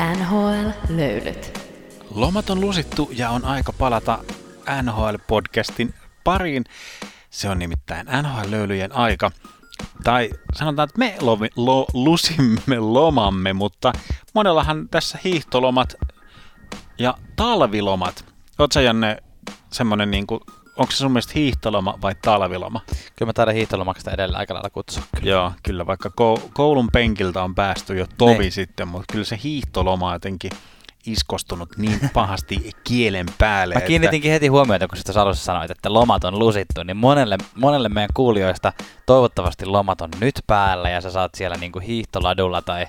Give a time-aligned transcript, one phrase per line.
[0.00, 1.58] NHL-löylyt.
[2.14, 4.18] Lomat on lusittu ja on aika palata
[4.82, 6.64] NHL-podcastin pariin.
[7.30, 9.30] Se on nimittäin NHL-löylyjen aika.
[10.04, 13.92] Tai sanotaan, että me lovi, lo, lusimme lomamme, mutta
[14.34, 15.94] monellahan tässä hiihtolomat
[16.98, 18.24] ja talvilomat.
[18.58, 19.16] Oletko Janne
[19.72, 20.40] semmoinen, niin kuin,
[20.80, 22.80] onko se sun mielestä hiihtoloma vai talviloma?
[23.16, 25.02] Kyllä mä taidan hiihtolomaksi edellä aika lailla kutsua.
[25.16, 25.30] Kyllä.
[25.30, 28.52] Joo, kyllä vaikka kou- koulun penkiltä on päästy jo tovi Niin.
[28.52, 30.50] sitten, mutta kyllä se hiihtoloma on jotenkin
[31.06, 33.74] iskostunut niin pahasti kielen päälle.
[33.74, 37.88] Mä kiinnitinkin heti huomiota, kun tuossa alussa sanoit, että lomat on lusittu, niin monelle, monelle
[37.88, 38.72] meidän kuulijoista
[39.06, 42.86] toivottavasti lomat on nyt päällä ja sä saat siellä niinku hiihtoladulla tai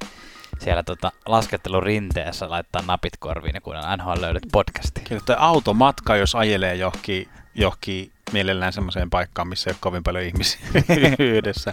[0.59, 5.03] siellä tota laskettelurinteessä laittaa napit korviin ja kuunnella NHL löydät podcastia.
[5.09, 10.23] Kyllä toi automatka, jos ajelee johonkin, johonkin mielellään semmoiseen paikkaan, missä ei ole kovin paljon
[10.23, 10.59] ihmisiä
[11.19, 11.71] yhdessä,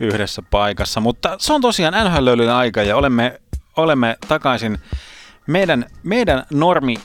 [0.00, 1.00] yhdessä paikassa.
[1.00, 3.40] Mutta se on tosiaan NHL aika ja olemme,
[3.76, 4.78] olemme takaisin
[5.46, 6.96] meidän, meidän normi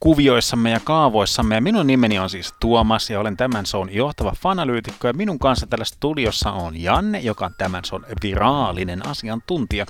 [0.00, 1.54] kuvioissamme ja kaavoissamme.
[1.54, 5.06] Ja minun nimeni on siis Tuomas ja olen tämän shown johtava fanalyytikko.
[5.06, 9.86] Ja minun kanssa tällä studiossa on Janne, joka on tämän shown viraalinen asiantuntija.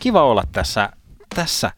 [0.00, 0.88] Kiva olla tässä,
[1.34, 1.70] tässä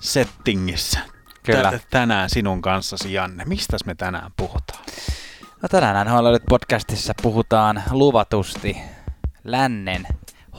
[0.00, 0.98] settingissä.
[1.42, 1.70] Kyllä.
[1.70, 3.44] Tä- tänään sinun kanssasi, Janne.
[3.44, 4.84] Mistäs me tänään puhutaan?
[5.62, 8.76] No tänään NHL podcastissa puhutaan luvatusti
[9.44, 10.06] lännen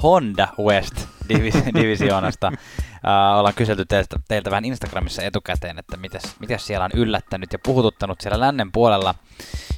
[0.03, 2.47] Honda West divis- divisioonasta.
[2.47, 7.59] Uh, ollaan kyselty teiltä, teiltä vähän Instagramissa etukäteen, että mitäs, mitäs siellä on yllättänyt ja
[7.63, 9.15] puhututtanut siellä lännen puolella.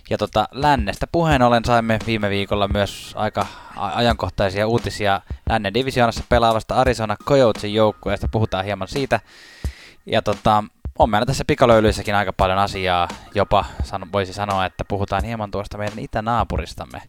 [0.10, 6.76] Ja tota, lännestä puheen ollen saimme viime viikolla myös aika ajankohtaisia uutisia lännen divisioonassa pelaavasta
[6.76, 8.28] Arizona Coyotesin joukkueesta.
[8.28, 9.20] Puhutaan hieman siitä.
[10.06, 10.64] Ja tota,
[11.00, 13.08] on meillä tässä pikalöylyissäkin aika paljon asiaa.
[13.36, 17.02] Jopa san, voisi sanoa, että puhutaan hieman tuosta meidän itänaapuristamme.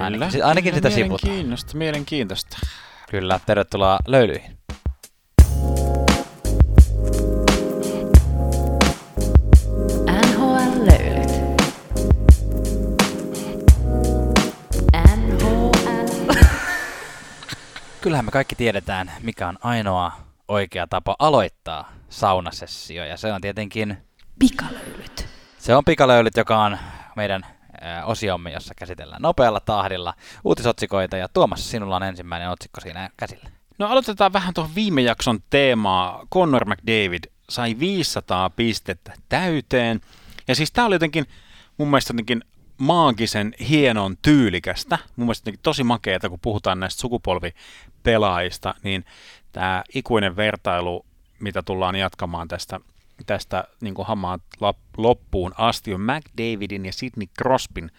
[0.00, 1.28] Ainakin, si- ainakin sitä sivutaan.
[1.30, 2.56] Mielenkiintoista, mielenkiintoista.
[3.10, 4.58] Kyllä, tervetuloa löylyihin.
[10.10, 10.88] NHL.
[18.00, 20.12] Kyllähän me kaikki tiedetään, mikä on ainoa
[20.48, 23.96] oikea tapa aloittaa saunasessio, ja se on tietenkin
[24.38, 25.28] Pikalöylyt.
[25.58, 26.78] se on pikalöylyt, joka on
[27.16, 27.46] meidän
[28.04, 30.14] osiomme, jossa käsitellään nopealla tahdilla
[30.44, 33.50] uutisotsikoita, ja Tuomas, sinulla on ensimmäinen otsikko siinä käsillä.
[33.78, 36.26] No aloitetaan vähän tuohon viime jakson teemaa.
[36.32, 40.00] Connor McDavid sai 500 pistettä täyteen.
[40.48, 41.26] Ja siis tää oli jotenkin
[41.78, 42.44] mun mielestä jotenkin
[42.78, 44.98] maagisen hienon tyylikästä.
[45.16, 49.04] Mun mielestä jotenkin tosi makeeta, kun puhutaan näistä sukupolvipelaajista, niin
[49.52, 51.06] tämä ikuinen vertailu,
[51.44, 52.80] mitä tullaan jatkamaan tästä,
[53.26, 57.90] tästä niin hamaan lap- loppuun asti, on McDavidin ja Sidney Crosbyn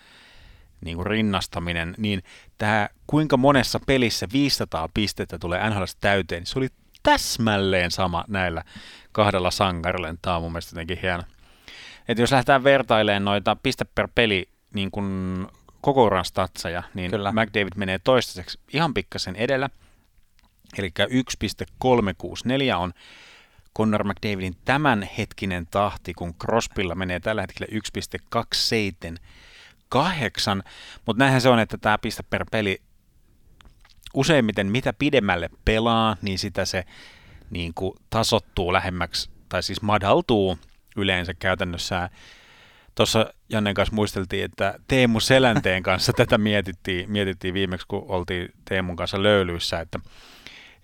[0.82, 2.24] niin kuin rinnastaminen, niin
[2.58, 6.70] tämä kuinka monessa pelissä 500 pistettä tulee NHL täyteen, niin se oli
[7.04, 8.64] täsmälleen sama näillä
[9.12, 10.16] kahdella sankarilla.
[10.22, 11.24] Tämä on mun mielestä jotenkin hieno.
[12.08, 15.48] Et jos lähdetään vertailemaan noita piste per peli niin kuin
[15.82, 17.12] koko uran statseja, niin.
[17.12, 17.32] Kyllä.
[17.32, 19.70] McDavid menee toistaiseksi ihan pikkasen edellä.
[20.78, 22.94] Eli 1,364 on
[23.78, 30.64] Connor McDavidin tämänhetkinen tahti, kun Crosbylla menee tällä hetkellä 1,278,
[31.06, 32.82] mutta näinhän se on, että tämä piste per peli
[34.14, 36.86] useimmiten mitä pidemmälle pelaa, niin sitä se
[37.50, 40.58] niin kuin tasottuu lähemmäksi, tai siis madaltuu
[40.96, 42.10] yleensä käytännössä.
[42.96, 48.96] Tuossa Jannen kanssa muisteltiin, että Teemu Selänteen kanssa tätä mietittiin, mietittiin viimeksi, kun oltiin Teemun
[48.96, 50.00] kanssa löylyissä, että,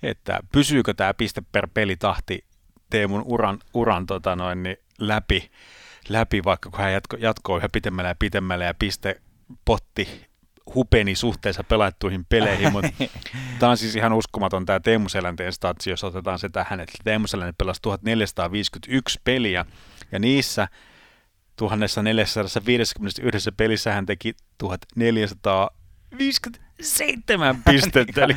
[0.03, 2.45] että pysyykö tämä piste per pelitahti
[2.91, 5.51] Teemun uran, uran tota noin, niin läpi,
[6.09, 9.21] läpi, vaikka kun hän jatko, jatkoi yhä pitemmälle ja pitemmälle ja piste
[9.65, 10.27] potti
[10.75, 12.91] hupeni suhteessa pelattuihin peleihin, mutta
[13.59, 17.27] tämä on siis ihan uskomaton tämä Teemu Selänteen statsi, jos otetaan se tähän, että Teemu
[17.27, 19.65] Selänne pelasi 1451 peliä
[20.11, 20.67] ja niissä
[21.55, 24.33] 1451 pelissä hän teki
[26.81, 28.35] 1457 pistettä, eli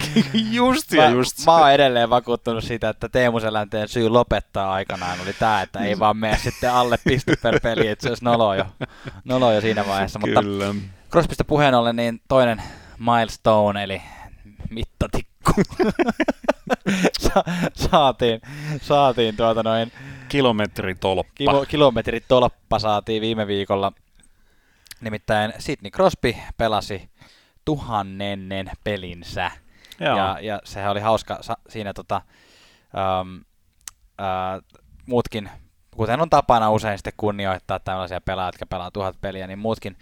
[0.50, 1.38] just ja just.
[1.38, 5.78] Mä, mä oon edelleen vakuuttunut siitä, että Teemu Selänteen syy lopettaa aikanaan oli tämä, että
[5.78, 8.66] ei vaan mene sitten alle piste per peli, että se olisi nolo jo,
[9.24, 10.18] nolo jo siinä vaiheessa.
[10.18, 10.74] Mutta Kyllä.
[11.10, 12.62] Crosbysta puheen ollen, niin toinen
[12.98, 14.02] milestone, eli
[14.70, 15.52] mittatikku.
[17.20, 17.44] Sa-
[17.74, 18.40] saatiin,
[18.82, 19.92] saatiin tuota noin
[20.28, 21.32] Kilometritolppa.
[21.34, 23.92] kilo, kilometritolppa saatiin viime viikolla.
[25.00, 27.08] Nimittäin Sidney Crosby pelasi
[27.64, 29.50] tuhannennen pelinsä.
[30.00, 30.16] Joo.
[30.16, 32.22] Ja, ja sehän oli hauska siinä tota,
[32.98, 33.36] ähm,
[34.20, 35.50] äh, muutkin,
[35.96, 39.96] kuten on tapana usein sitten kunnioittaa tällaisia pelaajia, jotka pelaa tuhat peliä, niin muutkin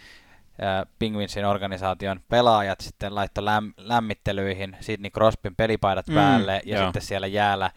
[0.62, 6.84] äh, Penguinsin organisaation pelaajat sitten laittoi läm- lämmittelyihin Sidney Crosbyn pelipaidat Mm, päälle ja joo.
[6.84, 7.70] sitten siellä jäällä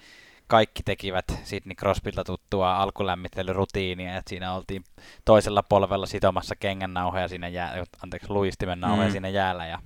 [0.47, 4.83] kaikki tekivät Sidney Crosbylta tuttua alkulämmittelyrutiinia, että siinä oltiin
[5.25, 9.11] toisella polvella sitomassa kengännauhoja siinä jää, anteeksi, luistimen nauhoja mm.
[9.11, 9.79] siinä jäällä ja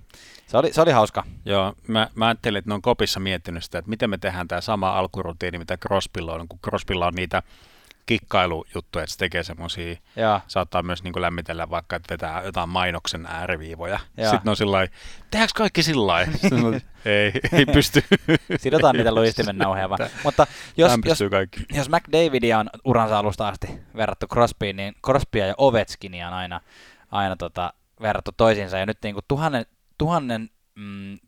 [0.48, 1.24] se oli, se oli hauska.
[1.46, 4.62] Joo, mä, mä ajattelin, että ne on kopissa miettinyt sitä, että miten me tehdään tämä
[4.62, 7.44] sama alkurutiini, mitä Crosbylla on, kun Crosbylla on niitä
[8.06, 9.96] kikkailujuttuja, että se tekee semmoisia,
[10.48, 14.00] saattaa myös niin kuin lämmitellä vaikka, että vetää jotain mainoksen ääriviivoja.
[14.18, 14.32] Joo.
[14.32, 14.88] Sitten on sillä
[15.32, 16.32] tehdäänkö kaikki sillä lailla?
[17.06, 18.04] ei, ei pysty.
[18.58, 20.10] Sidotaan niitä luistimen nauheja vaan.
[20.24, 20.48] Mutta
[20.78, 21.20] jos, jos,
[21.74, 26.62] jos McDavidia on uransa alusta asti verrattu Crosbyin, niin Crosbya ja Ovechkinia on aina,
[27.12, 28.78] aina tota, verrattu toisiinsa.
[28.78, 29.66] Ja nyt niin kuin tuhannen,
[29.98, 31.20] tuhannen mm,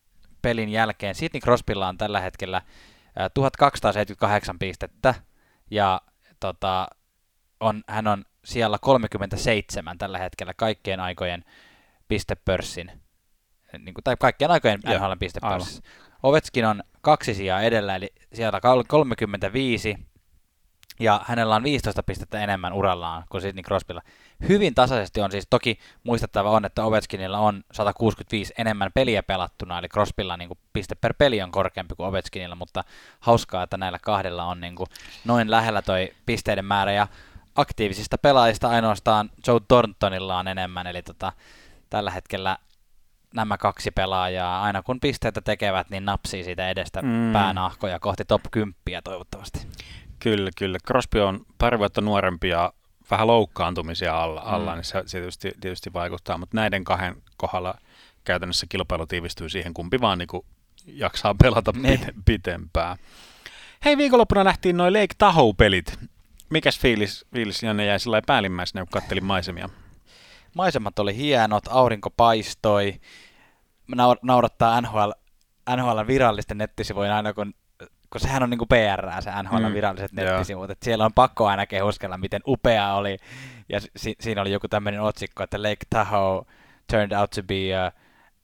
[0.41, 5.15] pelin jälkeen Sidney Crosbylla on tällä hetkellä äh, 1278 pistettä,
[5.71, 6.01] ja
[6.41, 6.87] tota,
[7.59, 11.45] on, hän on siellä 37 tällä hetkellä kaikkien aikojen
[12.07, 12.91] pistepörssin,
[13.79, 15.83] niin kuin, tai kaikkien aikojen NHL pistepörssissä.
[16.23, 19.97] Ovetskin on kaksi sijaa edellä, eli siellä 35,
[20.99, 24.01] ja hänellä on 15 pistettä enemmän urallaan kuin Sidney Crosbylla.
[24.49, 29.87] Hyvin tasaisesti on siis, toki muistettava on, että Ovechkinilla on 165 enemmän peliä pelattuna, eli
[29.87, 32.83] Crosbylla niin kuin piste per peli on korkeampi kuin Ovechkinilla, mutta
[33.19, 34.87] hauskaa, että näillä kahdella on niin kuin
[35.25, 37.07] noin lähellä toi pisteiden määrä, ja
[37.55, 41.31] aktiivisista pelaajista ainoastaan Joe Thorntonilla on enemmän, eli tota,
[41.89, 42.57] tällä hetkellä
[43.33, 47.33] nämä kaksi pelaajaa, aina kun pisteitä tekevät, niin napsii siitä edestä mm.
[47.33, 49.67] päänahkoja kohti top 10 toivottavasti.
[50.19, 50.77] Kyllä, kyllä.
[50.87, 52.73] Crosby on pari vuotta nuorempi ja
[53.11, 54.75] vähän loukkaantumisia alla, alla mm.
[54.75, 57.75] niin se, se tietysti, tietysti vaikuttaa, mutta näiden kahden kohdalla
[58.23, 60.45] käytännössä kilpailu tiivistyy siihen, kumpi vaan niin kuin
[60.85, 61.97] jaksaa pelata ne.
[61.97, 62.97] pite, pitempään.
[63.85, 65.99] Hei, viikonloppuna nähtiin noin Lake Tahoe-pelit.
[66.49, 69.69] Mikäs fiilis, fiilis Janne jäi sillä päällimmäisenä, kun kattelin maisemia?
[70.55, 72.99] Maisemat oli hienot, aurinko paistoi.
[74.21, 75.11] Naurattaa NHL,
[75.75, 77.53] NHL virallisten nettisivujen aina, kun
[78.11, 81.65] kun sehän on niinku PR, se NHL mm, viralliset nettisivut, että siellä on pakko aina
[81.65, 83.17] kehuskella, miten upea oli,
[83.69, 86.45] ja si- siinä oli joku tämmöinen otsikko, että Lake Tahoe
[86.91, 87.91] turned out to be a,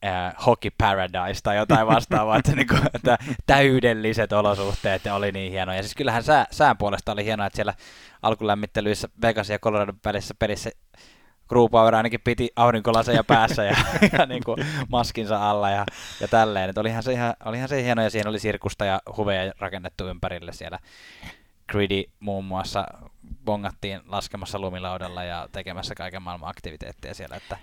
[0.08, 5.76] a hockey paradise tai jotain vastaavaa, että, niinku, että täydelliset olosuhteet oli niin hienoja.
[5.78, 7.74] Ja siis kyllähän sää, sään puolesta oli hienoa, että siellä
[8.22, 10.70] alkulämmittelyissä Vegas ja Colorado välissä pelissä
[11.48, 13.76] Grubauer ainakin piti aurinkolaseja päässä ja,
[14.18, 14.58] ja niin kuin
[14.88, 15.86] maskinsa alla ja,
[16.20, 16.70] ja tälleen.
[16.70, 20.52] Et olihan, se ihan, olihan se hieno ja siihen oli sirkusta ja huveja rakennettu ympärille
[20.52, 20.78] siellä.
[21.68, 22.86] Greedy muun muassa
[23.44, 27.36] bongattiin laskemassa lumilaudalla ja tekemässä kaiken maailman aktiviteetteja siellä.
[27.36, 27.56] Että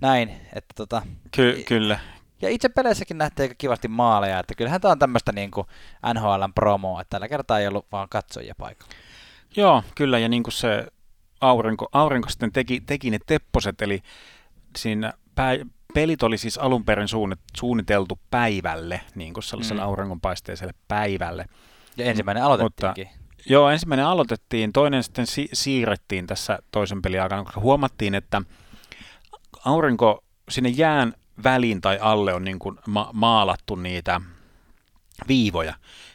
[0.00, 1.98] näin, että tota, Ky- kyllä.
[2.42, 5.66] Ja itse peleissäkin nähtiin aika kivasti maaleja, että kyllähän tämä on tämmöistä niin kuin
[6.14, 8.92] NHLn promoa, että tällä kertaa ei ollut vaan katsojia paikalla.
[9.56, 10.86] Joo, kyllä, ja niin kuin se
[11.40, 14.02] aurinko, aurinko sitten teki, teki ne tepposet, eli
[14.76, 15.56] siinä pää,
[15.94, 17.08] pelit oli siis alun perin
[17.56, 19.88] suunniteltu päivälle, niin kuin sellaiselle mm.
[19.88, 21.46] auringonpaisteiselle päivälle.
[21.96, 23.06] Ja ensimmäinen aloitettiinkin.
[23.06, 28.42] Mutta, joo, ensimmäinen aloitettiin, toinen sitten si- siirrettiin tässä toisen pelin aikana, koska huomattiin, että
[29.64, 31.14] aurinko sinne jään
[31.44, 34.20] väliin tai alle on niin kuin ma- maalattu niitä
[35.28, 35.74] viivoja,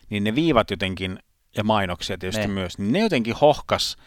[0.09, 1.19] niin ne viivat jotenkin,
[1.57, 2.53] ja mainoksia tietysti ne.
[2.53, 3.97] myös, niin ne jotenkin hohkas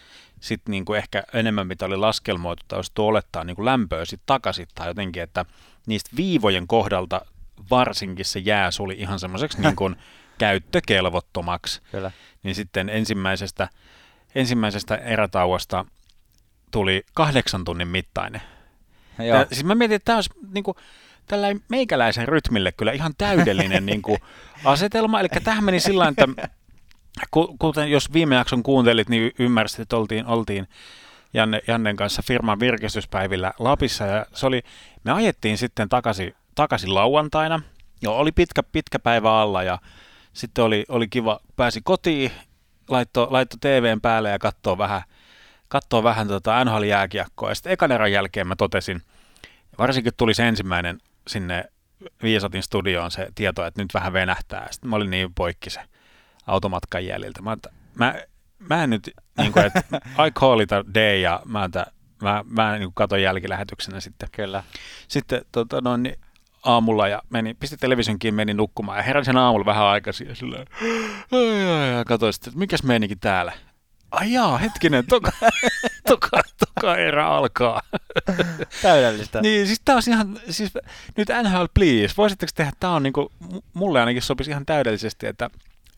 [0.40, 4.26] sitten niin kuin ehkä enemmän mitä oli laskelmoitu tai olisi olettaa niin kuin lämpöä sitten
[4.26, 5.44] takaisin tai jotenkin, että
[5.86, 7.20] niistä viivojen kohdalta
[7.70, 9.96] varsinkin se jää suli ihan semmoiseksi niin kuin
[10.38, 11.82] käyttökelvottomaksi.
[11.90, 12.10] Kyllä.
[12.42, 13.68] Niin sitten ensimmäisestä,
[14.34, 15.84] ensimmäisestä erätauosta
[16.70, 18.42] tuli kahdeksan tunnin mittainen.
[19.18, 19.38] Joo.
[19.38, 20.76] Ja, siis mä mietin, että tämä olisi niin kuin,
[21.26, 24.18] tällä meikäläisen rytmille kyllä ihan täydellinen niin kuin,
[24.64, 25.20] asetelma.
[25.20, 26.26] Eli tähän meni sillä että
[27.58, 30.68] kuten jos viime jakson kuuntelit, niin ymmärsit, että oltiin, oltiin
[31.34, 34.62] Janne, Jannen kanssa firman virkistyspäivillä Lapissa ja se oli,
[35.04, 37.62] me ajettiin sitten takaisin, takaisin lauantaina.
[38.02, 39.78] Jo, oli pitkä, pitkä päivä alla ja
[40.32, 42.30] sitten oli, oli kiva, pääsi kotiin,
[42.88, 45.02] laittoi laitto TVn päälle ja katsoo vähän,
[45.68, 47.48] katsoo vähän tota NHL-jääkiekkoa.
[47.48, 49.02] Ja sitten ekan erän jälkeen mä totesin,
[49.78, 51.64] varsinkin tuli se ensimmäinen sinne
[52.22, 54.68] Viisatin studioon se tieto, että nyt vähän venähtää.
[54.70, 55.80] Sitten mä olin niin poikki se
[56.46, 57.42] automatkan jäljiltä.
[57.42, 57.56] Mä,
[57.94, 58.14] mä,
[58.58, 59.82] mä en nyt, niin kuin, että
[60.26, 61.86] I call it a day ja mä, että,
[62.22, 64.28] mä, mä niin katon jälkilähetyksenä sitten.
[64.32, 64.62] Kyllä.
[65.08, 66.16] Sitten tota, noin, niin
[66.62, 70.58] aamulla ja meni, pisti television kiinni, meni nukkumaan ja heräsin aamulla vähän aikaisin ja sillä
[70.58, 73.52] ai, katsoin sitten, että mikäs meininki täällä.
[74.10, 75.32] Ai jaa, hetkinen, toka,
[76.08, 77.82] toka, toka erä alkaa.
[78.82, 79.40] Täydellistä.
[79.40, 80.72] niin, siis tää on ihan, siis
[81.16, 83.32] nyt NHL Please, voisitteko tehdä, tää on niinku,
[83.74, 85.50] mulle ainakin sopisi ihan täydellisesti, että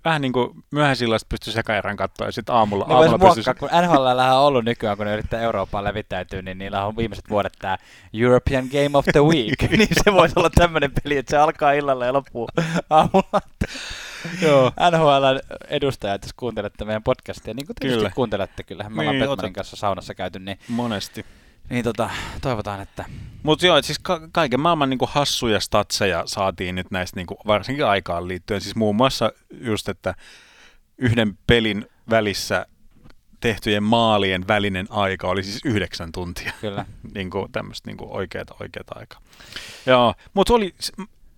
[0.04, 3.54] vähän niin kuin myöhäisillasta pystyy sekaerän katsoa ja sitten aamulla, niin aamulla pystyy...
[3.54, 7.52] kun NHL on ollut nykyään, kun ne yrittää Eurooppaan levittäytyä, niin niillä on viimeiset vuodet
[7.58, 7.78] tämä
[8.14, 12.06] European Game of the Week, niin se voisi olla tämmöinen peli, että se alkaa illalla
[12.06, 12.48] ja loppuu
[12.90, 13.40] aamulla.
[14.42, 14.72] Joo.
[14.90, 18.12] NHL-edustajat, jos kuuntelette meidän podcastia, niin kuin tietysti Kyllä.
[18.14, 21.26] kuuntelette, kyllähän me Niin, ollaan Batmanin otat- kanssa saunassa käyty, niin, Monesti.
[21.70, 22.10] Niin tota,
[22.40, 23.04] toivotaan, että
[23.42, 27.86] Mutta joo, et siis ka- kaiken maailman niinku hassuja statseja saatiin nyt näistä niinku, varsinkin
[27.86, 28.60] aikaan liittyen.
[28.60, 30.14] Siis muun muassa just, että
[30.98, 32.66] yhden pelin välissä
[33.40, 36.52] tehtyjen maalien välinen aika oli siis yhdeksän tuntia.
[36.60, 36.84] kyllä.
[37.14, 39.20] niinku tämmöistä niinku oikeata, oikeata aikaa.
[39.86, 40.74] Joo, mutta oli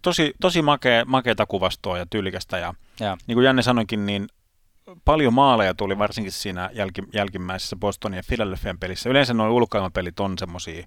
[0.03, 2.59] tosi, tosi makea, makeata kuvastoa ja tyylikästä.
[2.59, 4.29] Ja Ja, niin kuin Janne sanoikin, niin
[5.05, 9.11] paljon maaleja tuli varsinkin siinä jälki, jälkimmäisessä Bostonin ja Philadelphian pelissä.
[9.11, 10.87] Yleensä nuo ulkoilmapelit on semmosia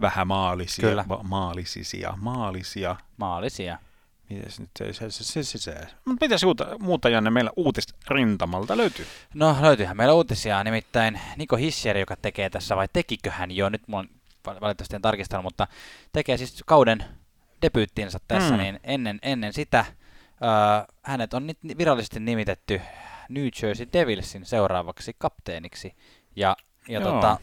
[0.00, 1.04] vähän maalisia, Kyllä.
[1.08, 2.96] va- maalisisia, maalisia.
[3.16, 3.78] maalisia.
[4.30, 5.74] Mites nyt se, se, se, se, se, se.
[6.04, 9.06] Mutta mitäs muuta, muuta Janne meillä uutista rintamalta löytyy?
[9.34, 13.82] No löytyyhän meillä uutisia, nimittäin Niko Hissier, joka tekee tässä, vai tekikö hän jo, nyt
[13.88, 14.08] mulla on
[14.46, 15.66] val- valitettavasti en tarkistanut, mutta
[16.12, 17.04] tekee siis kauden
[17.62, 18.58] debyyttinsä tässä, Mm.
[18.62, 19.84] niin ennen, ennen sitä
[20.42, 20.48] öö,
[21.02, 22.80] hänet on nyt virallisesti nimitetty
[23.34, 25.94] New Jersey Devilsin seuraavaksi kapteeniksi.
[26.36, 26.56] Ja,
[26.88, 27.12] ja Joo.
[27.12, 27.38] tota,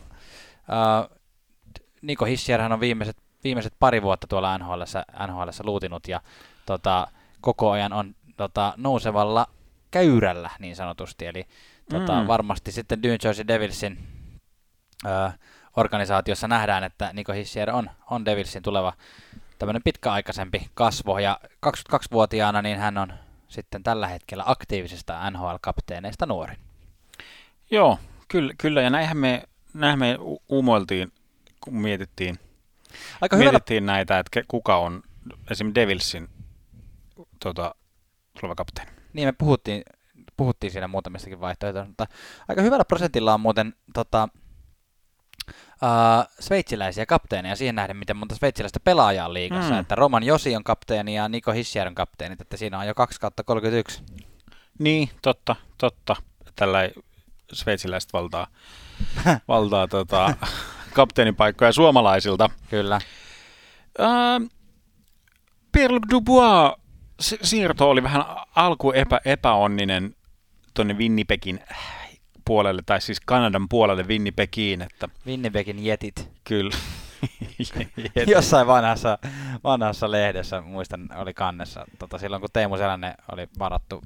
[1.09, 1.17] öö,
[2.01, 6.21] Niko Hissierhän on viimeiset, viimeiset pari vuotta tuolla NHLssä, NHLssä luutinut ja
[6.65, 7.07] tota,
[7.41, 9.47] koko ajan on tota, nousevalla
[9.91, 11.25] käyrällä niin sanotusti.
[11.25, 11.47] Eli
[11.89, 12.27] tota, Mm.
[12.27, 14.07] varmasti sitten New Jersey Devilsin
[15.05, 15.31] ö,
[15.75, 18.93] organisaatiossa nähdään, että Niko Hissier on, on Devilsin tuleva
[19.59, 21.19] tämmöinen pitkäaikaisempi kasvo.
[21.19, 23.13] Ja 22-vuotiaana niin hän on
[23.49, 26.57] sitten tällä hetkellä aktiivisista NHL-kapteeneista nuorin.
[27.71, 31.11] Joo, kyllä, kyllä ja näinhän me, näinhän me u- uumoiltiin,
[31.63, 32.39] kun mietittiin,
[33.21, 35.03] Aika hyvällä, mietittiin näitä, että kuka on
[35.51, 36.29] esimerkiksi Devilsin
[37.39, 37.75] tota,
[38.41, 38.91] tuleva kapteeni.
[39.13, 39.83] niin me puhuttiin,
[40.37, 42.05] puhuttiin siinä muutamistakin vaihtoehtoista, mutta
[42.47, 44.29] aika hyvällä prosentilla on muuten tota,
[45.83, 49.73] Uh, sveitsiläisiä kapteeneja siihen nähden, miten monta sveitsiläistä pelaajaa on liigassa.
[49.73, 49.79] Mm.
[49.79, 53.19] Että Roman Josi on kapteeni ja Niko Hissier on kapteeni, että siinä on jo 2
[53.19, 54.03] kautta 31.
[54.79, 56.15] Niin, totta, totta.
[56.55, 56.89] Tällä
[57.53, 58.47] sveitsiläiset valtaa,
[59.47, 60.33] valtaa tota,
[60.93, 62.49] kapteenipaikkoja suomalaisilta.
[62.69, 63.01] Kyllä.
[63.99, 64.41] Ää,
[65.71, 66.73] Pierre Dubois
[67.19, 68.23] si- siirto oli vähän
[68.55, 70.15] alku epä, epäonninen
[70.73, 71.59] tuonne Winnipegin
[72.49, 76.29] puolelle, tai siis Kanadan puolelle Winnipegiin, että Winnipegin jetit.
[76.43, 76.75] kyllä.
[78.35, 79.17] Jossain vanhassa,
[79.63, 84.03] vanhassa lehdessä, muistan, oli kannessa, tota, silloin kun Teemu Selänne oli varattu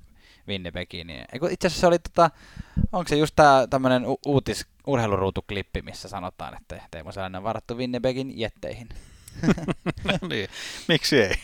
[0.48, 1.08] Winnipegiin.
[1.08, 2.30] Niin, itse asiassa se oli, tota,
[2.92, 7.78] onko se just tämä tämmöinen u- uutis urheiluruutuklippi, missä sanotaan, että Teemu Selänne on varattu
[7.78, 8.90] Winnipegin jetteihin.
[10.30, 10.50] niin,
[10.88, 11.36] miksi ei?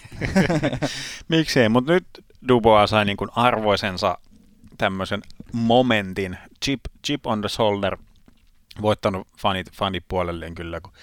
[1.30, 2.08] miksi ei, mutta nyt
[2.48, 4.18] Dubois sai niin kuin arvoisensa
[4.78, 5.22] tämmöisen
[5.54, 7.98] momentin, chip, chip on the shoulder,
[8.82, 10.94] voittanut fanit, fanit puolelleen kyllä, kun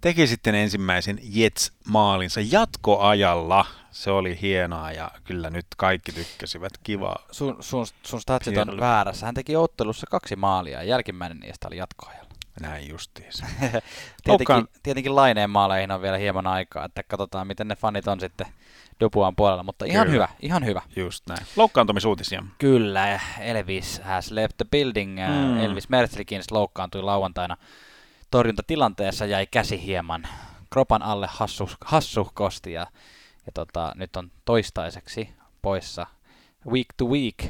[0.00, 3.66] teki sitten ensimmäisen Jets-maalinsa jatkoajalla.
[3.90, 6.72] Se oli hienoa ja kyllä nyt kaikki tykkäsivät.
[6.82, 7.16] Kiva.
[7.30, 9.26] Sun, sun, sun statsit on väärässä.
[9.26, 12.28] Hän teki ottelussa kaksi maalia ja jälkimmäinen niistä oli jatkoajalla.
[12.60, 13.46] Näin justiinsa.
[13.60, 13.82] tietenkin,
[14.28, 18.46] Loukkaan- tietenkin laineen maaleihin on vielä hieman aikaa, että katsotaan miten ne fanit on sitten
[19.00, 20.26] Dupuan puolella, mutta ihan Kyllä.
[20.26, 20.82] hyvä, ihan hyvä.
[20.96, 21.46] Just näin.
[21.56, 22.44] Loukkaantumisuutisia.
[22.58, 25.18] Kyllä, Elvis has left the building.
[25.28, 25.60] Mm.
[25.60, 27.56] Elvis Mertzlikin loukkaantui lauantaina
[28.30, 30.26] torjuntatilanteessa, jäi käsi hieman
[30.70, 32.86] kropan alle hassu, hassuhkosti ja,
[33.46, 35.30] ja tota, nyt on toistaiseksi
[35.62, 36.06] poissa
[36.70, 37.44] week to week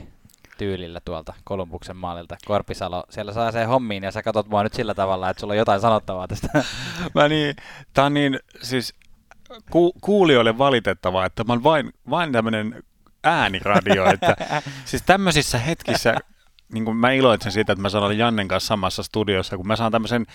[0.58, 2.36] tyylillä tuolta Kolumbuksen maalilta.
[2.46, 5.58] Korpisalo, siellä saa se hommiin ja sä katot mua nyt sillä tavalla, että sulla on
[5.58, 6.48] jotain sanottavaa tästä.
[7.14, 7.56] Mä niin,
[7.94, 8.94] tää on niin, siis
[9.70, 12.82] ku, kuulijoille valitettavaa, että mä oon vain, vain tämmönen
[13.24, 14.36] ääniradio, että
[14.84, 16.14] siis tämmöisissä hetkissä,
[16.72, 19.76] niin kuin mä iloitsen siitä, että mä saan olla Jannen kanssa samassa studiossa, kun mä
[19.76, 20.26] saan tämmöisen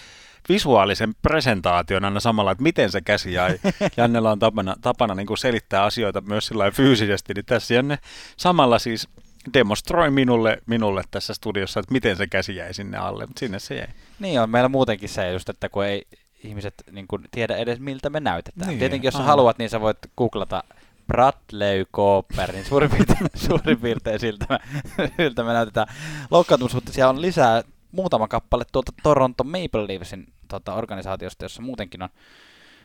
[0.49, 3.59] visuaalisen presentaation aina samalla, että miten se käsi jäi.
[3.97, 7.97] Jannella on tapana, tapana niin kuin selittää asioita myös sillä fyysisesti, niin tässä Janne
[8.37, 9.07] samalla siis
[9.53, 13.75] demonstroi minulle, minulle tässä studiossa, että miten se käsi jäi sinne alle, mutta sinne se
[13.75, 13.87] jäi.
[14.19, 16.07] Niin on meillä muutenkin se just, että kun ei
[16.43, 18.69] ihmiset niin kuin tiedä edes miltä me näytetään.
[18.69, 20.63] Niin, Tietenkin jos sä haluat, niin sä voit googlata
[21.07, 24.59] Bradley Cooper, niin suurin piirtein, suurin piirtein siltä, me,
[25.17, 25.87] siltä me näytetään.
[26.31, 32.09] Loukkaantumissuhteisia on lisää muutama kappale tuolta Toronto Maple Leafsin tota, organisaatiosta, jossa muutenkin on,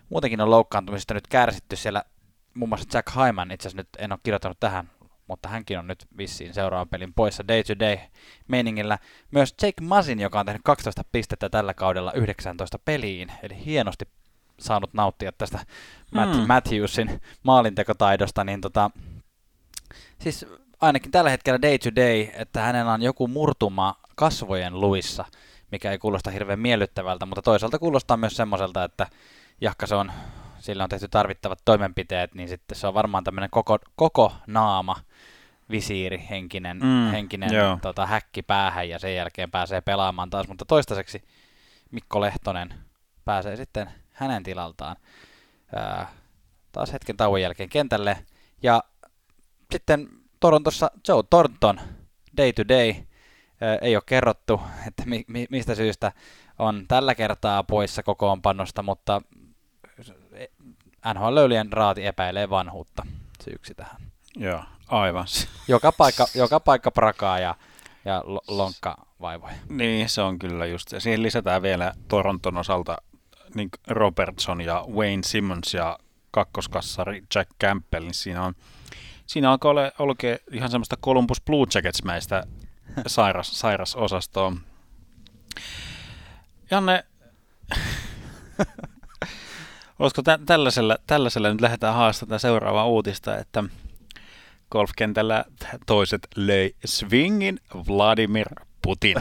[0.08, 2.02] muutenkin on loukkaantumisesta nyt kärsitty siellä.
[2.54, 4.90] Muun muassa Jack Hyman, itse asiassa nyt en ole kirjoittanut tähän,
[5.26, 7.98] mutta hänkin on nyt vissiin seuraavan pelin poissa day-to-day
[8.48, 8.98] meiningillä.
[9.30, 14.04] Myös Jake Masin, joka on tehnyt 12 pistettä tällä kaudella 19 peliin, eli hienosti
[14.60, 15.58] saanut nauttia tästä
[16.14, 16.46] Matt, Mm.
[16.46, 18.90] Matthewsin maalintekotaidosta, niin tota,
[20.18, 20.46] siis
[20.80, 25.24] ainakin tällä hetkellä day to day, että hänellä on joku murtuma kasvojen luissa,
[25.70, 29.06] mikä ei kuulosta hirveän miellyttävältä, mutta toisaalta kuulostaa myös semmoiselta, että
[29.60, 30.12] jahka se on,
[30.64, 34.96] sillä on tehty tarvittavat toimenpiteet, niin sitten se on varmaan tämmöinen koko, koko naama
[35.70, 37.78] visiiri, henkinen, Mm, henkinen joo.
[37.82, 41.22] tota, häkki päähän ja sen jälkeen pääsee pelaamaan taas, mutta toistaiseksi
[41.90, 42.74] Mikko Lehtonen
[43.24, 44.96] pääsee sitten hänen tilaltaan
[45.76, 46.06] ää,
[46.72, 48.16] taas hetken tauon jälkeen kentälle.
[48.62, 48.82] Ja
[49.72, 50.08] sitten
[50.40, 51.80] Torontossa Joe Thornton,
[52.36, 52.94] day to day,
[53.60, 56.12] ää, ei ole kerrottu, että mi- mi- mistä syystä
[56.58, 59.22] on tällä kertaa poissa kokoonpanosta, mutta
[61.14, 63.06] NHL-löylien raati epäilee vanhuutta
[63.44, 63.96] syyksi tähän.
[64.36, 65.26] Joo, aivan.
[65.68, 67.54] Joka paikka, joka paikka prakaa ja,
[68.04, 69.54] ja lo- lonkka vaivoja.
[69.68, 71.00] Niin, se on kyllä just se.
[71.00, 72.96] Siihen lisätään vielä Toronton osalta
[73.54, 75.98] niin Robertson ja Wayne Simmons ja
[76.30, 78.54] kakkoskassari Jack Campbell, niin siinä on
[79.26, 82.46] siinä alkaa olla oikein ihan semmoista Columbus Blue Jackets-mäistä
[83.06, 84.52] sairas, sairasosastoa.
[86.70, 87.04] Janne,
[89.98, 93.64] olisiko tä- tällaisella, tällaisella nyt lähdetään haastamaan seuraavaa uutista, että
[94.70, 95.44] golfkentällä
[95.86, 98.48] toiset löi swingin Vladimir
[98.82, 99.16] Putin.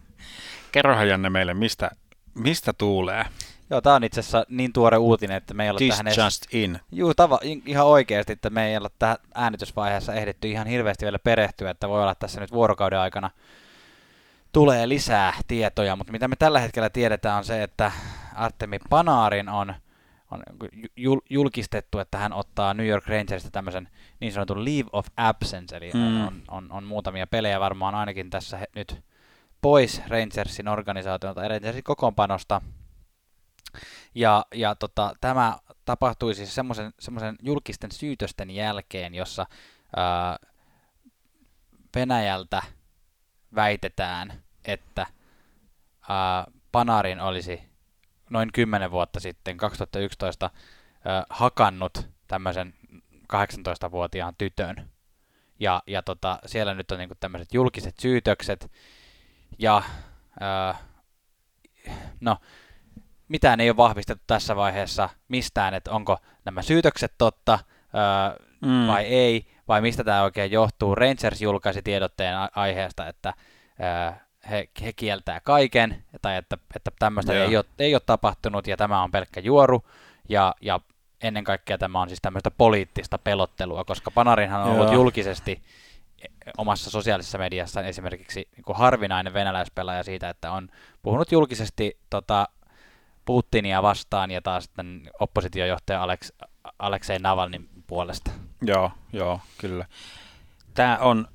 [0.72, 1.90] Kerrohan Janne meille, mistä,
[2.34, 3.24] mistä tuulee?
[3.70, 6.18] Joo, tää on itse asiassa niin tuore uutinen, että me ei olla This tähän edes...
[6.18, 6.80] just in.
[6.92, 11.70] Juu, tava, ihan oikeasti, että me ei olla tähän äänitysvaiheessa ehditty ihan hirveästi vielä perehtyä,
[11.70, 13.30] että voi olla että tässä nyt vuorokauden aikana
[14.52, 17.92] tulee lisää tietoja, mutta mitä me tällä hetkellä tiedetään on se, että
[18.34, 19.74] Artemi Panarin on,
[20.30, 20.42] on
[20.96, 23.88] jul- julkistettu, että hän ottaa New York Rangersista tämmöisen
[24.20, 26.26] niin sanotun leave of absence, eli Mm.
[26.26, 29.02] on, on, on muutamia pelejä varmaan ainakin tässä he, nyt
[29.60, 32.60] pois Rangersin organisaatiolta, Rangersin kokoonpanosta,
[34.14, 39.46] ja, ja tota, tämä tapahtui siis semmoisen, semmoisen julkisten syytösten jälkeen, jossa
[39.96, 40.38] ää,
[41.94, 42.62] Venäjältä
[43.54, 45.06] väitetään, että
[46.08, 47.67] ää, Panarin olisi
[48.30, 50.50] noin 10 vuotta sitten, 2011,
[51.04, 52.74] ää, hakannut tämmöisen
[53.32, 54.90] 18-vuotiaan tytön.
[55.60, 58.70] Ja, ja tota, siellä nyt on niinku tämmöiset julkiset syytökset.
[59.58, 59.82] Ja
[60.40, 60.74] ää,
[62.20, 62.36] no,
[63.28, 67.58] mitään ei ole vahvistettu tässä vaiheessa mistään, että onko nämä syytökset totta
[67.92, 68.86] ää, Mm.
[68.86, 70.94] vai ei, vai mistä tämä oikein johtuu.
[70.94, 73.34] Rangers julkaisi tiedotteen aiheesta, että
[73.78, 77.48] ää, he, he kieltää kaiken, tai että, että tämmöistä Joo.
[77.48, 79.84] ei ole, ei ole tapahtunut, ja tämä on pelkkä juoru,
[80.28, 80.80] ja, ja
[81.22, 84.94] ennen kaikkea tämä on siis tämmöistä poliittista pelottelua, koska Panarinhan on ollut Joo.
[84.94, 85.62] julkisesti
[86.56, 90.68] omassa sosiaalisessa mediassa esimerkiksi niin kuin harvinainen venäläispelaaja siitä, että on
[91.02, 92.48] puhunut julkisesti tota,
[93.24, 96.32] Putinia vastaan ja taas sitten oppositiojohtaja Alex,
[96.78, 98.30] Aleksei Navalnin puolesta.
[98.62, 99.86] Joo, joo, kyllä.
[100.74, 101.28] Tämä on,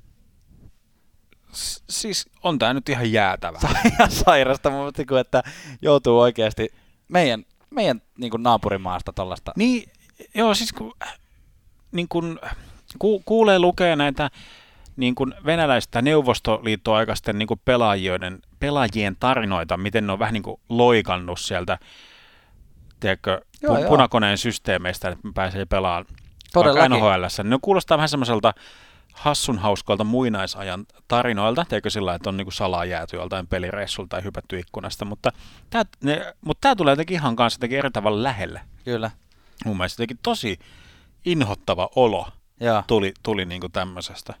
[1.90, 3.58] siis on tämä nyt ihan jäätävä.
[3.92, 5.42] Ihan sairasta, mutta niin kuin, että
[5.82, 6.68] joutuu oikeasti
[7.08, 9.52] meidän, meidän niin kuin naapurimaasta tuollaista.
[9.56, 9.90] Niin,
[10.34, 10.92] joo, siis kun,
[11.92, 12.40] niin kun,
[12.98, 14.30] ku, kuulee lukee näitä
[14.96, 20.60] niin kun venäläistä neuvostoliittoaikaisten niin kun pelaajien, pelaajien tarinoita, miten ne on vähän niin kuin
[20.68, 21.78] loikannut sieltä
[23.00, 23.88] tiedätkö, Joo, pu- joo.
[23.88, 26.06] punakoneen systeemeistä, että pääsee pelaamaan
[26.52, 26.90] Todellakin.
[26.90, 27.42] NHLssä.
[27.42, 28.54] Ne kuulostaa vähän semmoiselta
[29.14, 34.58] hassun hauskalta muinaisajan tarinoilta, teikö sillä että on niinku salaa jääty joltain pelireissulta tai hypätty
[34.58, 35.32] ikkunasta, mutta
[35.70, 38.60] tämä, ne, mutta tämä tulee jotenkin ihan kanssa jotenkin eri tavalla lähelle.
[38.84, 39.10] Kyllä.
[39.64, 40.58] Mun mielestä jotenkin tosi
[41.24, 42.28] inhottava olo
[42.60, 42.82] Joo.
[42.86, 44.34] tuli, tuli niinku tämmöisestä.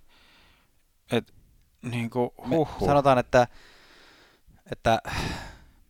[1.12, 1.34] Et,
[1.82, 3.48] niinku, Me sanotaan, että,
[4.72, 4.98] että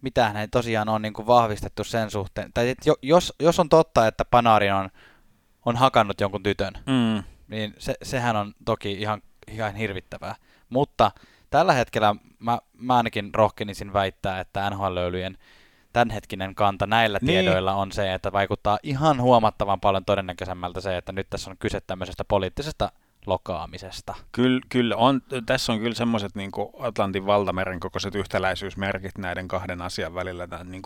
[0.00, 2.50] mitään ei tosiaan ole niin kuin vahvistettu sen suhteen.
[2.54, 4.90] Tai et jos, jos on totta, että Panarin on,
[5.66, 7.22] on hakannut jonkun tytön, Mm,
[7.54, 10.34] niin se, sehän on toki ihan, ihan hirvittävää.
[10.68, 11.10] Mutta
[11.50, 15.38] tällä hetkellä mä, mä ainakin rohkenisin väittää, että NHL-löylyjen
[15.92, 17.26] tämänhetkinen kanta näillä Niin.
[17.26, 17.44] niin.
[17.44, 21.80] tiedoilla on se, että vaikuttaa ihan huomattavan paljon todennäköisemmältä se, että nyt tässä on kyse
[21.80, 22.92] tämmöisestä poliittisesta
[23.26, 24.14] lokaamisesta.
[24.32, 30.14] Kyllä, kyllä on, tässä on kyllä semmoiset niin Atlantin valtameren kokoiset yhtäläisyysmerkit näiden kahden asian
[30.14, 30.82] välillä, tämän niin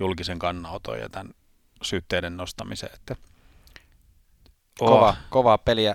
[0.00, 1.34] julkisen kannanoton ja tämän
[1.82, 2.92] syytteiden nostamiseen.
[2.94, 3.16] Että,
[4.78, 5.94] Kova, kovaa peliä,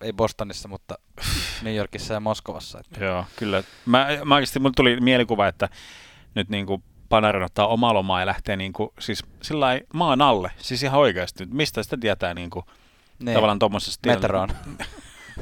[0.00, 0.94] ei Bostonissa, mutta
[1.62, 2.78] New Yorkissa ja Moskovassa.
[2.80, 3.04] Että.
[3.04, 3.62] Joo, kyllä.
[3.86, 5.68] Mä, mä oikeasti, mulle tuli mielikuva, että
[6.34, 10.52] nyt niin kuin Panarin ottaa oma lomaa ja lähtee niin kuin, siis sillä maan alle.
[10.58, 11.46] Siis ihan oikeasti.
[11.46, 12.64] Mistä sitä tietää niin kuin,
[13.18, 13.34] Niin.
[13.34, 14.48] tavallaan tuommoisessa Metroon.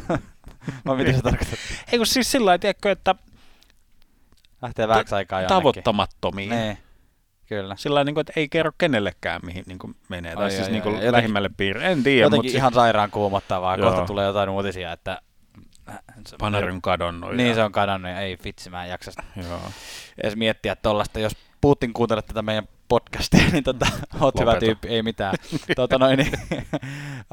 [0.87, 1.59] Vai mitä se tarkoittaa?
[1.93, 3.15] Ei kun siis sillä lailla, tiedätkö, että
[4.63, 5.57] Lähtee vähäksi aikaa jonnekin.
[5.57, 6.51] tavoittamattomiin.
[6.51, 6.79] Niin,
[7.49, 7.77] kyllä.
[7.77, 10.35] Sillä niin kuin, että ei kerro kenellekään, mihin niin kuin menee.
[10.35, 11.13] Tai Ai, siis ai, niin kuin ai.
[11.13, 11.87] Lähimmälle piiriin.
[11.87, 13.77] En tiedä, Jotenkin mutta ihan sairaan kuumottavaa.
[13.77, 13.91] Joo.
[13.91, 15.21] Kohta tulee jotain uutisia, että...
[16.39, 17.35] Panarin on kadonnut.
[17.35, 19.61] Niin ja- se on kadonnut ja ei vitsi, mä en jaksa Joo.
[20.23, 21.21] edes miettiä tollasta.
[21.21, 23.87] Jos Putin kuuntelet tätä meidän podcastia, niin tota,
[24.21, 24.67] oot hyvä Lopeta.
[24.67, 25.35] tyyppi, ei mitään.
[25.77, 26.33] tota noin, niin,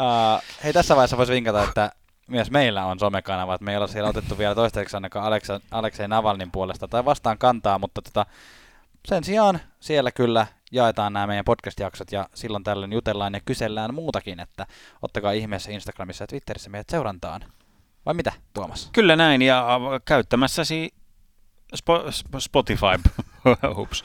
[0.02, 1.92] uh, hei, tässä vaiheessa voisi vinkata, että
[2.28, 6.08] myös meillä on somekanava, että me ei olla siellä otettu vielä toistaiseksi ainakaan Aleksa, Aleksei
[6.08, 8.26] Navalnin puolesta tai vastaan kantaa, mutta tota,
[9.06, 14.40] sen sijaan siellä kyllä jaetaan nämä meidän podcast-jaksot ja silloin tällöin jutellaan ja kysellään muutakin,
[14.40, 14.66] että
[15.02, 17.42] ottakaa ihmeessä Instagramissa ja Twitterissä meidät seurantaan.
[18.06, 18.90] Vai mitä, Tuomas?
[18.94, 19.68] Kyllä näin, ja
[20.06, 20.94] käyttämässäsi
[21.76, 23.10] Sp- Spotify
[23.82, 24.04] Ups.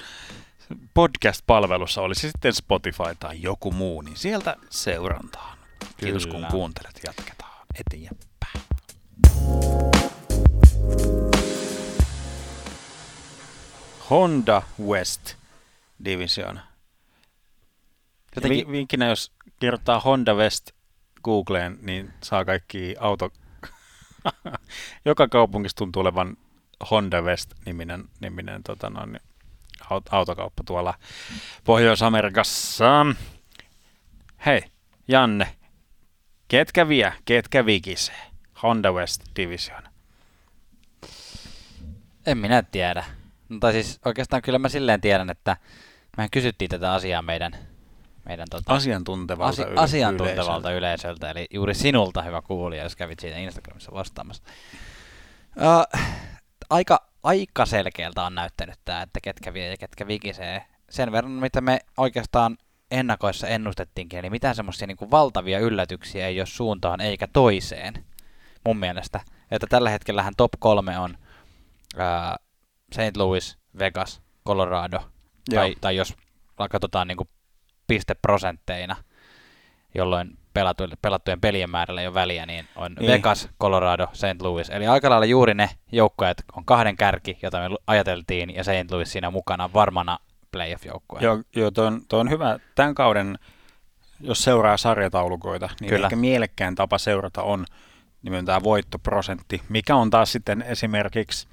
[0.94, 5.58] podcast-palvelussa, olisi sitten Spotify tai joku muu, niin sieltä seurantaan.
[5.96, 6.48] Kiitos kun Kyllä.
[6.50, 8.60] kuuntelet, jatketaan eteenpäin.
[14.10, 15.34] Honda West
[16.04, 16.60] Division.
[18.36, 20.70] Jotenkin- Vi- vinkkinä, jos kirjoittaa Honda West
[21.24, 23.30] Googleen, niin saa kaikki auto...
[25.04, 26.36] Joka kaupungissa tuntuu olevan
[26.90, 29.20] Honda West-niminen niminen, tota noin,
[29.84, 30.94] aut- autokauppa tuolla
[31.64, 33.06] Pohjois-Amerikassa.
[34.46, 34.62] Hei,
[35.08, 35.56] Janne,
[36.48, 38.20] ketkä vie, ketkä vikisee?
[38.62, 39.82] Honda West Division.
[42.26, 43.04] En minä tiedä.
[43.50, 45.56] No, tai siis oikeastaan kyllä mä silleen tiedän, että
[46.16, 47.52] mehän kysyttiin tätä asiaa meidän,
[48.24, 50.72] meidän tota, Asiantuntevalta, asi- asiantuntevalta yleisöltä.
[50.72, 54.42] yleisöltä, eli juuri sinulta, hyvä kuulija, jos kävit siinä Instagramissa vastaamassa.
[55.56, 56.00] Uh,
[56.70, 60.64] aika, aika selkeältä on näyttänyt tämä, että ketkä vie ja ketkä vikisee.
[60.90, 62.56] Sen verran, mitä me oikeastaan
[62.90, 67.94] ennakoissa ennustettiinkin, eli mitään semmoisia niin valtavia yllätyksiä ei ole suuntaan eikä toiseen,
[68.64, 69.20] mun mielestä.
[69.50, 71.16] Että tällä hetkellähän top kolme on
[71.96, 72.49] uh,
[72.92, 73.16] St.
[73.16, 74.98] Louis, Vegas, Colorado,
[75.54, 75.76] tai, Joo.
[75.80, 76.14] tai jos
[76.70, 77.28] katsotaan niin
[77.86, 78.96] pisteprosentteina,
[79.94, 83.10] jolloin pelattujen, pelattujen pelien määrällä ei ole väliä, niin on Niin.
[83.10, 84.42] Vegas, Colorado, St.
[84.42, 84.70] Louis.
[84.70, 88.90] Eli aika lailla juuri ne joukkueet on kahden kärki, jota me ajateltiin, ja St.
[88.90, 90.18] Louis siinä mukana varmana
[90.52, 91.24] playoff-joukkueena.
[91.24, 92.58] Joo, joo toi, on, toi on hyvä.
[92.74, 93.38] Tämän kauden,
[94.20, 96.06] jos seuraa sarjataulukoita, niin Kyllä.
[96.06, 97.64] ehkä mielekkään tapa seurata on
[98.22, 101.48] nimenomaan tämä voittoprosentti, mikä on taas sitten esimerkiksi,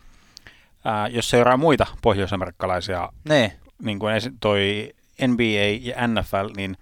[0.88, 4.94] ää, jos seuraa muita pohjoisamerikkalaisia, Niin, niin kuin toi
[5.28, 6.78] NBA ja NFL, niin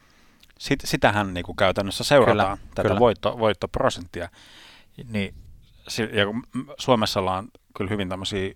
[0.60, 3.00] sit, sitähän niin kuin käytännössä seurataan, Kyllä, tätä kyllä.
[3.00, 4.30] Voitto, voittoprosenttia.
[5.10, 5.36] Niin,
[5.98, 6.26] ja
[6.78, 8.54] Suomessa ollaan kyllä hyvin tämmöisiä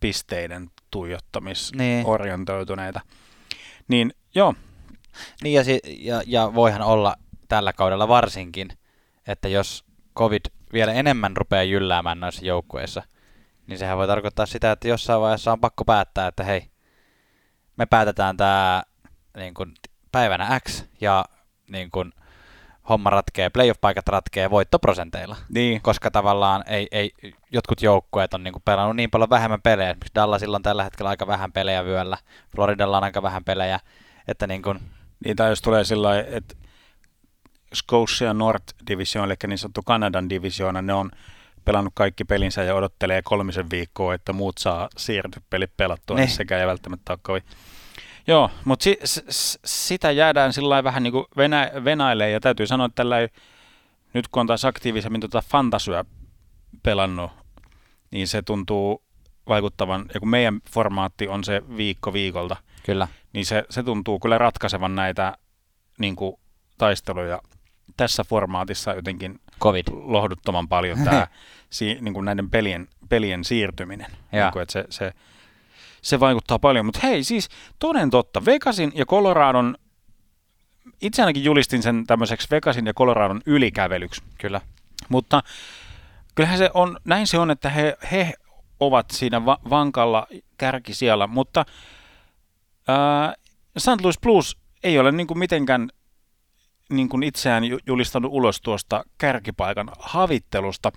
[0.00, 3.00] pisteiden tuijottamisorientoituneita,
[3.88, 4.54] niin joo,
[5.42, 7.16] niin ja, si- ja, ja voihan olla
[7.48, 8.68] tällä kaudella varsinkin,
[9.26, 9.84] että jos
[10.16, 13.02] COVID vielä enemmän rupeaa jylläämään noissa joukkueissa,
[13.66, 16.70] niin sehän voi tarkoittaa sitä, että jossain vaiheessa on pakko päättää, että hei,
[17.76, 18.82] me päätetään tämä
[19.36, 19.74] niin kun,
[20.12, 21.24] päivänä X ja
[21.68, 22.12] niin kun,
[22.88, 25.36] homma ratkee, playoff-paikat ratkee voittoprosenteilla.
[25.48, 27.12] niin, Koska tavallaan ei, ei,
[27.50, 29.90] jotkut joukkueet on niin pelannut niin paljon vähemmän pelejä.
[29.90, 32.18] Esimerkiksi Dallasilla on tällä hetkellä aika vähän pelejä vyöllä,
[32.54, 33.80] Floridalla on aika vähän pelejä,
[34.28, 34.80] että niin kun,
[35.24, 36.54] niin tai jos tulee sillä että
[37.74, 41.10] Scotia North Division, eli niin sanottu Kanadan divisioona, ne on
[41.64, 46.36] pelannut kaikki pelinsä ja odottelee kolmisen viikkoa, että muut saa siirtyä pelit pelattua, niin Niin.
[46.36, 47.42] sekään ei välttämättä ole kovin.
[48.26, 52.86] Joo, mutta si, s, sitä jäädään sillä vähän niin kuin venä, venailee, ja täytyy sanoa,
[52.86, 53.28] että tällä ei,
[54.14, 56.04] nyt kun on taas aktiivisemmin tuota fantasyä
[56.82, 57.30] pelannut,
[58.10, 59.02] niin se tuntuu
[59.48, 63.08] vaikuttavan, ja kun meidän formaatti on se viikko viikolta, kyllä.
[63.32, 65.38] niin se, se tuntuu kyllä ratkaisevan näitä
[65.98, 66.36] niin kuin,
[66.78, 67.40] taisteluja
[67.96, 69.86] tässä formaatissa jotenkin COVID.
[69.92, 71.26] lohduttoman paljon tämä
[71.70, 74.10] si, niin kuin näiden pelien, pelien siirtyminen.
[74.32, 75.12] Niin kuin, että se, se,
[76.02, 76.86] se vaikuttaa paljon.
[76.86, 79.76] Mutta hei, siis toden totta, Vegasin ja Coloradon,
[81.02, 84.22] itse ainakin julistin sen tämmöiseksi Vegasin ja Coloradon ylikävelyksi.
[84.38, 84.60] Kyllä.
[85.08, 85.42] Mutta
[86.34, 88.32] kyllähän se on, näin se on, että he, he
[88.80, 90.26] ovat siinä va- vankalla
[90.58, 91.64] kärki siellä, mutta
[92.88, 93.34] ää,
[93.78, 94.00] St.
[94.02, 95.88] Louis Blues ei ole niin kuin mitenkään
[96.96, 100.92] niin kuin itseään ju- julistanut ulos tuosta kärkipaikan havittelusta.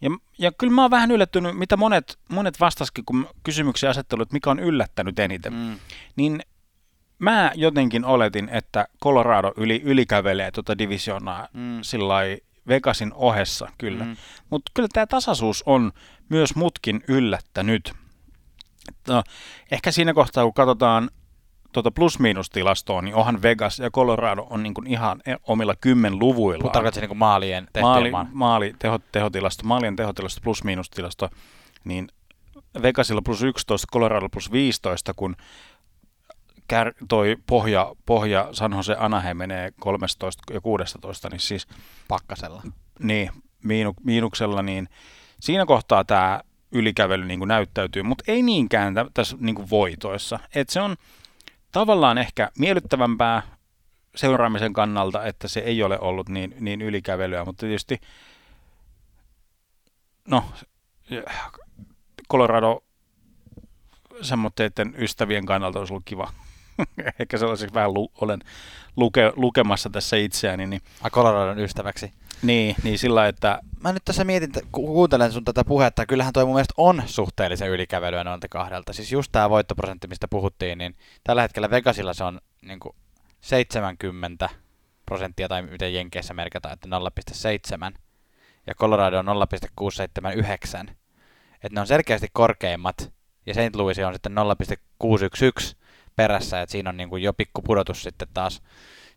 [0.00, 4.32] Ja, ja kyllä mä oon vähän yllättynyt, mitä monet, monet vastasikin, kun kysymyksiä asettelu, että
[4.32, 5.52] mikä on yllättänyt eniten.
[5.54, 5.78] Mm.
[6.16, 6.40] Niin
[7.18, 11.78] mä jotenkin oletin, että Colorado yli, ylikävelee tuota divisionaa Mm.
[11.82, 12.14] sillä
[12.68, 14.04] Vegasin ohessa kyllä.
[14.04, 14.16] Mm.
[14.50, 15.92] Mutta kyllä tämä tasaisuus on
[16.28, 17.92] myös mutkin yllättänyt.
[19.08, 19.22] No,
[19.70, 21.10] ehkä siinä kohtaa, kun katsotaan
[21.72, 26.70] tuota plus-miinus-tilastoa, niin onhan Vegas ja Colorado on niin kuin ihan e- omilla kymmenluvuilla.
[26.70, 31.28] Tarkoitatko niin maalien tehtyjen maali, maali teho, tehotilasto, maalien tehotilasto plus-miinustilasto,
[31.84, 32.08] niin
[32.82, 35.36] Vegasilla plus 11, Colorado plus 15, kun
[36.68, 41.66] kär, toi pohja, pohja San Jose Anaheim menee 13 ja 16, niin siis
[42.08, 42.62] Pakkasella.
[43.02, 43.30] niin,
[43.64, 44.88] miinu, miinuksella, niin
[45.40, 46.40] siinä kohtaa tämä
[46.72, 50.38] ylikävely niin kuin näyttäytyy, mutta ei niinkään tä- tässä niin kuin voitoissa.
[50.54, 50.96] Et se on
[51.72, 53.42] tavallaan ehkä miellyttävämpää
[54.16, 58.00] seuraamisen kannalta, että se ei ole ollut niin, niin ylikävelyä, mutta tietysti
[60.28, 60.44] no,
[62.30, 62.84] Colorado
[64.22, 66.32] semmoitteiden ystävien kannalta olisi ollut kiva.
[67.20, 68.40] Ehkä sellaiseksi vähän lu- olen
[68.96, 70.66] luke- lukemassa tässä itseäni.
[70.66, 72.12] Niin, A Coloradon ystäväksi.
[72.42, 76.32] Niin, niin sillä että Mä nyt tässä mietin, että ku- kuuntelen sun tätä puhetta, kyllähän
[76.32, 78.92] toi mun mielestä on suhteellisen ylikävelyä noilta kahdelta.
[78.92, 82.80] Siis just tää voittoprosentti, mistä puhuttiin, niin tällä hetkellä Vegasilla se on niin
[83.40, 84.48] 70
[85.06, 86.88] prosenttia, tai miten Jenkeissä merkataan, että
[87.92, 87.98] 0,7,
[88.66, 90.88] ja Colorado on 0,679.
[91.54, 93.12] Että ne on selkeästi korkeimmat,
[93.46, 93.76] ja St.
[93.76, 95.76] Louis on sitten 0,611
[96.16, 98.62] perässä, että siinä on niin jo pikku pudotus sitten taas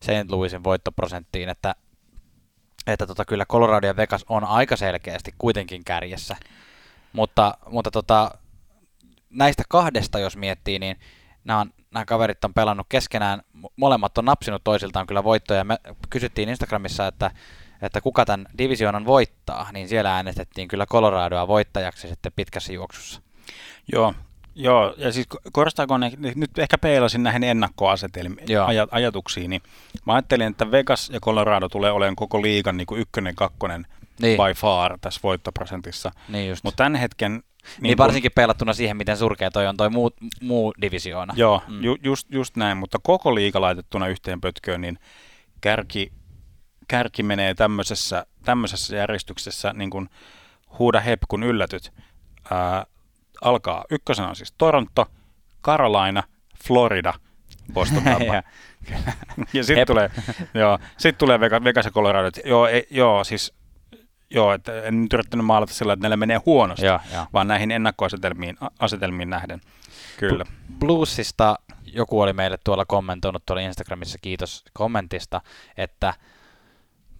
[0.02, 0.32] St.
[0.32, 1.76] Louisin voittoprosenttiin, että
[2.88, 6.36] että tota, kyllä Colorado ja Vegas on aika selkeästi kuitenkin kärjessä.
[7.14, 8.32] Mutta, mutta tota,
[9.30, 11.00] näistä kahdesta, jos miettii, niin
[11.44, 15.64] nämä, on, nämä kaverit on pelannut keskenään, mo- molemmat on napsinut toisiltaan kyllä voittoja.
[15.64, 15.78] Me
[16.10, 17.32] kysyttiin Instagramissa, että,
[17.82, 23.22] että kuka tämän divisioonan voittaa, niin siellä äänestettiin kyllä Coloradoa voittajaksi sitten pitkässä juoksussa.
[23.94, 24.14] Joo,
[24.56, 27.52] joo, ja siis korostaako ne, nyt ehkä peilasin näihin Joo.
[27.52, 29.62] ennakkoajatuksiin, niin
[30.06, 33.88] mä ajattelin, että Vegas ja Colorado tulee olemaan koko liigan niin kuin ykkönen, kakkonen
[34.22, 36.12] Niin, by far tässä voittoprosentissa.
[36.30, 36.58] niin.
[36.64, 37.44] Mutta tämän hetken...
[37.82, 41.34] niin, kun- varsinkin peilattuna siihen, miten surkea toi on toi muu, muu divisioona.
[41.38, 41.84] Joo, mm.
[41.84, 45.00] ju, just, just näin, mutta koko liiga laitettuna yhteen pötköön, niin
[45.62, 46.12] kärki,
[46.88, 50.10] kärki menee tämmöisessä, tämmöisessä järjestyksessä niin kuin
[50.80, 51.94] huuda hep kun yllätyt.
[52.52, 52.86] Ää,
[53.42, 55.06] alkaa ykkösenä on siis Toronto,
[55.64, 56.24] Carolina,
[56.68, 57.14] Florida,
[57.74, 58.34] Boston Tampa.
[58.90, 58.98] Ja-
[59.54, 60.10] ja sitten tulee,
[60.54, 62.30] joo, sit tulee Vegas, Vegas ja Colorado.
[62.46, 63.54] Joo, ei, joo, siis
[64.30, 67.26] joo, että en nyt yrittänyt maalata sillä, että neillä menee huonosti, Joo, joo.
[67.34, 69.62] vaan näihin ennakkoasetelmiin asetelmiin nähden.
[70.18, 70.46] Kyllä.
[70.80, 75.42] Bluesista joku oli meille tuolla kommentoinut tuolla Instagramissa, kiitos kommentista,
[75.78, 76.14] että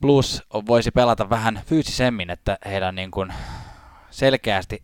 [0.02, 3.34] Blues voisi pelata vähän fyysisemmin, että heidän niin kuin
[4.10, 4.84] selkeästi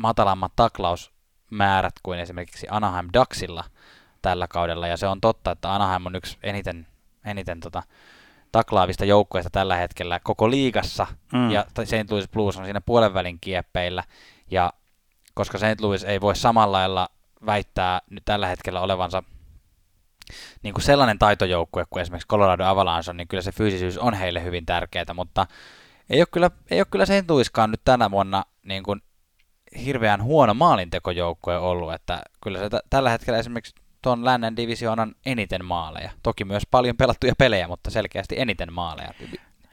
[0.00, 3.64] matalammat taklausmäärät kuin esimerkiksi Anaheim Ducksilla
[4.22, 6.86] tällä kaudella, ja se on totta, että Anaheim on yksi eniten,
[7.24, 7.82] eniten tota,
[8.52, 11.50] taklaavista joukkueista tällä hetkellä koko liigassa, Mm.
[11.50, 12.10] ja St.
[12.10, 14.04] Louis Blues on siinä puolen välin kieppeillä,
[14.50, 14.72] ja
[15.34, 15.80] koska St.
[15.80, 17.08] Louis ei voi samalla lailla
[17.46, 19.22] väittää nyt tällä hetkellä olevansa
[20.62, 24.44] niin kuin sellainen taitojoukkue kuin esimerkiksi Colorado Avalanche on, niin kyllä se fyysisyys on heille
[24.44, 25.46] hyvin tärkeää, mutta
[26.10, 27.30] ei ole kyllä, ei ole kyllä St.
[27.30, 29.02] Louiskaan nyt tänä vuonna niin kuin
[29.84, 35.64] hirveän huono maalintekojoukkue ollut, että kyllä se t- tällä hetkellä esimerkiksi tuon lännen divisioonan eniten
[35.64, 36.10] maaleja.
[36.22, 39.14] Toki myös paljon pelattuja pelejä, mutta selkeästi eniten maaleja.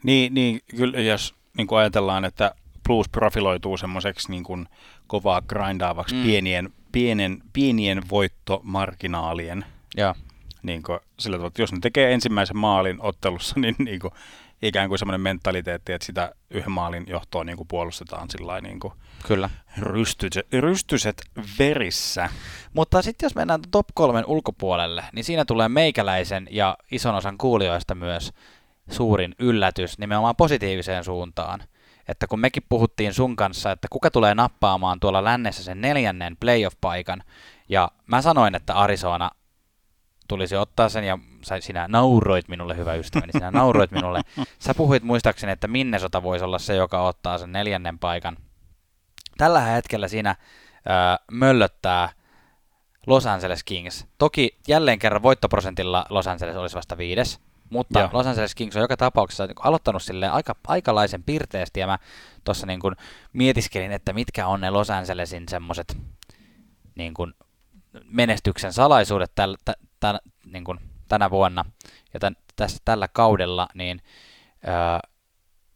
[0.04, 2.52] Niin, niin kyllä jos niin kuin ajatellaan, että
[2.88, 4.68] Blues profiloituu semmoiseksi niin kuin
[5.08, 6.24] kovaa grindaavaksi Mm.
[6.24, 9.66] pienien, pienen, pienien voittomarginaalien.
[9.98, 10.16] Joo,
[10.64, 14.12] Niin kuin, sillä tavalla, että jos ne tekee ensimmäisen maalin ottelussa, niin, niin kuin,
[14.62, 18.94] ikään kuin semmoinen mentaliteetti, että sitä yhden maalin johtoa niin kuin puolustetaan sillä niin kuin
[19.28, 19.50] kyllä.
[19.80, 21.22] rystyset, rystyset
[21.60, 22.30] verissä.
[22.74, 27.96] Mutta sitten jos mennään top kolmen ulkopuolelle, niin siinä tulee meikäläisen ja ison osan kuulijoista
[27.96, 28.34] myös
[28.90, 31.64] suurin yllätys nimenomaan positiiviseen suuntaan.
[32.08, 37.24] Että kun mekin puhuttiin sun kanssa, että kuka tulee nappaamaan tuolla lännessä sen neljännen playoff-paikan,
[37.70, 39.32] ja mä sanoin, että Arizona
[40.28, 44.22] tulisi ottaa sen, ja sä, sinä nauroit minulle, hyvä ystäväni, sinä nauroit minulle.
[44.60, 48.38] Sä puhuit muistaakseni, että Minnesota voisi olla se, joka ottaa sen neljännen paikan.
[49.38, 50.36] Tällä hetkellä siinä
[50.90, 50.94] öö,
[51.32, 52.10] möllöttää
[53.08, 54.06] Los Angeles Kings.
[54.18, 58.10] Toki jälleen kerran voittoprosentilla Los Angeles olisi vasta viides, mutta Joo.
[58.14, 61.98] Los Angeles Kings on joka tapauksessa niin aloittanut sille aika, aikalaisen pirteästi, ja mä
[62.44, 62.96] tuossa niin kuin
[63.34, 65.98] mietiskelin, että mitkä on ne Los Angelesin semmoiset
[66.96, 67.34] niin kuin
[68.06, 71.66] menestyksen salaisuudet täl, tä, tä, niin kuin tänä vuonna
[72.14, 74.02] ja tän, tässä, tällä kaudella, niin
[74.66, 75.00] ää,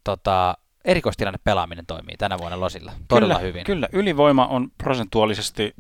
[0.04, 3.64] tota, erikoistilanne pelaaminen toimii tänä vuonna Losilla todella kyllä, hyvin.
[3.64, 5.76] Kyllä, ylivoima on prosentuaalisesti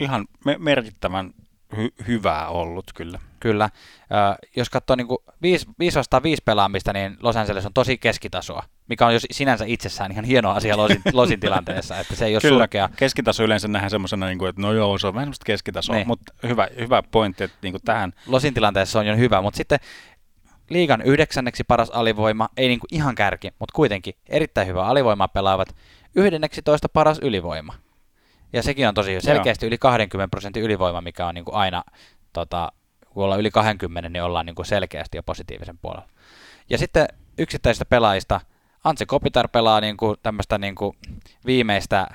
[0.00, 1.34] ihan me- merkittävän
[1.74, 3.20] hy- hyvää ollut kyllä.
[3.44, 3.70] Kyllä.
[4.56, 5.06] Jos katsoo niin
[5.42, 9.64] 5, 5 vastaan 5 pelaamista, niin Los Angeles on tosi keskitasoa, mikä on jo sinänsä
[9.68, 12.88] itsessään ihan hieno asia Losin, Losin tilanteessa, että se ei ole Kyllä, surkea.
[12.96, 16.06] keskitaso yleensä nähdään semmoisena, niin kuin, että no joo, se on vähän semmoista keskitasoa, Niin.
[16.06, 19.78] mutta hyvä, hyvä pointti, että niin kuin tähän, Losin tilanteessa on jo hyvä, mutta sitten
[20.70, 25.76] liigan yhdeksänneksi paras alivoima, ei niin kuin ihan kärki, mutta kuitenkin erittäin hyvä alivoima pelaavat,
[26.16, 27.74] yhdenneksi toista paras ylivoima.
[28.52, 31.84] Ja sekin on tosi selkeästi yli 20 prosentin ylivoima, mikä on niin kuin aina,
[32.32, 32.72] tota,
[33.14, 36.08] kun ollaan yli 20, niin ollaan niin kuin selkeästi jo positiivisen puolella.
[36.70, 38.40] Ja sitten yksittäisistä pelaajista,
[38.84, 40.96] Antse Kopitar pelaa niin kuin tämmöistä niin kuin
[41.46, 42.06] viimeistä,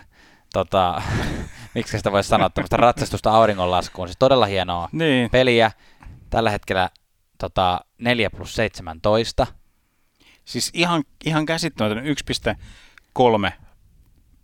[0.53, 1.01] tota,
[1.75, 4.07] miksi sitä voisi sanoa, tämmöistä ratsastusta auringonlaskuun.
[4.07, 5.71] Siis todella hienoa niin, peliä.
[6.29, 6.89] Tällä hetkellä
[7.37, 9.47] tota, 4 plus 17.
[10.45, 13.51] siis ihan, ihan käsittämätön 1,3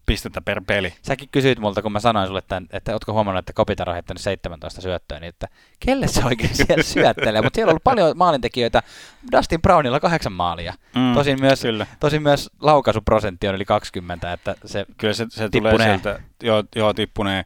[0.05, 0.93] pistettä per peli.
[1.01, 4.21] Säkin kysyit multa, kun mä sanoin sulle, että, että ootko huomannut, että Kopitar on heittänyt
[4.21, 5.47] 17 syöttöä, niin että
[5.79, 7.41] kelle se oikein siellä syöttelee.
[7.41, 8.83] Mutta siellä on ollut paljon maalintekijöitä.
[9.31, 10.73] Dustin Brownilla kahdeksan maalia.
[10.95, 15.49] Mm, Tosin myös, Kyllä, tosin myös laukaisuprosentti on yli 20, että se kyllä se, se
[15.49, 17.45] tulee sieltä, joo, joo tippunee.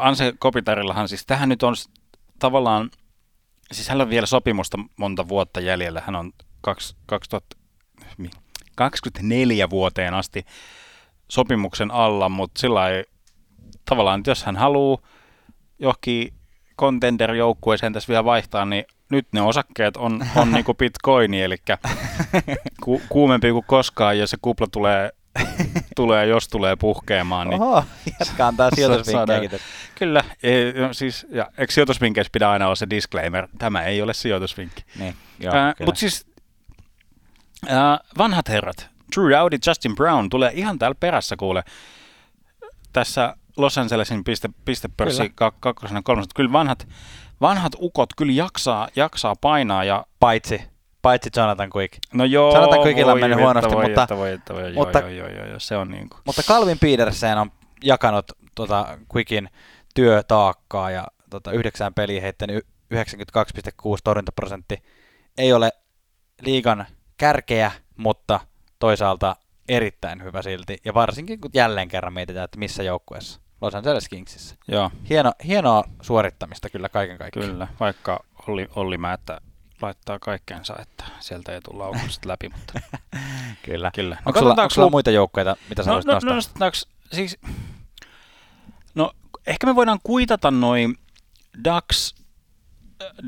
[0.00, 1.74] Anse Kopitarillahan siis, tähän nyt on
[2.38, 2.90] tavallaan,
[3.72, 7.56] siis hänellä on vielä sopimusta monta vuotta jäljellä, hän on kaks- 2000,
[8.18, 8.30] mi-
[8.76, 10.46] 24 vuoteen asti
[11.34, 13.04] sopimuksen alla, mutta sillä lailla
[13.84, 14.98] tavallaan, että jos hän haluaa
[15.78, 16.34] johonkin
[16.80, 21.56] contender-joukkueeseen tässä vielä vaihtaa, niin nyt ne osakkeet on, on niin kuin bitcoini, eli
[22.84, 25.10] ku, kuumempi kuin koskaan, ja se kupla tulee,
[25.96, 27.48] tulee jos tulee puhkeamaan.
[27.48, 27.84] Niin Oho,
[28.20, 29.60] jätkä antaa sijoitusvinkkejäkin.
[29.94, 34.14] Kyllä, ei, no siis, ja eikö sijoitusvinkkeissä pidä aina olla se disclaimer, tämä ei ole
[34.14, 34.82] sijoitusvinkki.
[34.98, 35.74] Niin, joo, kyllä.
[35.84, 36.26] Mutta siis
[37.68, 41.62] ää, vanhat herrat, Drew Dowdy, Justin Brown tulee ihan täällä perässä kuule.
[42.92, 46.30] Tässä Los Angelesin piste, pistepörssi kak- kakkosena kolmosena.
[46.36, 46.88] Kyllä vanhat,
[47.40, 50.62] vanhat ukot kyllä jaksaa, jaksaa painaa ja Paitsi,
[51.02, 51.98] paitsi Jonathan Quick.
[52.14, 55.28] no joo, Jonathan Quickilla on mennyt huonosti, voi mutta- voi voi, joo, mutta- joo, joo,
[55.28, 56.20] joo, joo, se on niin kuin.
[56.26, 57.50] Mutta Calvin Petersen on
[57.84, 58.24] jakanut
[58.54, 59.48] tota Quickin
[59.94, 64.82] työtaakkaa ja tota, yhdeksään peliä heittänyt y- 92,6 torjuntaprosentti.
[65.38, 65.72] Ei ole
[66.40, 68.40] liigan kärkeä, mutta
[68.84, 69.36] toisaalta
[69.68, 70.76] erittäin hyvä silti.
[70.84, 73.40] Ja varsinkin kun jälleen kerran mietitään, että missä joukkueessa.
[73.60, 74.56] Los Angeles Kingsissä.
[74.68, 77.50] Joo, Hieno, hienoa suorittamista kyllä kaiken kaikkiaan.
[77.50, 79.40] kyllä, vaikka Olli, Olli Määttä
[79.82, 82.80] laittaa kaikkeensa, että sieltä ei tule laukaukset läpi, mutta
[83.66, 83.90] Kyllä.
[83.94, 84.14] kyllä.
[84.14, 86.66] Onko sulla, onko katsotaanko sulla muita joukkueita, mitä sä No, no, nostaa?
[86.68, 86.70] no,
[87.12, 87.38] siis,
[88.94, 89.12] no
[89.46, 90.94] ehkä me voidaan kuitata noin
[91.64, 92.14] Dax,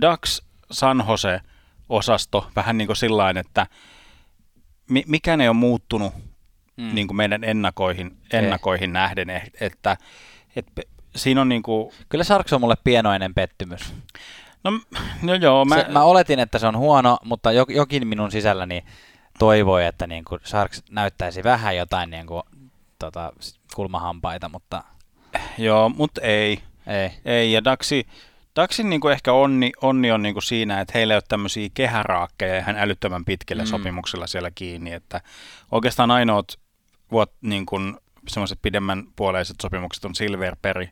[0.00, 0.40] Dax
[0.70, 1.40] San Jose
[1.88, 3.66] osasto vähän niin kuin sillain, että
[4.90, 6.12] mi, mikään ei ole muuttunut
[6.76, 6.94] Mm.
[6.94, 9.96] niin kuin meidän ennakoihin, ennakoihin nähden, eh- että,
[10.56, 10.82] että
[11.16, 13.94] siinä on niin kuin, Kyllä Sarks on mulle pienoinen pettymys.
[14.64, 14.70] no,
[15.22, 18.84] no joo, mä, se, mä oletin, että se on huono, mutta jo- jokin minun sisälläni
[19.38, 22.42] toivoi, että niin kuin Sharks näyttäisi vähän jotain niin kuin,
[22.98, 23.32] tota,
[23.74, 24.84] kulmahampaita, mutta
[25.58, 26.60] joo, mutta ei.
[26.86, 27.10] ei.
[27.24, 28.06] Ei, ja Daxi,
[28.56, 31.68] Daxin niin kuin ehkä onni, onni on niin kuin siinä, että heillä ei ole tämmöisiä
[31.74, 33.66] kehäraakkeja ihan älyttömän pitkillä Mm.
[33.66, 35.20] sopimuksilla siellä kiinni, että
[35.72, 36.58] oikeastaan ainoat
[37.12, 37.96] vuot, niin kuin
[38.28, 40.88] semmoiset pidemmän puoleiset sopimukset on Silverberry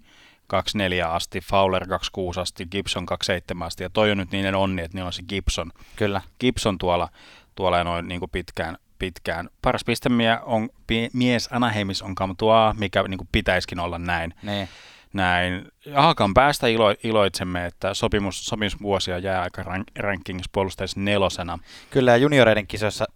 [0.46, 4.96] 24 asti, Fowler 26 asti, Gibson 27 asti, ja toi on nyt niiden onni, että
[4.96, 6.20] niillä on se Gibson, Kyllä.
[6.40, 7.08] Gibson tuolla,
[7.54, 9.48] tuolla noin niin kuin pitkään, pitkään.
[9.62, 10.68] Paras pistemie on,
[11.12, 14.68] mies Anaheimis on Kamtua, mikä niin kuin pitäisikin olla näin Niin.
[15.14, 15.68] Näin.
[15.94, 21.58] Haakan päästä ilo, iloitsemme, että sopimus, sopimusvuosia jää aika rank, rankingissa puolustajassa nelosena.
[21.90, 23.06] Kyllä ja junioreiden kisoissa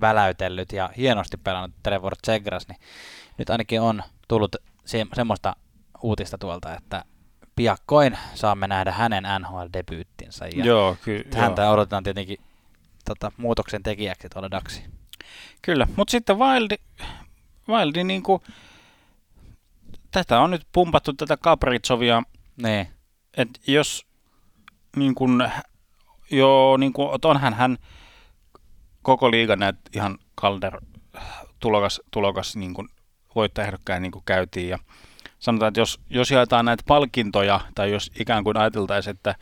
[0.00, 2.78] väläytellyt ja hienosti pelannut Trevor Zegras, niin
[3.38, 5.56] nyt ainakin on tullut se, semmoista
[6.02, 7.04] uutista tuolta, että
[7.56, 10.46] piakkoin saamme nähdä hänen NHL-debyyttinsä.
[10.56, 12.38] Ja Joo, ky- häntä joo, odotetaan tietenkin
[13.04, 14.84] tota, muutoksen tekijäksi tuolla Daxi.
[15.62, 15.86] kyllä.
[15.96, 16.76] Mutta sitten Wildi,
[17.68, 18.42] Wildi niin kuin,
[20.12, 22.22] tätä on nyt pumpattu tätä Kapritsovia,
[22.62, 22.88] Niin.
[23.36, 24.06] että jos
[24.96, 25.52] niin kuin,
[26.30, 27.78] joo, niin kuin, onhan hän
[29.02, 30.80] koko liigan näet ihan Calder
[31.60, 32.88] tulokas, tulokas niin kuin
[33.34, 34.78] voittajaehdokkain niin kuin käytiin ja
[35.38, 39.34] sanotaan, että jos, jos jaetaan näitä palkintoja tai jos ikään kuin ajateltaisiin, että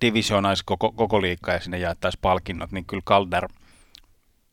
[0.00, 3.48] divisionaisi koko, koko liikkaa ja sinne jaettaisiin palkinnot, niin kyllä Calder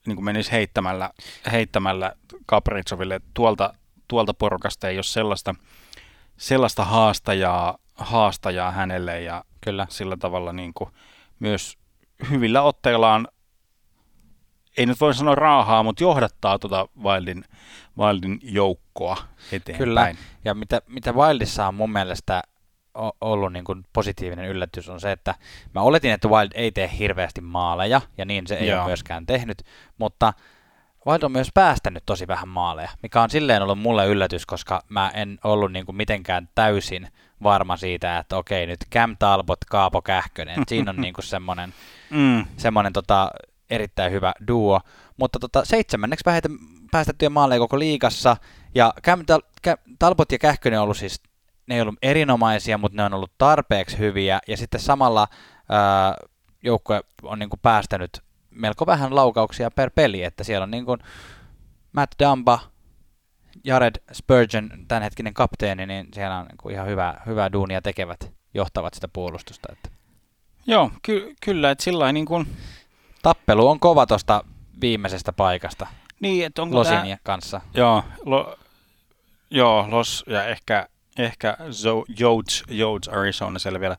[0.08, 1.10] niin kuin menisi heittämällä,
[1.52, 2.14] heittämällä
[2.46, 3.74] Kapritsoville tuolta,
[4.08, 5.56] tuolta porukasta ei ole sellaista,
[6.38, 9.88] sellaista haastajaa, haastajaa hänelle ja Kyllä.
[9.90, 10.90] sillä tavalla niin kuin
[11.40, 11.78] myös
[12.30, 13.28] hyvillä otteillaan,
[14.78, 17.44] ei nyt voi sanoa raahaa, mutta johdattaa tuota Wildin,
[17.98, 19.18] Wildin joukkoa
[19.52, 19.78] eteenpäin.
[19.78, 20.16] Kyllä.
[20.46, 22.44] Ja mitä, mitä Wildissa on mun mielestä
[23.22, 25.36] ollut niin kuin positiivinen yllätys on se, että
[25.76, 28.80] mä oletin, että Wild ei tee hirveästi maaleja, ja niin se ei Joo.
[28.80, 29.64] ole myöskään tehnyt,
[29.98, 30.34] mutta
[31.08, 35.12] Wild on myös päästänyt tosi vähän maaleja, mikä on silleen ollut mulle yllätys, koska mä
[35.14, 37.08] en ollut niin kuin mitenkään täysin
[37.44, 41.74] varma siitä, että okei, nyt Cam Talbot, Kaapo Kähkönen, siinä on niin kuin semmoinen,
[42.10, 43.32] Mm, semmoinen tota,
[43.70, 44.82] erittäin hyvä duo.
[45.18, 46.52] Mutta tota, seitsemänneksi vähiten
[46.92, 48.38] päästettyjä maaleja koko liigassa.
[48.76, 51.22] Ja Cam Tal- Cam- Talbot ja Kähkönen on ollut siis,
[51.68, 54.40] ne ei ollut erinomaisia, mutta ne on ollut tarpeeksi hyviä.
[54.48, 55.28] Ja sitten samalla
[55.70, 56.16] ää,
[56.64, 58.22] joukkue on niinku päästänyt
[58.58, 60.98] melko vähän laukauksia per peli, että siellä on niinku
[61.92, 62.60] Matt Dumba,
[63.64, 69.08] Jared Spurgeon, tämänhetkinen kapteeni, niin siellä on niinku ihan hyvää, hyvää duunia tekevät, johtavat sitä
[69.08, 69.70] puolustusta.
[69.72, 69.90] Että.
[70.68, 72.48] joo, ky- kyllä, että sillä niin kuin,
[73.22, 74.44] Tappelu on kova tuosta
[74.82, 75.88] viimeisestä paikasta.
[76.20, 77.18] Niin, että onko Losin tää...
[77.24, 77.62] kanssa.
[77.74, 78.56] Joo, lo,
[79.52, 80.88] joo, Los ja ehkä,
[81.18, 81.58] ehkä
[82.22, 83.98] Yodes, Yodes Arizona siellä vielä.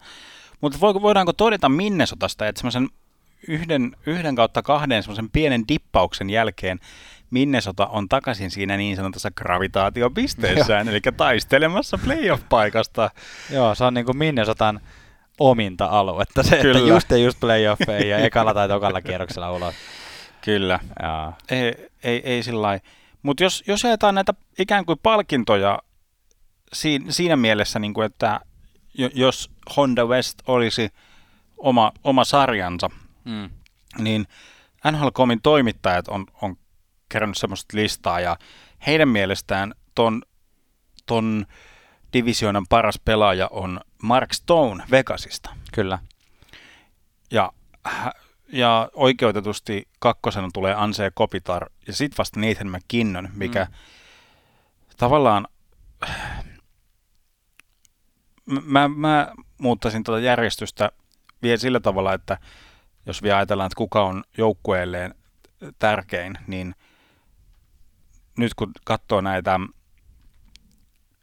[0.61, 2.88] Mutta voidaanko todeta Minnesotasta, että semmoisen
[3.49, 6.80] yhden, yhden kautta kahden semmoisen pienen dippauksen jälkeen
[7.30, 13.11] Minnesota on takaisin siinä niin sanotussa gravitaatiopisteessään, eli taistelemassa playoff-paikasta.
[13.51, 14.80] Joo, se on niin kuin Minnesotan
[15.39, 16.43] ominta aluetta.
[16.43, 16.78] Se, Kyllä.
[16.78, 19.74] että just ja just playoffeihin ja ekalla tai tokalla kierroksella ulos.
[20.45, 20.80] Kyllä.
[21.03, 21.32] Joo.
[21.51, 22.80] Ei, ei, ei sillä
[23.22, 25.78] Mutta jos, jos jaetaan näitä ikään kuin palkintoja
[26.72, 28.41] siinä, siinä mielessä, niin kuin, että
[28.95, 30.89] jo- jos Honda West olisi
[31.57, 32.91] oma, oma sarjansa,
[33.29, 33.51] Mm.
[33.99, 34.26] niin
[34.93, 36.57] NHL.comin toimittajat on, on
[37.09, 38.37] kerännyt semmoista listaa ja
[38.87, 40.22] heidän mielestään ton,
[41.07, 41.47] ton
[42.12, 45.51] divisioonan paras pelaaja on Mark Stone Vegasista.
[45.72, 45.99] Kyllä.
[47.31, 47.53] Ja,
[48.53, 53.74] ja oikeutetusti kakkosena tulee Anse Kopitar ja sitten vasta Nathan McKinnon, mikä Mm.
[54.97, 55.49] tavallaan
[58.64, 60.93] mä, mä muuttaisin tuota järjestystä
[61.43, 62.39] vielä sillä tavalla, että
[63.09, 65.14] jos vielä ajatellaan, että kuka on joukkueelleen
[65.78, 66.74] tärkein, niin
[68.38, 69.61] nyt kun katsoo näitä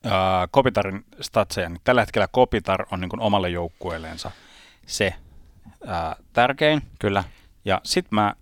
[0.04, 4.32] ää, Kopitarin statseja, niin tällä hetkellä Kopitar on niin omalle joukkueelleensa
[4.86, 5.14] se
[5.88, 6.82] ää, tärkein.
[7.00, 7.24] Kyllä.
[7.66, 8.36] Ja sitten mä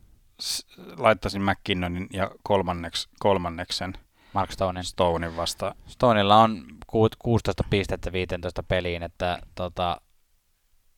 [0.98, 3.94] laittaisin McKinnonin ja kolmanneksi, kolmanneksen
[4.34, 4.84] Mark Stonein.
[4.84, 5.76] Stonein vasta.
[5.88, 10.02] Stonella on ku- 16 pistettä 15 peliin, että tota,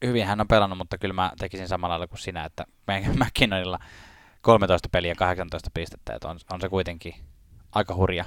[0.07, 2.65] hyvin hän on pelannut, mutta kyllä mä tekisin samalla lailla kuin sinä, että
[3.25, 3.79] McKinnonilla
[4.41, 7.15] 13 peliä ja 18 pistettä, että on, on se kuitenkin
[7.71, 8.25] aika hurja.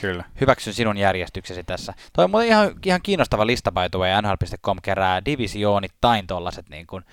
[0.00, 0.24] Kyllä.
[0.40, 1.94] Hyväksyn sinun järjestyksesi tässä.
[2.12, 4.22] Toi on muuten ihan, ihan kiinnostava lista by the way.
[4.22, 7.04] NHL.com kerää divisioonittain tollaset niin kuin,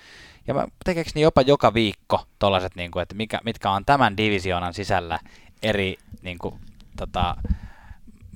[0.46, 4.16] ja mä tekeekö niin jopa joka viikko tollaset, niin kuin, että mikä, mitkä on tämän
[4.16, 5.18] divisioonan sisällä
[5.62, 6.54] eri niin kuin,
[6.96, 7.36] tota,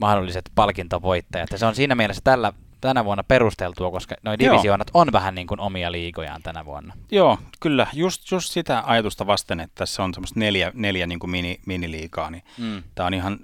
[0.00, 1.50] mahdolliset palkintovoittajat.
[1.50, 4.38] Ja se on siinä mielessä tällä, tänä vuonna perusteltua, koska Joo.
[4.38, 6.94] divisioonat on vähän niin kuin omia liigojaan tänä vuonna.
[7.10, 7.86] Joo, kyllä.
[7.92, 12.30] Just, just sitä ajatusta vasten, että tässä on semmoista neljä, neljä niin kuin mini, miniliigaa,
[12.30, 12.82] niin Mm.
[12.94, 13.38] tämä on ihan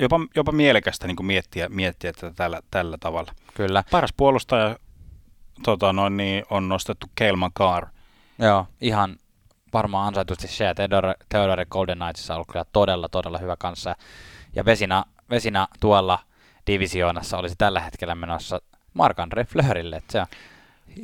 [0.00, 3.32] jopa, jopa mielekästä niin kuin miettiä, miettiä tätä tällä, tällä tavalla.
[3.54, 3.84] Kyllä.
[3.90, 4.76] Paras puolustaja
[5.62, 7.86] tota, noin, niin on nostettu Cale Makar.
[8.38, 9.16] Joo, ihan
[9.72, 13.96] varmaan ansaitusti se, että Theodore, Theodore Golden Knightsissa on ollut kyllä todella, todella hyvä kanssa.
[14.54, 16.18] Ja Vesina, Vesina tuolla
[16.66, 18.60] divisioonassa olisi tällä hetkellä menossa.
[19.96, 20.26] Että se on,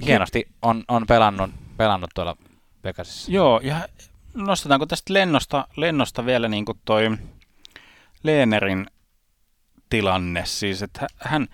[0.04, 2.36] hienosti on, on pelannut, pelannut tuolla
[2.84, 3.32] Vegasissa.
[3.32, 3.88] Joo, ja
[4.34, 7.18] nostetaanko tästä lennosta, lennosta vielä niin kuin toi
[8.22, 8.86] Leenerin
[9.90, 11.48] tilanne, siis että hän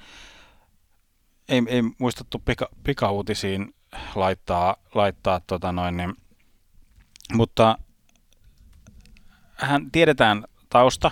[1.48, 3.74] ei, ei muistettu pika, pikauutisiin
[4.14, 6.14] laittaa, laittaa tota noin, niin,
[7.32, 7.78] mutta
[9.54, 11.10] hän tiedetään tausta,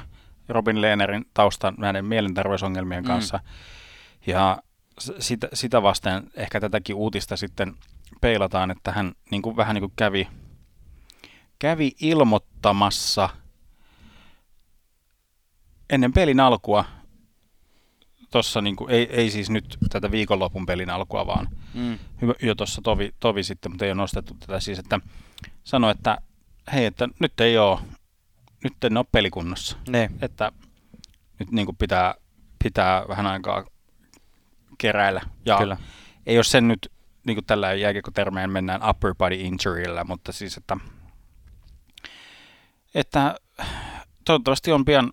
[0.48, 3.06] Robin Leenerin tausta näiden mielenterveysongelmien Mm.
[3.06, 3.40] kanssa,
[4.26, 4.62] ja
[5.00, 7.74] s- sitä, sitä vasten ehkä tätäkin uutista sitten
[8.20, 10.28] peilataan, että hän niin kuin, vähän niin kuin kävi,
[11.58, 13.28] kävi ilmoittamassa
[15.90, 16.84] ennen pelin alkua,
[18.30, 21.98] tossa niin kuin, ei, ei siis nyt tätä viikonlopun pelin alkua, vaan Mm.
[22.42, 25.00] jo tuossa tovi, tovi sitten, mutta ei ole nostettu tätä siis, että
[25.64, 26.18] sanoi, että
[26.72, 27.78] hei, että nyt ei ole,
[28.64, 30.10] nyt en ole pelikunnossa, Niin.
[30.22, 30.52] että
[31.38, 32.14] nyt niin kuin pitää,
[32.64, 33.64] pitää vähän aikaa
[34.78, 35.20] keräillä.
[35.44, 35.76] Ja Kyllä.
[36.26, 36.92] ei ole sen nyt,
[37.26, 40.76] niin kuin tällä jääkiekkotermeen mennään upper body injuryllä, mutta siis, että,
[42.94, 43.34] että
[44.24, 45.12] toivottavasti on pian,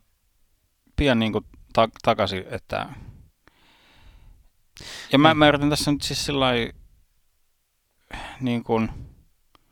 [0.96, 2.90] pian niin kuin ta- takaisin, että
[5.12, 6.48] ja mä, mä yritän tässä nyt siis sillä
[8.40, 8.90] niin kuin,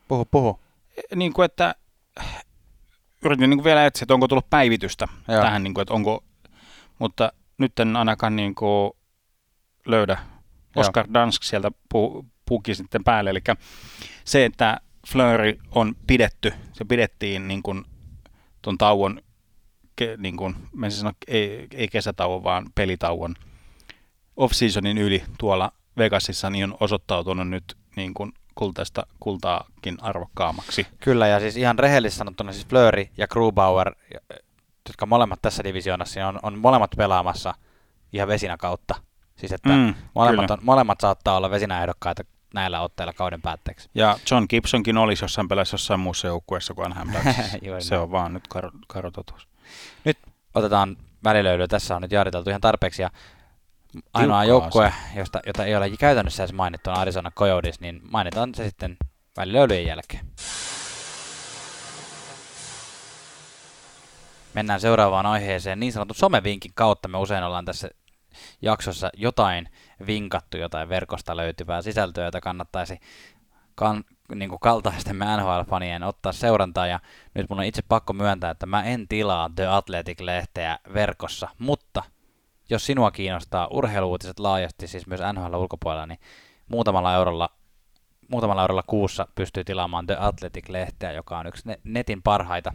[0.07, 0.59] Puhu, puhu.
[1.15, 1.75] niin kuin, että
[3.25, 5.35] yritin niin kuin vielä etsiä, että onko tullut päivitystä Joo.
[5.35, 5.43] Joo.
[5.43, 6.23] tähän, niin kuin, että onko,
[6.99, 8.91] mutta nyt en ainakaan niin kuin
[9.85, 10.17] löydä.
[10.75, 13.39] Oscar Dansk sieltä pu, puki sitten päälle, eli
[14.25, 17.85] se, että Fleury on pidetty, se pidettiin niin kuin
[18.61, 19.21] ton tauon,
[19.95, 23.35] ke, niin kuin, mä sano, ei, ei kesätauon, vaan pelitauon
[24.37, 30.87] off-seasonin yli tuolla Vegasissa, niin on osoittautunut nyt niin kuin kultaista kultaakin arvokkaammaksi.
[30.99, 33.95] Kyllä, ja siis ihan rehellisesti sanottuna siis Fleury ja Grubauer,
[34.89, 37.53] jotka molemmat tässä divisioonassa, on, on molemmat pelaamassa
[38.13, 38.95] ihan vesinä kautta.
[39.35, 40.53] Siis että mm, Mm, molemmat, kyllä.
[40.53, 43.89] on, molemmat saattaa olla vesinäehdokkaita näillä otteilla kauden päätteeksi.
[43.95, 47.09] Ja John Gibsonkin olisi jossain pelaisi jossain muussa joukkueessa kuin Anaheim.
[47.65, 48.47] Juuri Se on vaan nyt
[48.87, 49.47] karu totuus.
[50.55, 51.67] Otetaan välilöylyä.
[51.67, 53.01] Tässä on nyt jaariteltu ihan tarpeeksi.
[53.01, 53.09] Ja
[54.13, 58.65] ainoa joukkue, josta, jota ei ole käytännössä edes mainittu, on Arizona Coyotes, niin mainitaan se
[58.65, 58.97] sitten
[59.37, 60.25] välilöylyjen jälkeen.
[64.53, 67.07] mennään seuraavaan aiheeseen niin sanotun somevinkin kautta.
[67.07, 67.89] Me usein ollaan tässä
[68.61, 69.69] jaksossa jotain
[70.07, 72.99] vinkattu, jotain verkosta löytyvää sisältöä, jota kannattaisi
[73.75, 74.03] kan,
[74.35, 76.99] niin kuin kaltaistemme NHL-fanien ottaa seurantaa, ja
[77.33, 82.03] nyt mun on itse pakko myöntää, että mä en tilaa The Athletic-lehteä verkossa, mutta
[82.69, 86.19] jos sinua kiinnostaa urheiluutiset laajasti, siis myös NHL ulkopuolella, niin
[86.67, 87.49] muutamalla eurolla,
[88.31, 92.73] muutamalla eurolla kuussa pystyy tilaamaan The Athletic-lehteä, joka on yksi netin parhaita,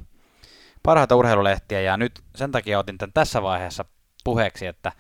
[0.83, 3.85] parhaita urheilulehtiä, ja nyt sen takia otin tämän tässä vaiheessa
[4.25, 4.93] puheeksi, että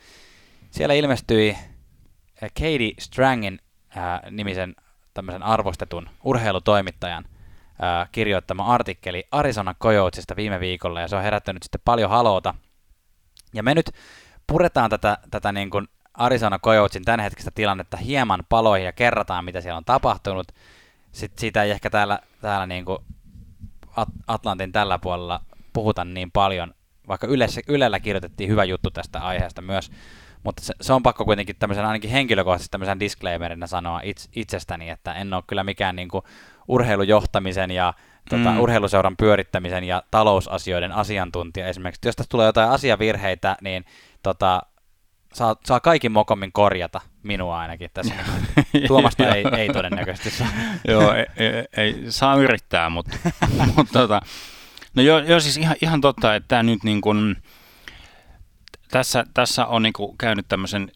[0.70, 1.56] siellä ilmestyi
[2.40, 3.58] Katie Strangin
[3.96, 4.74] äh, nimisen
[5.14, 7.24] tämmöisen arvostetun urheilutoimittajan
[7.80, 12.54] ää, kirjoittama artikkeli Arizona Coyotesista viime viikolla, ja se on herättänyt sitten paljon haloota.
[13.54, 13.90] Ja me nyt
[14.46, 19.76] puretaan tätä, tätä niin kuin Arizona Coyotesin tämänhetkistä tilannetta hieman paloihin ja kerrataan, mitä siellä
[19.76, 20.52] on tapahtunut.
[21.12, 22.98] Sitten siitä ei ehkä täällä, täällä niin kuin
[24.26, 25.40] Atlantin tällä puolella
[25.72, 26.74] puhuta niin paljon,
[27.08, 29.90] vaikka Ylessä, Ylellä kirjoitettiin hyvä juttu tästä aiheesta myös,
[30.42, 35.12] mutta se, se on pakko kuitenkin tämmöisen ainakin henkilökohtaisesti tämmöisen disclaimerinä sanoa itse, itsestäni, että
[35.12, 36.24] en ole kyllä mikään niin kuin
[36.68, 37.94] urheilujohtamisen ja
[38.30, 38.60] tota, mm.
[38.60, 42.08] urheiluseuran pyörittämisen ja talousasioiden asiantuntija esimerkiksi.
[42.08, 43.84] Jos tästä tulee jotain asiavirheitä, niin
[44.24, 44.62] tota,
[45.34, 48.14] saa, saa kaikin mokommin korjata minua ainakin tässä.
[48.88, 50.48] Tuomasta ei, ei todennäköisesti saa.
[50.88, 53.16] Joo, ei, ei, ei, saa yrittää, mutta,
[53.76, 54.20] mutta tota,
[54.94, 57.36] no joo, joo, siis ihan, ihan totta, että tämä nyt niin kuin,
[58.90, 60.92] tässä, tässä on niin kuin käynyt tämmöisen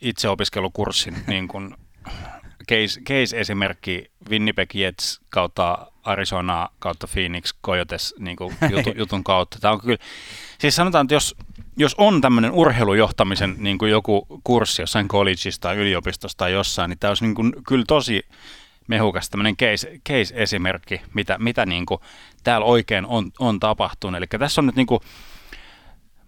[0.00, 1.74] itseopiskelukurssin niin kuin
[2.68, 9.58] case, case-esimerkki Winnipeg Jets kautta Arizona kautta Phoenix Coyotes niin kuin jutu, jutun kautta.
[9.60, 9.98] Tämä on kyllä,
[10.58, 11.36] siis sanotaan, että jos,
[11.78, 16.98] jos on tämmöinen urheilujohtamisen niin kuin joku kurssi jossain collegeissa tai yliopistossa tai jossain, niin
[16.98, 18.22] tämä olisi niin kuin, kyllä tosi
[18.88, 22.00] mehukas tämmöinen case, case-esimerkki, mitä, mitä niin kuin
[22.44, 24.18] täällä oikein on, on tapahtunut.
[24.18, 25.00] Eli tässä on nyt niin kuin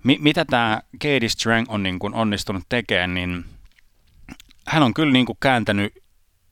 [0.04, 3.44] mi- mitä tämä Katie Strang on niin kuin onnistunut tekemään, niin
[4.66, 5.94] hän on kyllä niin kuin kääntänyt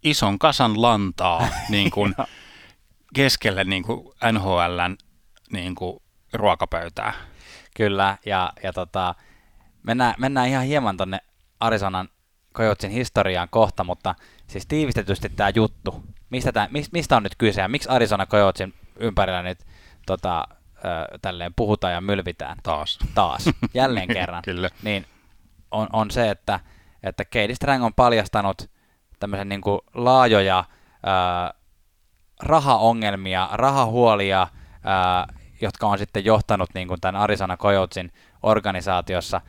[0.02, 2.14] ison kasan lantaa niin kuin
[3.14, 4.96] keskelle niin kuin NHLn
[5.52, 7.12] niin kuin ruokapöytää.
[7.78, 9.14] Kyllä, ja, ja tota,
[9.82, 11.18] mennään, mennään ihan hieman tuonne
[11.60, 12.08] Arizonan
[12.54, 14.14] Coyotsin historiaan kohta, mutta
[14.46, 19.42] siis tiivistetysti tämä juttu, mistä, tää, mistä on nyt kyse ja miksi Arizona Coyotsin ympärillä
[19.42, 19.58] nyt
[20.06, 20.44] tota,
[20.76, 22.56] ö, tälleen puhutaan ja mylvitään.
[22.62, 22.98] Taas.
[23.14, 24.42] Taas, jälleen kerran.
[24.42, 24.70] Kyllä.
[24.82, 25.06] Niin
[25.70, 26.60] on, on se, että,
[27.02, 28.70] että Katie Strang on paljastanut
[29.20, 31.54] tämmöisen niin kuin laajoja ö,
[32.42, 39.40] rahaongelmia, rahahuolia, ö, jotka on sitten johtanut niin kuin tämän Arizona Coyotesin organisaatiossa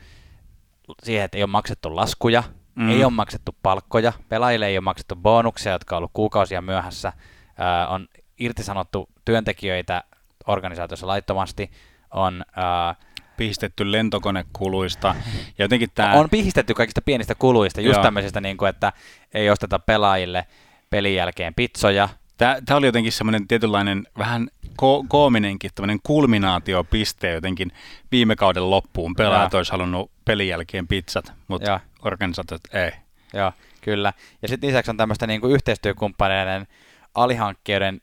[1.02, 2.42] siihen, että ei ole maksettu laskuja,
[2.74, 2.90] mm.
[2.90, 7.12] ei ole maksettu palkkoja, pelaajille ei ole maksettu bonuksia, jotka on ollut kuukausia myöhässä,
[7.48, 8.08] ö, on
[8.38, 10.04] irtisanottu työntekijöitä
[10.46, 11.70] organisaatiossa laittomasti,
[12.10, 12.44] on...
[12.56, 12.94] Ää,
[13.36, 15.14] pistetty lentokonekuluista.
[15.58, 16.14] Ja jotenkin tää...
[16.14, 18.92] On pistetty kaikista pienistä kuluista, just tämmöisistä, niin kuin, että
[19.34, 20.46] ei osteta pelaajille
[20.90, 22.08] pelin jälkeen pizzoja.
[22.36, 24.48] Tämä, tämä oli jotenkin semmoinen tietynlainen vähän
[24.80, 27.72] ko- koominenkin tämmöinen kulminaatiopiste jotenkin
[28.12, 29.14] viime kauden loppuun.
[29.14, 32.90] Pelaajat olisi halunnut pelin jälkeen pizzat, mutta organisaatiot ei.
[33.34, 34.12] Joo, kyllä.
[34.42, 36.66] Ja sitten lisäksi on tämmöistä niin kuin yhteistyökumppaneiden
[37.14, 38.00] alihankkijoiden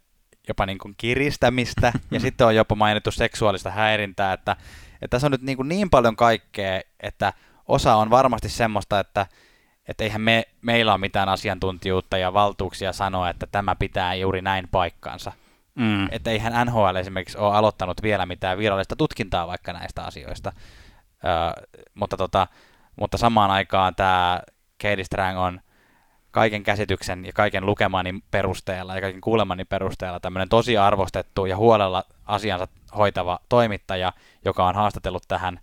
[0.48, 4.52] jopa niin kuin kiristämistä, ja sitten on jopa mainittu seksuaalista häirintää, että,
[4.94, 7.34] että tässä on nyt niin, kuin niin paljon kaikkea, että
[7.68, 9.26] osa on varmasti semmoista, että,
[9.88, 14.68] että eihän me, meillä ole mitään asiantuntijuutta ja valtuuksia sanoa, että tämä pitää juuri näin
[14.72, 15.32] paikkansa.
[15.78, 16.08] Mm.
[16.12, 20.52] Että eihän NHL esimerkiksi ole aloittanut vielä mitään virallista tutkintaa vaikka näistä asioista.
[21.08, 22.48] Ö, mutta, tota,
[22.96, 24.42] mutta samaan aikaan tämä
[24.82, 25.62] Katie Strang on
[26.32, 32.04] kaiken käsityksen ja kaiken lukemani perusteella ja kaiken kuulemani perusteella tämmöinen tosi arvostettu ja huolella
[32.26, 32.68] asiansa
[32.98, 34.14] hoitava toimittaja,
[34.46, 35.60] joka on haastatellut tähän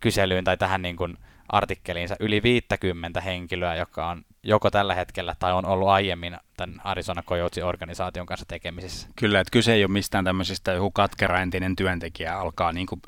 [0.00, 1.18] kyselyyn tai tähän niin kuin
[1.48, 7.22] artikkeliinsa yli 50 henkilöä, joka on joko tällä hetkellä tai on ollut aiemmin tämän Arizona
[7.22, 9.08] Coyotes organisaation kanssa tekemisissä.
[9.16, 13.02] Kyllä, että kyse ei ole mistään tämmöisistä joku katkera entinen työntekijä alkaa niin kuin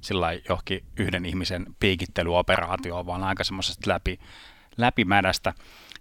[0.00, 4.20] sillä johonkin yhden ihmisen piikittelyoperaatioon, vaan aika semmoisesta läpi,
[4.76, 5.54] läpimädästä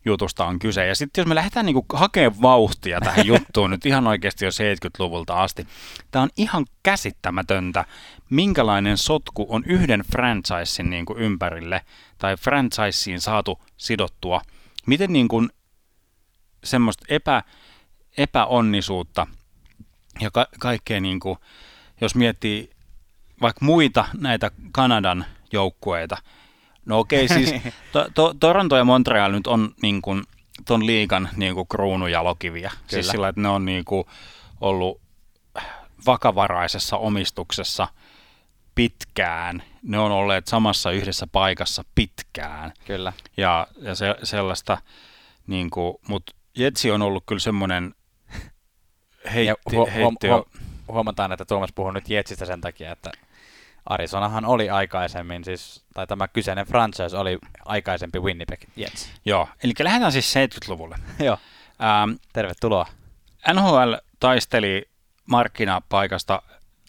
[0.06, 0.88] jutusta on kyse.
[0.88, 5.42] Ja sitten jos me lähdetään niinku hakemaan vauhtia tähän juttuun nyt ihan oikeasti jo 70-luvulta
[5.42, 5.68] asti,
[6.12, 7.86] tämä on ihan käsittämätöntä,
[8.30, 11.82] minkälainen sotku on yhden franchisein niinku ympärille
[12.18, 14.42] tai franchiseen saatu sidottua.
[14.88, 15.48] Miten niinku
[16.64, 17.44] semmoista epä,
[18.18, 19.28] epäonnisuutta
[20.20, 21.38] ja ka- kaikkea, niinku,
[22.02, 22.70] jos miettii
[23.42, 26.18] vaikka muita näitä Kanadan joukkueita,
[26.86, 27.62] No okei, okay, siis
[27.94, 30.24] to, to, Toronto ja Montreal nyt on niin kuin,
[30.66, 32.70] ton liikan niin kuin kruunujalokiviä.
[32.70, 33.02] Siis Kyllä.
[33.02, 34.08] Siis sillä, että ne on niin kuin,
[34.62, 35.02] ollut
[36.06, 37.88] vakavaraisessa omistuksessa
[38.76, 39.64] pitkään.
[39.82, 42.74] Ne on olleet samassa yhdessä paikassa pitkään.
[42.86, 43.14] Kyllä.
[43.38, 44.78] Ja, ja se, sellaista,
[45.48, 47.96] niin kuin, mutta Jetsi on ollut kyllä semmoinen
[49.34, 53.12] heitti, ja hu- heitti huom- huom- huomataan, että Tuomas puhuu nyt Jetsistä sen takia, että
[53.86, 59.12] Arizonahan oli aikaisemmin, siis, tai tämä kyseinen franchise oli aikaisempi Winnipeg Jets.
[59.26, 60.96] Joo, eli lähdetään siis 70-luvulle.
[61.20, 61.38] Joo,
[61.84, 62.86] Ähm, tervetuloa.
[63.54, 64.90] NHL taisteli
[65.26, 66.42] markkinapaikasta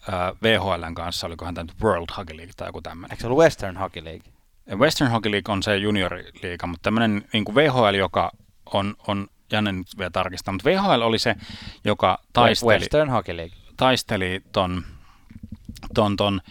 [0.09, 3.11] äh, VHLn kanssa, olikohan tämä World Hockey League tai joku tämmöinen.
[3.11, 4.33] Eikö se ollut Western Hockey League?
[4.75, 8.31] Western Hockey League on se junioriliiga, mutta tämmöinen niin VHL, joka
[8.73, 11.35] on, on Janne nyt vielä tarkistaa, mutta VHL oli se,
[11.85, 13.57] joka taisteli, Western Hockey League.
[13.77, 14.83] taisteli ton,
[15.93, 16.41] ton, ton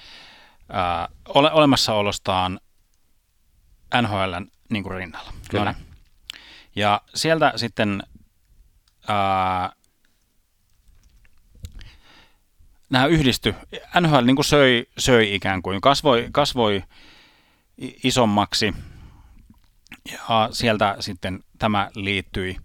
[0.68, 2.60] ää, ole, olemassaolostaan
[4.02, 5.32] NHLn niin kuin rinnalla.
[5.50, 5.74] Kyllä.
[6.76, 8.02] Ja sieltä sitten
[9.08, 9.72] ää,
[12.92, 13.54] nämä yhdisty.
[14.00, 16.82] NHL niin kuin söi, söi ikään kuin, kasvoi, kasvoi
[18.04, 18.74] isommaksi
[20.12, 22.56] ja sieltä sitten tämä liittyi,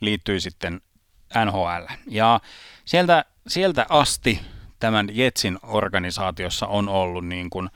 [0.00, 0.80] liittyi sitten
[1.44, 1.94] NHL.
[2.06, 2.40] Ja
[2.84, 4.40] sieltä, sieltä asti
[4.80, 7.68] tämän Jetsin organisaatiossa on ollut niin kuin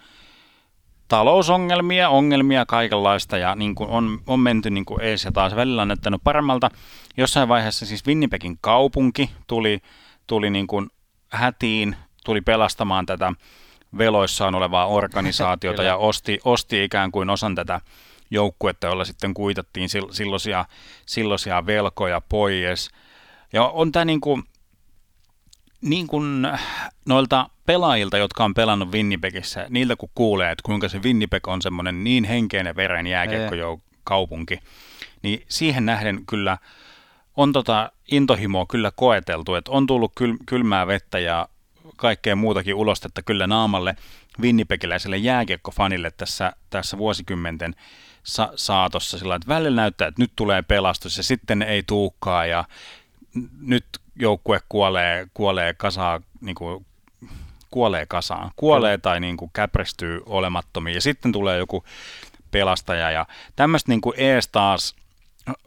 [1.08, 5.82] talousongelmia, ongelmia kaikenlaista ja niin kuin on, on menty niin kuin ees ja taas välillä
[5.82, 6.70] on näyttänyt paremmalta.
[7.16, 9.80] Jossain vaiheessa siis Winnipegin kaupunki tuli,
[10.26, 10.90] tuli niin kuin
[11.30, 13.32] hätiin, tuli pelastamaan tätä
[13.98, 17.80] veloissaan olevaa organisaatiota ja osti, osti ikään kuin osan tätä
[18.30, 20.64] joukkuetta, jolla sitten kuitattiin sil- silloisia,
[21.06, 22.90] silloisia velkoja pois.
[23.52, 24.42] Ja on tämä niin kuin,
[25.80, 26.48] niin kuin
[27.06, 32.04] noilta pelaajilta, jotka on pelannut Winnipegissä, niiltä kun kuulee, että kuinka se Winnipeg on semmoinen
[32.04, 34.58] niin henkeinen veren jääkiekkokaupunki,
[35.22, 36.58] niin siihen nähden kyllä
[37.40, 41.48] on tota intohimoa kyllä koeteltu, että on tullut kyl, kylmää vettä ja
[41.96, 43.96] kaikkea muutakin ulostetta kyllä naamalle
[44.40, 47.74] winnipegiläiselle jääkiekkofanille tässä, tässä vuosikymmenten
[48.22, 52.64] sa- saatossa sillä että välillä näyttää, että nyt tulee pelastus ja sitten ei tuukkaa ja
[53.60, 53.86] nyt
[54.16, 56.86] joukkue kuolee, kuolee kasaan, niin kuin,
[57.70, 61.84] kuolee kasaan, kuolee tai niin kuin käprestyy olemattomiin ja sitten tulee joku
[62.50, 63.26] pelastaja ja
[63.56, 64.96] tämmöistä niin kuin ees taas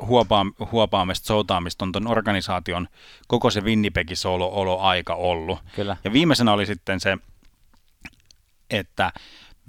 [0.02, 2.88] huopaa, huopaamista, soutaamista on ton organisaation
[3.28, 5.60] koko se Winnipegin olo, olo aika ollut.
[5.76, 5.98] Kyllä.
[6.04, 7.18] Ja viimeisenä oli sitten se,
[8.70, 9.14] että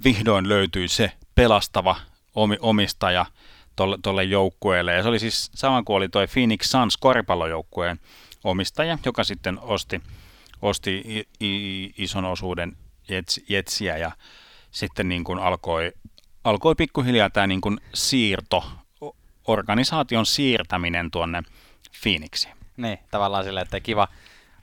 [0.03, 1.95] vihdoin löytyi se pelastava
[2.35, 3.25] omi, omistaja
[4.03, 4.93] tolle joukkueelle.
[4.93, 7.99] Ja se oli siis sama kuin oli toi Phoenix Suns koripallojoukkueen
[8.43, 10.01] omistaja, joka sitten osti,
[10.61, 12.77] osti i, i, ison osuuden
[13.09, 14.11] jets, jetsiä ja
[14.71, 15.91] sitten niin kuin alkoi,
[16.43, 18.71] alkoi pikkuhiljaa tämä niin kuin siirto,
[19.47, 21.43] organisaation siirtäminen tuonne
[22.03, 22.55] Phoenixiin.
[22.77, 24.07] Niin, tavallaan silleen, että kiva,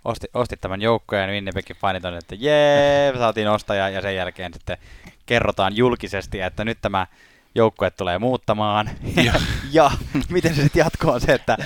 [0.05, 4.78] osti, ostit tämän joukkojen, Winnipegin fanit on, että jee, saatiin ostaja, ja sen jälkeen sitten
[5.26, 7.07] kerrotaan julkisesti, että nyt tämä
[7.55, 8.91] joukkue tulee muuttamaan.
[9.24, 9.33] Ja,
[9.72, 9.91] ja
[10.28, 11.57] miten se sitten jatkuu on se, että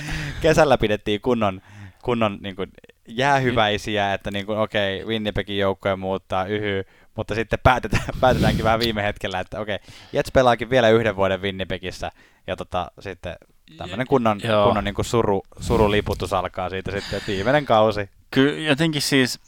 [0.41, 1.61] kesällä pidettiin kunnon,
[2.03, 2.71] kunnon niin kuin
[3.07, 6.83] jäähyväisiä, että niin kuin, okei, Winnipegin joukkue muuttaa, yhy,
[7.17, 9.79] mutta sitten päätetään, päätetäänkin vähän viime hetkellä, että okei,
[10.13, 12.11] Jets pelaakin vielä yhden vuoden Winnipegissä,
[12.47, 13.35] ja tota, sitten
[13.77, 14.65] tämmöinen kunnon, Joo.
[14.65, 18.09] kunnon niin kuin suru, suruliputus alkaa siitä sitten, että viimeinen kausi.
[18.31, 19.39] Kyllä jotenkin siis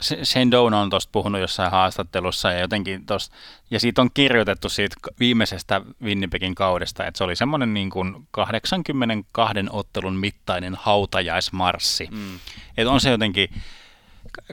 [0.00, 3.36] Shane Doan on tuosta puhunut jossain haastattelussa ja jotenkin tosta,
[3.70, 9.54] ja siitä on kirjoitettu siitä viimeisestä Winnipegin kaudesta, että se oli semmoinen niin kuin 82
[9.70, 12.08] ottelun mittainen hautajaismarssi.
[12.10, 12.38] Mm.
[12.76, 13.48] Että on se jotenkin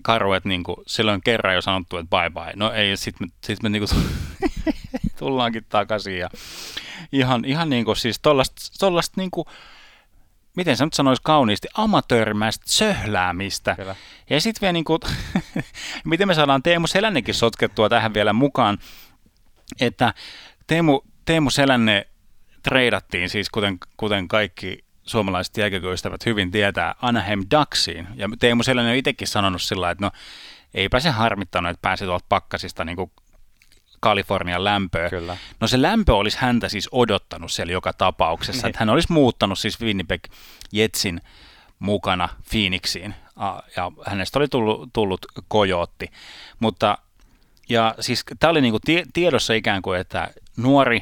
[0.02, 2.54] karu, että niin kuin, silloin kerran jo sanottu, että bye bye.
[2.56, 4.04] No ei, sitten me, sit me niin kuin
[5.20, 6.18] tullaankin takaisin.
[6.18, 6.30] Ja
[7.12, 8.20] ihan, ihan niin kuin siis
[8.80, 9.48] tollasta niin kuin,
[10.56, 13.76] miten sä nyt sanois kauniisti, amatöörimäistä söhläämistä.
[13.76, 13.96] Kyllä.
[14.30, 15.00] Ja sitten vielä niin kuin,
[16.06, 18.78] miten me saadaan Teemu Selännekin sotkettua tähän vielä mukaan,
[19.82, 20.14] että
[20.68, 22.08] Teemu, Teemu Selänne
[22.64, 28.08] treidattiin siis, kuten, kuten kaikki suomalaiset jääkiekoystävät hyvin tietää, Anaheim Ducksiin.
[28.16, 30.12] Ja Teemu Selänne on itsekin sanonut sillä että no
[30.74, 33.12] eipä se harmittanut, että pääsi tuolta pakkasista niin kuin
[34.00, 35.10] Kalifornian lämpöä.
[35.10, 35.38] Kyllä.
[35.60, 38.70] No se lämpö olisi häntä siis odottanut siellä joka tapauksessa, Niin.
[38.70, 40.24] että hän olisi muuttanut siis Winnipeg
[40.72, 41.22] Jetsin
[41.80, 43.16] mukana Phoenixiin
[43.76, 46.08] ja hänestä oli tullut, tullut kojootti.
[46.60, 46.98] Mutta
[47.70, 51.02] ja siis tämä oli niinku tie, tiedossa ikään kuin, että nuori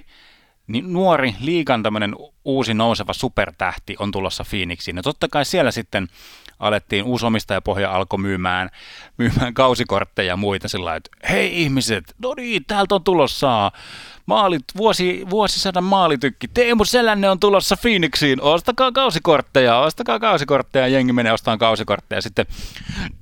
[0.67, 2.15] niin nuori liikan tämmöinen
[2.45, 4.97] uusi nouseva supertähti on tulossa Phoenixiin.
[4.97, 6.07] Ja totta kai siellä sitten
[6.59, 8.69] alettiin, uusi omistajapohja alkoi myymään,
[9.17, 13.71] myymään kausikortteja ja muita sillä että hei ihmiset, no niin, täältä on tulossa
[14.25, 21.31] maalit, vuosi, vuosisadan maalitykki, Teemu Selänne on tulossa Phoenixiin, ostakaa kausikortteja, ostakaa kausikortteja, jengi menee
[21.31, 22.45] ostamaan kausikortteja, sitten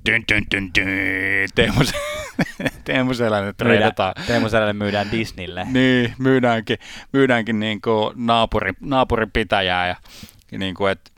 [0.08, 1.80] dyn, dyn, dyn, dyn, Teemu,
[2.84, 4.14] Teemu Selänne treidataan.
[4.26, 5.66] Teemu Selänne myydään Disneylle.
[5.70, 6.78] Niin, myydäänkin,
[7.12, 8.72] myydäänkin niin kuin naapuri,
[9.14, 9.86] naapuripitäjää
[10.52, 11.10] ja niin kuin, että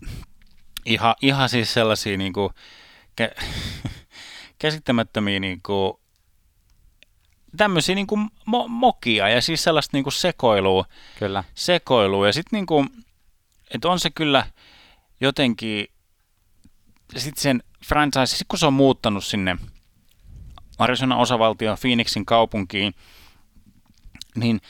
[0.85, 2.51] ihan, ihan siis sellaisia niin kuin,
[3.21, 3.45] kä-
[4.59, 5.93] käsittämättömiä niin kuin,
[7.57, 10.85] tämmöisiä niin kuin mo- mokia ja siis sellaista niin kuin sekoilua.
[11.19, 11.45] Kyllä.
[11.55, 12.89] Sekoilua ja sitten niin kuin,
[13.75, 14.47] että on se kyllä
[15.21, 15.87] jotenkin,
[17.17, 19.57] sitten sen franchise, sit kun se on muuttanut sinne
[20.79, 22.95] Arizona osavaltio Phoenixin kaupunkiin,
[24.35, 24.61] niin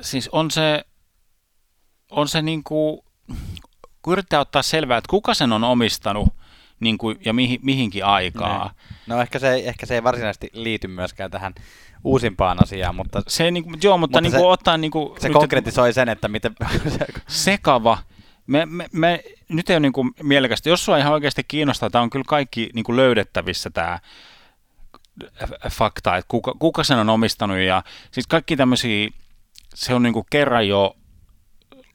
[0.00, 0.84] siis on se,
[2.10, 3.00] on se niin kuin,
[4.02, 6.28] kun yrittää ottaa selvää, että kuka sen on omistanut
[6.80, 8.64] niin kuin, ja mihin, mihinkin aikaa.
[8.64, 9.14] Ne.
[9.14, 11.54] No ehkä se, ehkä se ei varsinaisesti liity myöskään tähän
[12.04, 13.22] uusimpaan asiaan, mutta...
[13.28, 14.76] Se ei, niin kuin, joo, mutta, mutta niin kuin, se, ottaa...
[14.76, 16.54] Niin kuin, se nyt, konkretisoi sen, että miten...
[17.26, 17.98] sekava.
[18.46, 20.68] Me, me, me, nyt ei ole niin kuin mielekästä.
[20.68, 23.98] Jos sua ihan oikeasti kiinnostaa, tämä on kyllä kaikki niin kuin löydettävissä tämä
[25.70, 29.08] fakta, että kuka, kuka sen on omistanut ja siis kaikki tämmöisiä,
[29.74, 30.96] se on niin kuin kerran jo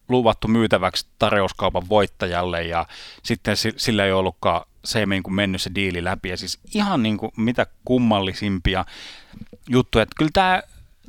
[0.10, 2.86] luvattu myytäväksi tarjouskaupan voittajalle ja
[3.24, 7.04] sitten sillä ei ollutkaan, se ei niin kuin mennyt se diili läpi ja siis ihan
[7.04, 8.86] niin kuin mitä kummallisimpia
[9.70, 10.62] juttuja, että kyllä tämä,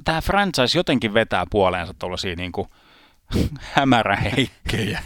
[0.05, 2.69] tämä franchise jotenkin vetää puoleensa tuollaisia niin kuin
[3.75, 5.03] hämäräheikkejä.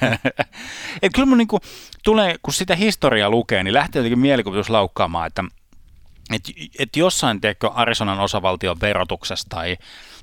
[1.03, 1.62] Et kyllä mun niin kuin
[2.05, 5.45] tulee, kun sitä historiaa lukee, niin lähtee jotenkin mielikuvitus laukkaamaan, että
[6.33, 6.43] et,
[6.79, 9.76] et jossain, teekö Arizonan osavaltion verotuksessa tai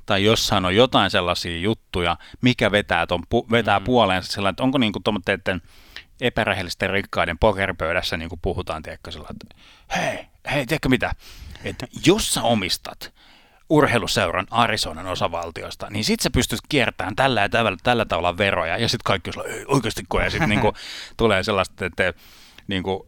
[0.06, 3.86] tai jossain on jotain sellaisia juttuja, mikä vetää, ton, pu, vetää mm.
[3.86, 5.62] puoleensa sillä, että onko niin kuin tuommoitteiden
[6.22, 9.56] epärehellisten rikkaiden pokerpöydässä niin kuin puhutaan, tiedätkö, sillä, että
[9.96, 11.16] hei, hei, tiedätkö mitä,
[11.64, 13.14] että jos sä omistat
[13.70, 18.90] urheiluseuran Arizonan osavaltiosta, niin sit sä pystyt kiertämään tällä ja tällä, tällä tavalla veroja, ja
[18.90, 20.74] sitten kaikki on oikeasti koe, ja sitten niinku
[21.18, 22.14] tulee sellaista, että
[22.68, 23.08] niinku,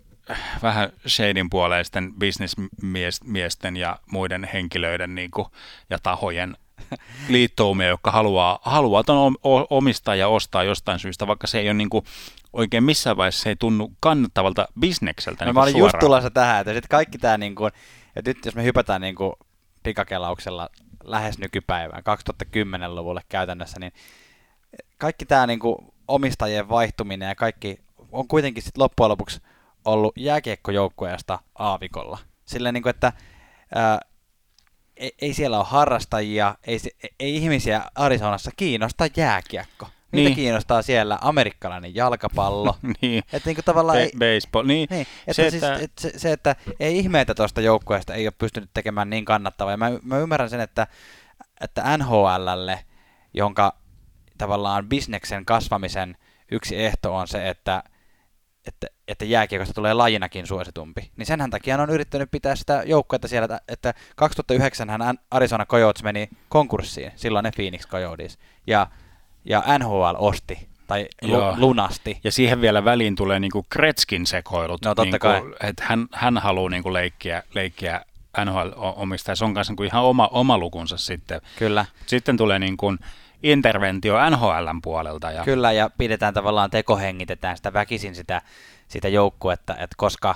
[0.61, 5.51] vähän shadin puoleisten bisnesmiesten ja muiden henkilöiden niinku,
[5.89, 6.57] ja tahojen
[7.29, 9.35] liittoumia, jotka haluaa, haluaa ton
[9.69, 12.05] omistaa ja ostaa jostain syystä, vaikka se ei ole niin kuin
[12.53, 15.45] oikein missään vaiheessa se ei tunnu kannattavalta bisnekseltä.
[15.45, 15.85] No, niin mä olin suoraan.
[15.85, 17.71] just tulossa tähän, että sitten kaikki tämä, niin kuin,
[18.15, 19.33] että nyt jos me hypätään niin kuin
[19.83, 20.69] pikakelauksella
[21.03, 23.91] lähes nykypäivään, 2010-luvulle käytännössä, niin
[24.97, 25.75] kaikki tämä niin kuin
[26.07, 27.79] omistajien vaihtuminen ja kaikki
[28.11, 29.41] on kuitenkin sitten loppujen lopuksi
[29.87, 32.17] ollut jääkiekkojoukkueesta aavikolla.
[32.45, 33.13] Silleen, niin kuin, että
[33.75, 33.99] ää,
[34.97, 36.79] ei, ei siellä ole harrastajia, ei,
[37.19, 39.87] ei ihmisiä Arizonassa kiinnosta jääkiekko.
[40.11, 40.35] Niitä niin.
[40.35, 42.75] kiinnostaa siellä amerikkalainen jalkapallo.
[43.01, 43.23] niin.
[43.33, 44.67] Että niin tavallaan Be- ei, baseball.
[44.67, 44.87] Niin.
[44.91, 45.07] niin.
[45.27, 45.79] Että se, siis, että...
[45.79, 49.73] Et se, se, että ei ihme, että tuosta joukkueesta ei ole pystynyt tekemään niin kannattavaa.
[49.73, 50.87] Ja mä, mä ymmärrän sen, että,
[51.61, 52.85] että NHLlle,
[53.33, 53.77] jonka
[54.37, 56.17] tavallaan bisneksen kasvamisen
[56.51, 57.83] yksi ehto on se, että
[58.67, 61.11] että, että jääkiekosta tulee lajinakin suositumpi.
[61.17, 66.29] Niin senhän takia on yrittänyt pitää sitä joukkuetta siellä, että 2009 hän Arizona Coyotes meni
[66.49, 68.87] konkurssiin, silloin ne Phoenix Coyotes, ja,
[69.45, 72.19] ja NHL osti tai lu, lunasti.
[72.23, 74.81] Ja siihen vielä väliin tulee niinku Kretskin sekoilut.
[74.85, 75.69] No totta niinku, kai.
[75.69, 78.01] Että hän, hän haluaa niinku leikkiä, leikkiä
[78.45, 79.35] NHL-omistaja.
[79.35, 81.41] Se on kanssa niinku ihan oma, oma lukunsa sitten.
[81.59, 81.85] Kyllä.
[82.05, 82.95] Sitten tulee niinku
[83.43, 85.31] interventio NHLn puolelta.
[85.31, 85.43] Ja...
[85.43, 88.41] Kyllä, ja pidetään tavallaan tekohengitetään sitä väkisin sitä,
[88.87, 90.35] sitä joukkuetta, että koska,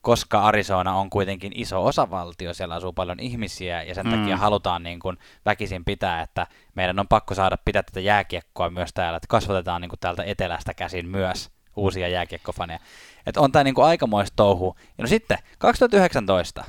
[0.00, 4.12] koska Arizona on kuitenkin iso osavaltio, siellä asuu paljon ihmisiä, ja sen mm.
[4.12, 8.90] takia halutaan niin kuin väkisin pitää, että meidän on pakko saada pitää tätä jääkiekkoa myös
[8.94, 12.78] täällä, että kasvatetaan niin kuin täältä etelästä käsin myös uusia jääkiekkofaneja.
[13.26, 14.76] Että on tämä niin kuin aikamoista touhu.
[14.98, 16.64] Ja no sitten 2019,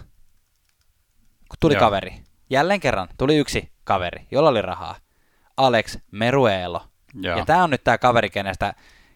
[1.49, 1.79] kun tuli Joo.
[1.79, 2.13] kaveri,
[2.49, 4.95] jälleen kerran tuli yksi kaveri, jolla oli rahaa.
[5.57, 6.81] Alex Meruelo.
[7.21, 7.37] Joo.
[7.37, 8.73] Ja tämä on nyt tämä kaveri, kenestä,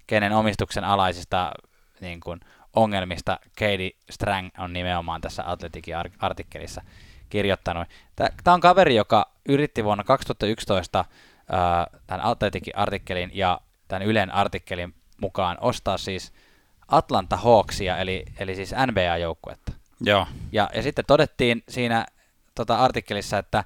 [0.07, 1.51] kenen omistuksen alaisista
[2.01, 2.39] niin kuin,
[2.73, 6.81] ongelmista Katie Strang on nimenomaan tässä Atletikin artikkelissa
[7.29, 7.87] kirjoittanut.
[8.15, 11.05] Tämä on kaveri, joka yritti vuonna 2011 äh,
[12.07, 16.33] tämän Atletikin artikkelin ja tämän Ylen artikkelin mukaan ostaa siis
[16.87, 19.71] Atlanta Hawksia, eli, eli siis NBA-joukkuetta.
[20.01, 20.27] Joo.
[20.51, 22.05] Ja, ja sitten todettiin siinä
[22.55, 23.63] tota, artikkelissa, että,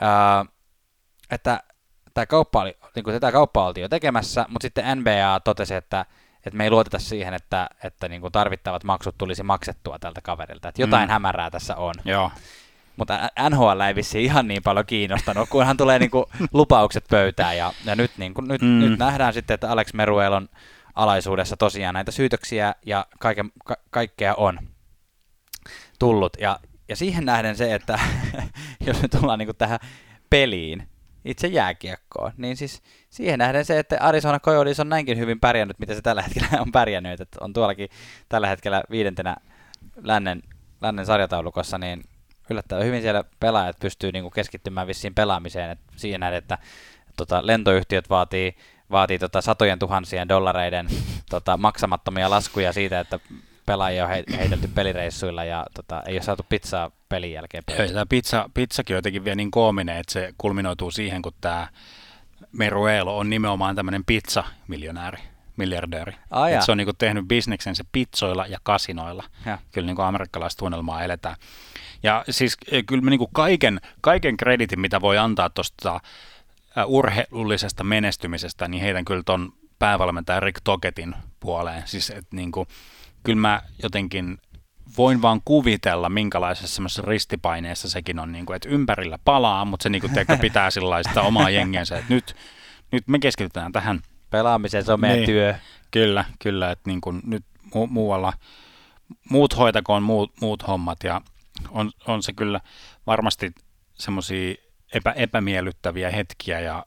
[0.00, 0.44] ää,
[1.30, 1.62] että
[2.18, 6.06] tämä kauppa oli, niin kuin tätä kauppaa oltiin jo tekemässä, mutta sitten NBA totesi, että,
[6.46, 10.68] että me ei luoteta siihen, että, että niin kuin tarvittavat maksut tulisi maksettua tältä kaverilta.
[10.68, 11.12] Että jotain mm.
[11.12, 11.94] hämärää tässä on.
[12.04, 12.30] Joo.
[12.96, 17.56] mutta NHL ei vissiin ihan niin paljon kiinnostanut, kunhan tulee niinku lupaukset pöytään.
[17.56, 18.68] Ja, ja nyt, niinku, nyt, mm.
[18.68, 20.48] nyt nähdään sitten, että Alex Meruelon
[20.94, 24.58] alaisuudessa tosiaan näitä syytöksiä ja kaike, ka, kaikkea on
[25.98, 26.32] tullut.
[26.40, 26.58] Ja,
[26.88, 27.98] ja siihen nähden se, että
[28.86, 29.78] jos me tullaan niinku tähän
[30.30, 30.88] peliin,
[31.28, 35.94] itse jääkiekkoon, niin siis siihen nähden se, että Arizona Coyotes on näinkin hyvin pärjännyt, mitä
[35.94, 37.88] se tällä hetkellä on pärjännyt, että on tuollakin
[38.28, 39.36] tällä hetkellä viidentenä
[40.02, 40.42] lännen,
[40.80, 42.04] lännen sarjataulukossa, niin
[42.50, 46.58] yllättävän hyvin siellä pelaajat pystyy niinku keskittymään vissiin pelaamiseen, että siihen nähden, että
[47.16, 48.56] tota, lentoyhtiöt vaatii,
[48.90, 50.88] vaatii tota, satojen tuhansien dollareiden
[51.30, 53.20] tota, maksamattomia laskuja siitä, että
[53.68, 57.64] pelaajia on heitelty pelireissuilla ja tota, ei ole saatu pizzaa pelin jälkeen.
[57.78, 61.68] Joo, tämä pizza, pizzakin on jotenkin vielä niin koominen, että se kulminoituu siihen, kun tämä
[62.52, 65.18] Meruelo on nimenomaan tämmöinen pizza-miljonääri,
[65.56, 66.12] miljardööri.
[66.30, 69.24] Ah, se on niin tehnyt bisneksensä pizzoilla ja kasinoilla.
[69.46, 69.58] Ja.
[69.72, 71.36] Kyllä niin amerikkalaista tunnelmaa eletään.
[72.02, 76.00] Ja siis eh, kyllä me niin kaiken, kaiken kreditin, mitä voi antaa tuosta
[76.86, 81.82] urheilullisesta menestymisestä, niin heidän kyllä tuon päävalmentaja Rick Toketin puoleen.
[81.86, 82.68] Siis että niin kuin,
[83.22, 84.38] kyllä mä jotenkin
[84.96, 89.88] voin vaan kuvitella, minkälaisessa semmoisessa ristipaineessa sekin on, niin kuin, että ympärillä palaa, mutta se
[89.88, 92.36] niin kuin, teekö, pitää sitä omaa jengiensä, että nyt,
[92.92, 94.00] nyt me keskitytään tähän.
[94.30, 95.54] Pelaamiseen, se on meidän niin, työ.
[95.90, 98.32] Kyllä, kyllä, että niin kuin, nyt mu- muualla,
[99.30, 101.20] muut hoitakoon muut, muut hommat ja
[101.70, 102.60] on, on se kyllä
[103.06, 103.52] varmasti
[103.94, 104.54] semmoisia
[104.94, 106.86] epä, epämiellyttäviä hetkiä ja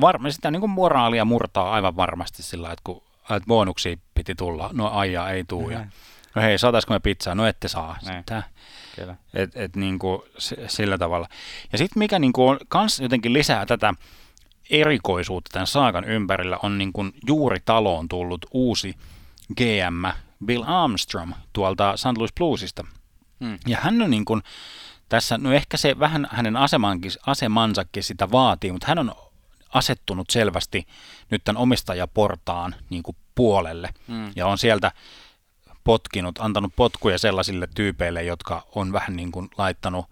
[0.00, 4.70] varmasti sitä niin kuin moraalia murtaa aivan varmasti sillä, että kun että bonuksia piti tulla,
[4.72, 5.70] no aijaa ei tuu.
[5.70, 5.86] Ja,
[6.34, 7.34] no hei, saataisiko me pizzaa?
[7.34, 7.96] No ette saa.
[8.00, 8.42] Sitä.
[8.96, 9.16] Kyllä.
[9.34, 10.22] Et, et niin kuin,
[10.66, 11.28] sillä tavalla.
[11.72, 13.94] Ja sitten mikä niin kuin on kans jotenkin lisää tätä
[14.70, 18.94] erikoisuutta tämän saakan ympärillä on niin kuin juuri taloon tullut uusi
[19.56, 20.04] GM
[20.44, 22.16] Bill Armstrong tuolta St.
[22.16, 22.84] Louis Bluesista.
[23.44, 23.58] Hmm.
[23.66, 24.42] Ja hän on niin kuin,
[25.08, 29.14] tässä, no ehkä se vähän hänen asemankin, asemansakin sitä vaatii, mutta hän on
[29.72, 30.86] asettunut selvästi
[31.30, 34.32] nyt tämän omistajaportaan niin kuin puolelle mm.
[34.36, 34.92] ja on sieltä
[35.84, 40.06] potkinut, antanut potkuja sellaisille tyypeille, jotka on vähän niin kuin laittanut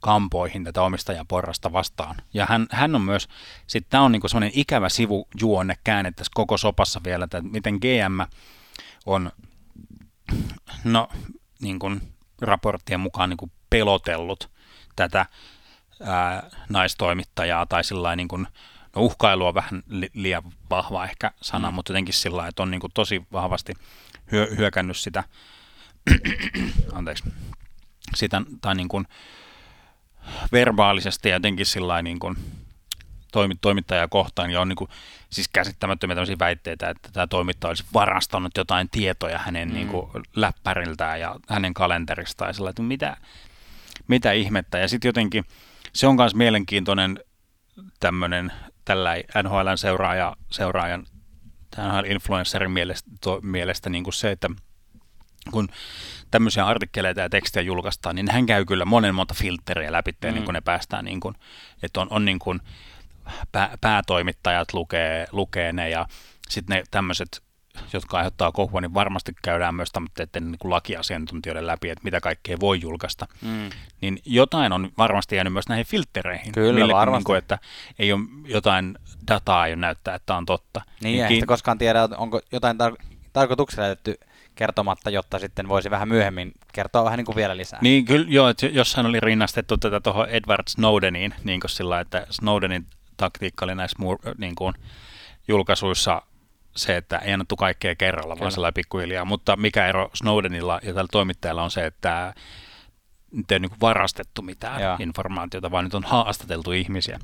[0.00, 2.16] kampoihin tätä omistajaporrasta vastaan.
[2.34, 3.28] Ja hän, hän on myös,
[3.66, 8.20] sitten tämä on niin semmoinen ikävä sivujuonne käänne tässä koko sopassa vielä, että miten GM
[9.06, 9.32] on,
[10.84, 11.08] no
[11.60, 14.50] niin kuin raporttien mukaan niin kuin pelotellut
[14.96, 15.26] tätä
[16.02, 18.46] ää, naistoimittajaa tai sillä niin kuin
[18.96, 21.74] no uhkailu on vähän li- liian vahva ehkä sana, mm.
[21.74, 23.72] mutta jotenkin sillä että on niin kuin tosi vahvasti
[24.32, 25.24] hyö- hyökännyt sitä,
[26.92, 27.24] anteeksi,
[28.14, 29.06] sitä, tai niin kuin
[30.52, 32.36] verbaalisesti ja jotenkin sillä niin kuin
[33.60, 34.90] toimittajaa kohtaan, ja on niin kuin,
[35.30, 39.74] siis käsittämättömiä tämmöisiä väitteitä, että tämä toimittaja olisi varastanut jotain tietoja hänen mm.
[39.74, 43.16] niin kuin, läppäriltään ja hänen kalenteristaan, ja sillä, että mitä,
[44.08, 45.44] mitä ihmettä, ja sitten jotenkin
[45.92, 47.20] se on myös mielenkiintoinen
[48.00, 48.52] tämmöinen
[48.86, 51.06] tällä NHLn seuraaja, seuraajan,
[52.06, 54.48] influencerin mielestä, to, mielestä niin kuin se, että
[55.50, 55.68] kun
[56.30, 60.34] tämmöisiä artikkeleita ja tekstejä julkaistaan, niin hän käy kyllä monen monta filtteriä läpi, mm.
[60.34, 61.34] niin kuin ne päästään, niin kuin,
[61.82, 62.60] että on, on niin kuin
[63.52, 66.06] pää, päätoimittajat lukee, lukee ne ja
[66.48, 67.42] sitten ne tämmöiset
[67.92, 72.60] jotka aiheuttaa kohua, niin varmasti käydään myös tämmöiden niin kuin lakiasiantuntijoiden läpi, että mitä kaikkea
[72.60, 73.26] voi julkaista.
[73.42, 73.70] Mm.
[74.00, 76.52] Niin jotain on varmasti jäänyt myös näihin filttereihin.
[76.52, 77.18] Kyllä, mille, varmasti.
[77.18, 77.58] Niin kuin, että
[77.98, 78.98] ei ole jotain
[79.30, 80.82] dataa, ei näyttää, että on totta.
[81.02, 81.46] Niin, niin kiin...
[81.46, 84.14] koskaan tiedä, onko jotain tar- tarkoituksella jätetty
[84.54, 87.78] kertomatta, jotta sitten voisi vähän myöhemmin kertoa vähän niin kuin vielä lisää.
[87.82, 92.26] Niin kyllä, joo, että jossain oli rinnastettu tätä tuohon Edward Snowdeniin, niin kuin sillä että
[92.30, 93.98] Snowdenin taktiikka oli näissä
[94.38, 94.74] niin kuin,
[95.48, 96.22] julkaisuissa
[96.76, 98.40] se, että ei annettu kaikkea kerralla, Kyllä.
[98.40, 99.24] vaan sellainen pikkuhiljaa.
[99.24, 102.34] Mutta mikä ero Snowdenilla ja tällä toimittajalla on se, että
[103.32, 104.96] nyt ei ole niin varastettu mitään Joo.
[105.00, 107.18] informaatiota, vaan nyt on haastateltu ihmisiä.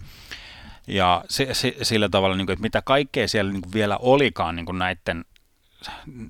[0.86, 4.56] Ja se, se, sillä tavalla, niin kuin, että mitä kaikkea siellä niin kuin vielä olikaan
[4.56, 5.24] niin kuin näiden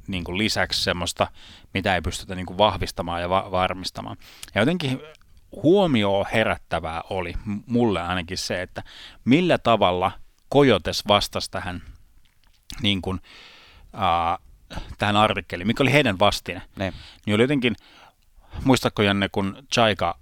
[0.06, 1.26] niin kuin lisäksi semmoista,
[1.74, 4.16] mitä ei pystytä niin kuin vahvistamaan ja va- varmistamaan.
[4.54, 5.00] Ja jotenkin
[5.62, 7.34] huomio herättävää oli
[7.66, 8.82] mulle ainakin se, että
[9.24, 10.12] millä tavalla
[10.48, 11.82] Kojotes vastasi tähän
[12.82, 13.20] niin kuin,
[13.94, 14.52] uh,
[14.98, 16.92] tähän artikkeliin, mikä oli heidän vastine, ne.
[17.26, 17.76] niin oli jotenkin,
[18.64, 20.18] muistatko Janne, kun Chaika,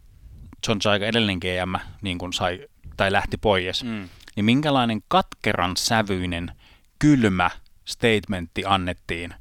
[0.69, 4.09] John Chaika edellinen GM niin kuin sai, tai lähti pois, mm.
[4.37, 6.53] niin minkälainen katkeran sävyinen,
[6.99, 7.51] kylmä
[7.85, 9.35] statementti annettiin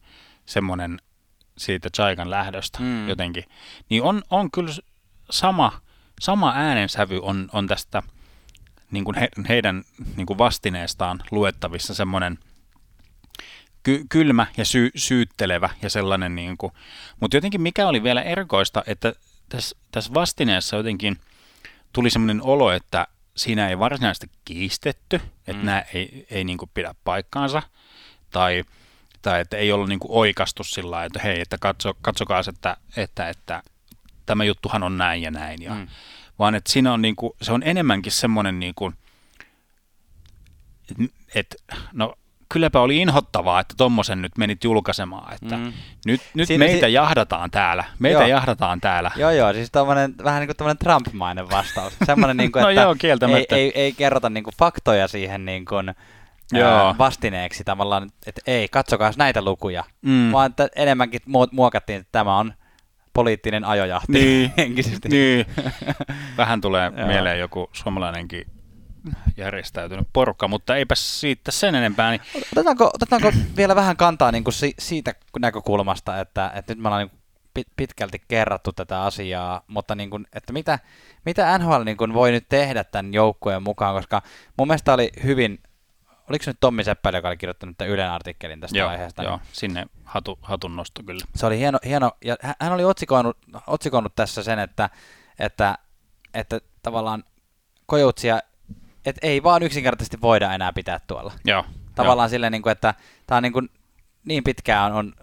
[0.45, 1.01] semmoinen
[1.57, 3.10] siitä Chaikan lähdöstä mm.
[3.10, 3.43] jotenkin,
[3.89, 4.72] niin on, on kyllä
[5.30, 5.82] sama,
[6.20, 8.03] sama äänensävy on, on tästä
[8.91, 9.84] niin kuin he, heidän
[10.16, 12.38] niin kuin vastineestaan luettavissa semmoinen–
[13.84, 16.73] ky- kylmä ja sy- syyttelevä ja sellainen, niin kuin,
[17.19, 19.13] mutta jotenkin mikä oli vielä erikoista, että
[19.49, 21.17] tässä, tässä vastineessa jotenkin
[21.93, 23.07] tuli semmoinen olo, että
[23.38, 25.15] siinä ei varsinaisesti kiistetty,
[25.47, 25.65] että Mm.
[25.65, 27.61] nämä ei, ei niin kuin pidä paikkaansa,
[28.32, 28.63] tai,
[29.21, 32.77] tai että ei ollut niin kuin oikastu sillä lailla, että hei, että katso, katsokaa, että,
[32.97, 33.63] että, että
[34.25, 35.77] tämä juttuhan on näin ja näin, ja, Mm.
[35.80, 35.88] mm.
[36.39, 38.93] vaan että siinä on, niin kuin, se on enemmänkin semmoinen, niin kuin,
[40.91, 41.03] että
[41.36, 41.55] et,
[41.93, 42.15] no
[42.50, 45.74] kylläpä oli inhottavaa, että tommosen nyt menit julkaisemaan, että Mm.
[46.06, 48.28] nyt, nyt Siinä meitä si- jahdataan täällä, meitä Joo.
[48.28, 49.12] jahdataan täällä.
[49.16, 51.93] Joo, joo, siis tommonen, vähän niin kuin tämmöinen Trump-mainen vastaus.
[52.06, 52.95] Semmoinen, niin kuin, No että joo,
[53.38, 55.93] ei, ei, ei kerrota niin kuin faktoja siihen niin kuin,
[56.52, 56.95] Joo.
[56.97, 60.32] vastineeksi tavallaan, että ei, katsokaa näitä lukuja, Mm.
[60.32, 62.54] vaan että enemmänkin muo- muokattiin, että tämä on
[63.14, 65.10] poliittinen ajojahti Niin, henkisesti.
[65.10, 65.45] niin.
[66.38, 68.45] Vähän tulee mieleen joku suomalainenkin
[69.38, 72.12] järjestäytynyt porukka, mutta eipä siitä sen enempää.
[72.12, 72.22] Niin,
[72.52, 77.08] Otetaanko, otetaanko vielä vähän kantaa niin kuin si, siitä näkökulmasta, että, että nyt me ollaan
[77.08, 77.20] niin
[77.76, 80.80] pitkälti kerrattu tätä asiaa, mutta niin kuin, että mitä,
[81.26, 84.22] mitä NHL niin kuin voi nyt tehdä tämän joukkueen mukaan, koska
[84.58, 85.60] mun mielestä oli hyvin,
[86.30, 89.24] oliko se nyt Tommi Seppälä, joka oli kirjoittanut tämän Ylen artikkelin tästä joo, aiheesta?
[89.24, 91.26] joo, niin sinne hatu, hatun nosto kyllä.
[91.36, 93.38] Se oli hieno, hieno ja hä- hän oli otsikoinut,
[93.68, 94.89] otsikoinut tässä sen, että,
[95.39, 95.78] että,
[96.34, 97.24] että tavallaan
[97.86, 98.39] kojoutsia,
[99.06, 101.34] että ei vaan yksinkertaisesti voida enää pitää tuolla.
[101.45, 102.93] Joo, Tavallaan silleen, niin kuin, että
[103.28, 103.70] tämä on niin, kuin,
[104.26, 105.14] niin pitkään on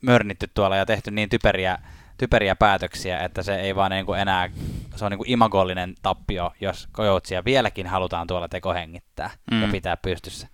[0.00, 1.78] mörnitty tuolla ja tehty niin typeriä,
[2.16, 4.50] typeriä päätöksiä, että se ei vaan niin kuin enää,
[4.96, 9.62] se on niin kuin imagollinen tappio, jos kojoutsia vieläkin halutaan tuolla tekohengittää mm.
[9.62, 10.48] ja pitää pystyssä.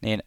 [0.00, 0.22] Niin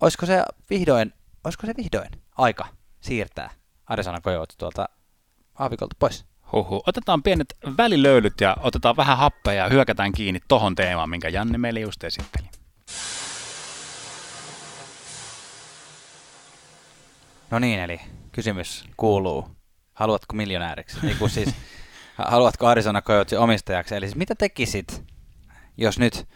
[0.00, 1.12] olisiko se vihdoin,
[1.44, 2.68] olisiko se vihdoin aika
[3.00, 3.50] siirtää
[3.86, 4.88] Arizona Coyotes tuolta
[5.54, 6.24] aavikolta pois?
[6.52, 6.82] Huhu.
[6.86, 11.80] Otetaan pienet välilöylyt ja otetaan vähän happea ja hyökätään kiinni tohon teemaan, minkä Janne meille
[11.80, 12.46] just esitteli.
[17.50, 18.00] No niin, eli
[18.32, 19.48] kysymys kuuluu,
[19.94, 20.98] haluatko miljonääriksi?
[21.06, 21.54] Ei kun siis,
[22.18, 23.94] haluatko Arizona Coyotesin omistajaksi?
[23.94, 25.04] Eli siis mitä tekisit,
[25.76, 26.28] jos nyt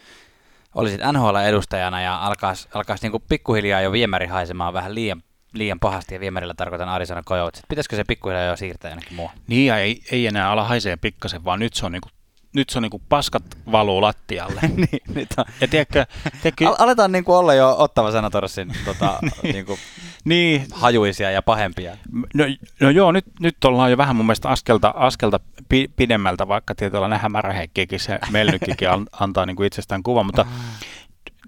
[0.74, 5.22] olisit NHL-edustajana ja alkaisi, alkaisi niin pikkuhiljaa jo viemäri haisemaan vähän liian,
[5.54, 7.62] liian pahasti, ja viemärillä tarkoitan Arizona Coyotes.
[7.68, 9.40] Pitäisikö se pikkuhiljaa jo siirtää jonnekin muualle?
[9.46, 12.08] Niin ja ei, ei enää ala haisee pikkasen, vaan nyt se on niinku,
[12.54, 13.42] nyt se on niinku paskat
[13.72, 14.60] valuu lattialle.
[14.76, 15.44] niin, nyt on.
[15.60, 16.06] Ja tiedätkö,
[16.42, 19.78] tiedätkö Al- aletaan niin kuin olla jo Ottava Senatorsin tota, niin kuin
[20.24, 21.96] niin, hajuisia ja pahempia.
[22.34, 22.44] No,
[22.80, 27.08] no joo, nyt, nyt ollaan jo vähän mun mielestä askelta, askelta pi, pidemmältä, vaikka tietyllä
[27.08, 30.46] nähdä hämäräheikkiäkin se Melnykkikin an- antaa niin kuin itsestään kuvan, mutta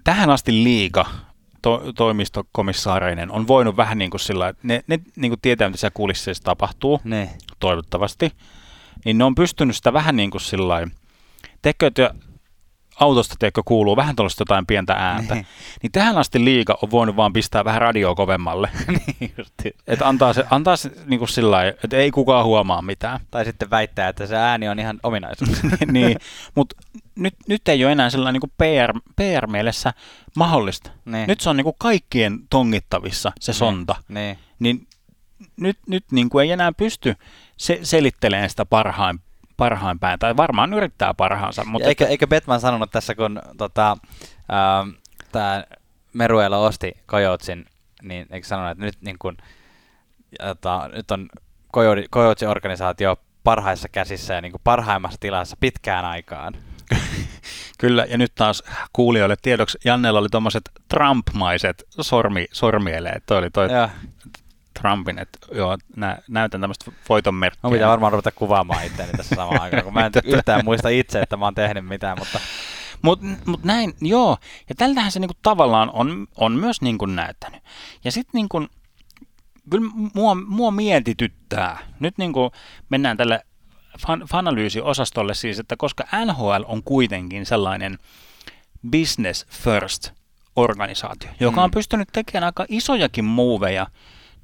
[0.03, 1.05] tähän asti liiga
[1.63, 5.79] to, toimistokomissaareinen on voinut vähän niin kuin sillä että ne, ne niin kuin tietää, mitä
[5.79, 7.29] siellä kulisseissa tapahtuu, Niin.
[7.59, 8.31] toivottavasti,
[9.05, 10.87] niin ne on pystynyt sitä vähän niin kuin sillä
[11.83, 12.15] että
[12.99, 15.45] autosta teekö kuuluu vähän tuollaista jotain pientä ääntä, Niin.
[15.81, 18.69] niin tähän asti liiga on voinut vaan pistää vähän radioa kovemmalle.
[19.19, 19.33] niin.
[19.87, 23.19] Että antaa se, antaa se niin kuin sillä lailla, että ei kukaan huomaa mitään.
[23.31, 25.63] Tai sitten väittää, että se ääni on ihan ominaisuus.
[25.91, 26.17] niin,
[26.55, 26.75] mutta
[27.15, 29.93] nyt, nyt ei ole enää sellainen niin PR, PR-mielessä
[30.35, 30.91] mahdollista.
[31.05, 31.27] Niin.
[31.27, 33.95] Nyt se on niin kuin kaikkien tongittavissa se sonta.
[34.09, 34.37] Niin.
[34.59, 34.87] Niin
[35.59, 37.15] nyt, nyt niin kuin ei enää pysty
[37.57, 39.19] se, selittelemään sitä parhain,
[39.63, 40.19] parhain päin.
[40.19, 41.63] Tai varmaan yrittää parhaansa.
[41.65, 43.97] Mutta eikö, eikö Batman sanonut tässä, kun tota,
[44.53, 44.89] ähm,
[45.31, 45.63] tämä
[46.13, 47.65] Meruelo osti Coyotesin,
[48.01, 49.37] niin eikö sanonut, että nyt, niin kun,
[50.47, 51.29] jota, nyt on
[51.75, 56.53] Coyote- Coyotesin organisaatio parhaissa käsissä ja niin kuin parhaimmassa tilassa pitkään aikaan.
[57.79, 63.23] Kyllä, ja nyt taas kuulijoille tiedoksi, Jannella oli tuommoiset Trump-maiset sormi, sormieleet.
[63.25, 63.89] Toi oli toi Ja,
[64.81, 67.59] Trumpin, että joo, nä, näytän tämmöistä voiton merkkiä.
[67.63, 71.21] mun pitää varmaan ruveta kuvaamaan itseäni tässä samaan aikaan, kun mä en yhtään muista itse,
[71.21, 72.39] että mä oon tehnyt mitään, mutta
[73.01, 74.37] Mutta mut näin, joo,
[74.69, 77.63] ja tältähän se niinku tavallaan on, on myös niinku näyttänyt.
[78.03, 78.67] Ja sitten niinku,
[79.69, 82.51] kyllä mua, mua mietityttää, nyt niinku
[82.89, 83.41] mennään tälle
[84.07, 87.97] fan, fanalyysiosastolle siis, että koska NHL on kuitenkin sellainen
[88.91, 90.11] business first
[90.55, 91.73] organisaatio, joka on Mm.
[91.73, 93.87] pystynyt tekemään aika isojakin moveja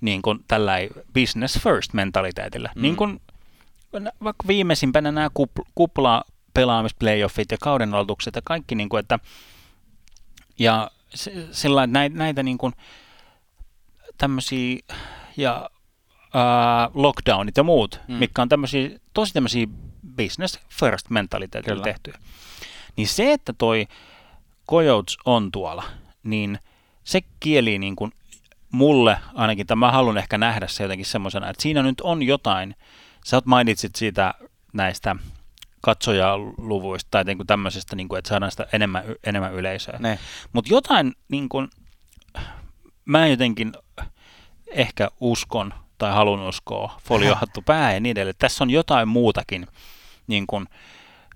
[0.01, 0.73] niin kuin tällä
[1.13, 2.69] business first mentaliteetillä.
[2.75, 2.81] Mm.
[2.81, 3.21] Niin kuin
[4.23, 6.23] vaikka viimeisimpänä nämä kupl- kupla
[6.53, 9.19] pelaamisplayoffit ja kauden aloitukset ja kaikki, niin kuin, että
[10.59, 12.73] ja se, sillä että näitä, näitä niin kuin,
[14.17, 14.79] tämmöisiä
[15.37, 15.69] ja
[16.33, 18.13] ää, lockdownit ja muut, Mm.
[18.15, 19.67] mitkä on tämmöisiä, tosi tämmöisiä
[20.15, 21.83] business first mentaliteetillä Kyllä.
[21.83, 22.17] tehtyjä.
[22.95, 23.87] Niin se, että toi
[24.69, 25.83] Coyotes on tuolla,
[26.23, 26.59] niin
[27.03, 28.11] se kieli niin kuin
[28.71, 32.75] mulle ainakin, tai mä haluan ehkä nähdä se jotenkin semmoisena, että siinä nyt on jotain,
[33.25, 34.33] sä oot mainitsit siitä
[34.73, 35.15] näistä
[35.81, 39.99] katsojaluvuista tai niin kuin tämmöisestä, niin kuin, että saadaan sitä enemmän, enemmän yleisöä.
[40.53, 41.67] Mutta jotain, niin kuin,
[43.05, 43.73] mä jotenkin
[44.67, 48.35] ehkä uskon, tai halun uskoa, foliohattu pää ja niin edelleen.
[48.39, 49.67] Tässä on jotain muutakin
[50.27, 50.67] niin kuin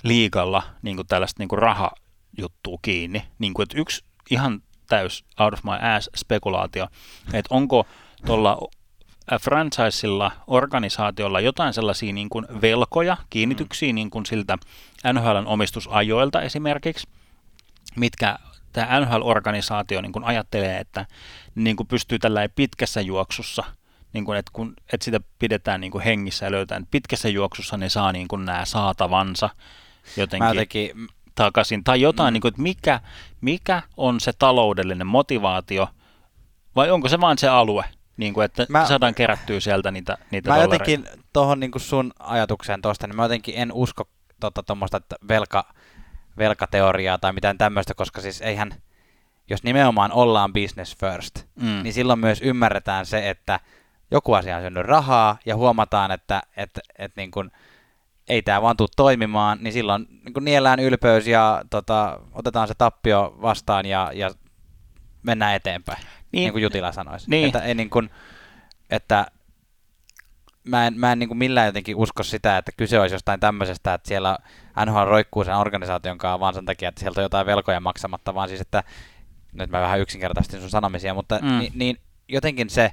[0.04, 3.24] liigalla niin kuin tällaista niin kuin rahajuttua kiinni.
[3.40, 4.62] Niin kuin, että yksi ihan
[4.94, 6.88] täys out of my ass spekulaatio,
[7.34, 7.88] että onko
[8.26, 8.58] tuolla
[9.42, 14.58] franchisella, organisaatiolla jotain sellaisia niin kuin velkoja, kiinnityksiä niin kuin siltä
[15.14, 17.08] NHLn omistusajoilta esimerkiksi,
[17.96, 18.40] mitkä
[18.74, 21.06] tämä NHL-organisaatio niin kuin ajattelee, että
[21.56, 23.64] niin kuin pystyy tällä pitkässä juoksussa,
[24.14, 27.78] niin kuin, että, kun, että sitä pidetään niin kuin hengissä ja löytää, että pitkässä juoksussa
[27.78, 29.50] ne saa niin kuin nämä saatavansa
[30.18, 31.84] jotenkin, jotenkin takaisin.
[31.84, 32.34] Tai jotain, mm.
[32.34, 33.00] niin kuin, että mikä,
[33.42, 35.88] mikä on se taloudellinen motivaatio,
[36.76, 37.86] vai onko se vain se alue,
[38.18, 42.82] niin kuin, että mä, saadaan kerättyä sieltä niitä, niitä Mä jotenkin tuohon niin sun ajatukseen
[42.82, 44.04] tuosta, niin mä jotenkin en usko
[44.66, 45.74] tuommoista tota, velka,
[46.38, 48.72] velkateoriaa tai mitään tämmöistä, koska siis eihän,
[49.50, 51.84] jos nimenomaan ollaan business first, mm.
[51.84, 53.60] niin silloin myös ymmärretään se, että
[54.12, 57.52] joku asia on syönyt rahaa ja huomataan, että, että, että niin kuin,
[58.28, 62.74] ei tämä vaan tule toimimaan, niin silloin niin kuin niellään ylpeys ja tota, otetaan se
[62.78, 64.32] tappio vastaan ja, ja
[65.24, 67.30] mennään eteenpäin, niin, niin kuin Jutila sanoisi.
[67.30, 67.46] Niin.
[67.46, 68.10] Että, ei niin kuin,
[68.90, 69.28] että
[70.64, 73.94] mä en, mä en niin kuin millään jotenkin usko sitä, että kyse olisi jostain tämmöisestä,
[73.94, 74.38] että siellä
[74.86, 78.50] NHL roikkuu sen organisaation kanssa vaan sen takia, että sieltä on jotain velkoja maksamatta, vaan
[78.50, 78.84] siis, että
[79.54, 81.60] nyt mä vähän yksinkertaisesti sun sanomisia, mutta mm.
[81.60, 82.92] niin, niin jotenkin se,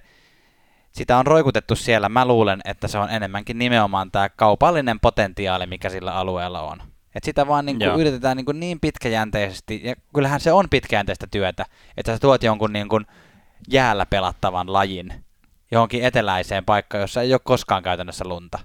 [0.92, 5.90] sitä on roikutettu siellä, mä luulen, että se on enemmänkin nimenomaan tämä kaupallinen potentiaali, mikä
[5.90, 6.82] sillä alueella on.
[7.14, 11.26] Et sitä vaan niin kuin yritetään niin, kuin niin pitkäjänteisesti, ja kyllähän se on pitkäjänteistä
[11.30, 11.66] työtä,
[11.96, 13.06] että sä tuot jonkun niin kuin
[13.68, 15.24] jäällä pelattavan lajin
[15.70, 18.58] johonkin eteläiseen paikkaan, jossa ei ole koskaan käytännössä lunta.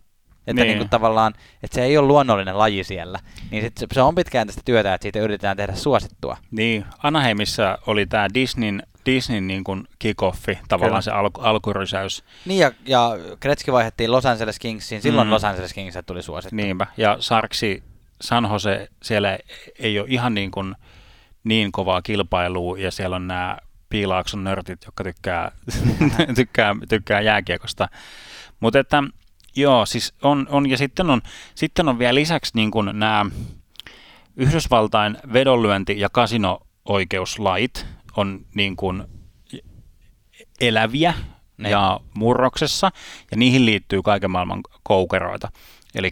[0.48, 0.68] Että niin.
[0.68, 3.20] Niin kuin tavallaan, että se ei ole luonnollinen laji siellä.
[3.52, 6.38] Niin sit se on pitkäjänteistä työtä, että siitä yritetään tehdä suosittua.
[6.52, 11.02] Niin, Anaheimissa oli tämä Disneyn, Disneyn niin kuin kick-offi, tavallaan Kyllä.
[11.02, 12.24] se alku, alkurysäys.
[12.46, 15.32] Niin, ja, ja Kretski vaihdettiin Los Angeles Kingsiin, silloin mm.
[15.32, 16.56] Los Angeles Kings tuli suosittu.
[16.56, 17.84] Niinpä, ja Sarksi
[18.22, 19.38] San Jose, siellä
[19.80, 20.76] ei ole ihan niin, kuin,
[21.44, 23.58] niin kovaa kilpailua, ja siellä on nämä
[23.90, 25.52] piilaakson nörtit, jotka tykkää,
[26.36, 27.90] tykkää, tykkää jääkiekosta.
[28.60, 29.04] Mutta että
[29.56, 31.22] joo, siis on, on ja sitten on,
[31.56, 33.26] sitten on vielä lisäksi niin kuin nämä
[34.36, 37.86] Yhdysvaltain vedonlyönti- ja kasino-oikeuslait
[38.18, 39.04] on niin kuin
[40.62, 41.14] eläviä
[41.58, 41.70] ne.
[41.70, 42.92] ja murroksessa,
[43.32, 45.52] ja niihin liittyy kaiken maailman koukeroita.
[45.96, 46.12] Eli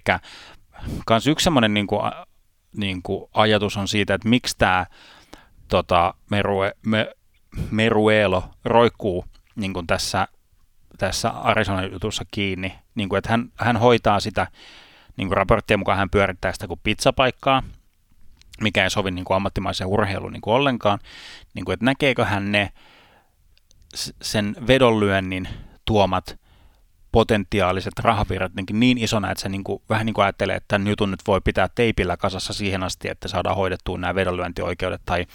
[1.06, 2.01] kans yksi semmoinen niin kuin,
[2.78, 4.86] niin kuin ajatus on siitä, että miksi tämä
[5.68, 7.16] tota, Merue, me,
[7.72, 9.26] Meruelo roikkuu
[9.56, 10.28] niin kuin tässä,
[10.97, 14.47] tässä Arizona-jutussa kiinni, niin kuin, että hän, hän hoitaa sitä,
[15.18, 17.64] niin kuin raporttien mukaan hän pyörittää sitä kuin pizzapaikkaa,
[18.62, 20.99] mikä ei sovi niin kuin ammattimaiseen urheiluun niin kuin ollenkaan,
[21.54, 22.70] niin kuin, että näkeekö hän ne
[24.22, 25.47] sen vedonlyönnin
[25.86, 26.43] tuomat
[27.12, 31.12] potentiaaliset rahavirrat niin isona, että se niin kuin, vähän niin kuin ajattelee, että tämän jutun
[31.12, 35.26] nyt voi pitää teipillä kasassa siihen asti, että saadaan hoidettua nämä vedonlyöntioikeudet tai,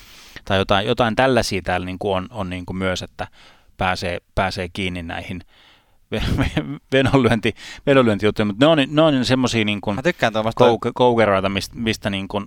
[0.45, 3.27] tai jotain, jotain tällaisia täällä niin kuin on, on niin kuin myös, että
[3.77, 5.41] pääsee, pääsee kiinni näihin
[6.93, 7.55] vedonlyönti,
[7.87, 12.47] vedonlyöntijuttuja, mutta ne on, ne on semmoisia niin kuin kou- koukeroita, mistä, mistä niin kuin,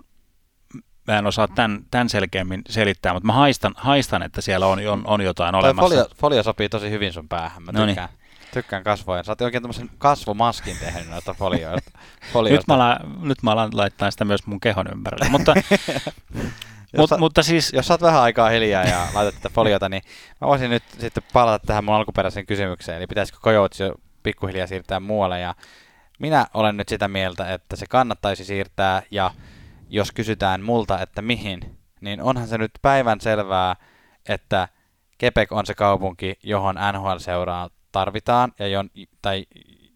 [1.08, 5.04] mä en osaa tämän, tämän selkeämmin selittää, mutta mä haistan, haistan että siellä on, on,
[5.06, 5.90] on jotain olemassa.
[5.90, 7.96] Folio, folio sopii tosi hyvin sun päähän, mä tykkään.
[7.96, 8.22] Noniin.
[8.54, 9.24] Tykkään kasvoja.
[9.24, 11.92] Sä oot oikein tämmöisen kasvomaskin tehnyt noita folioita.
[12.34, 12.58] folioita.
[12.58, 15.30] nyt, mä alan, nyt mä alan laittaa sitä myös mun kehon ympärille.
[15.30, 15.54] mutta,
[16.98, 17.74] Mut, sä, mutta siis...
[17.74, 20.04] Jos saat vähän aikaa hiljaa ja laitat tätä foliota, niin
[20.42, 22.98] mä voisin nyt sitten palata tähän mun alkuperäiseen kysymykseen.
[22.98, 25.40] Eli pitäisikö Coyotes jo pikkuhiljaa siirtää muualle?
[25.40, 25.56] Ja
[26.20, 29.04] minä olen nyt sitä mieltä, että se kannattaisi siirtää.
[29.12, 29.32] Ja
[29.92, 33.76] jos kysytään multa, että mihin, niin onhan se nyt päivän selvää,
[34.30, 34.68] että
[35.18, 38.90] Kepek on se kaupunki, johon NHL-seuraa tarvitaan, ja jon,
[39.22, 39.46] tai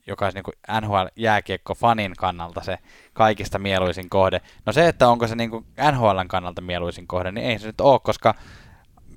[0.08, 2.78] joka olisi niin NHL-jääkiekko-fanin kannalta se
[3.14, 4.42] kaikista mieluisin kohde.
[4.66, 7.82] No se, että onko se niin kuin NHLn kannalta mieluisin kohde, niin ei se nyt
[7.82, 8.36] ole, koska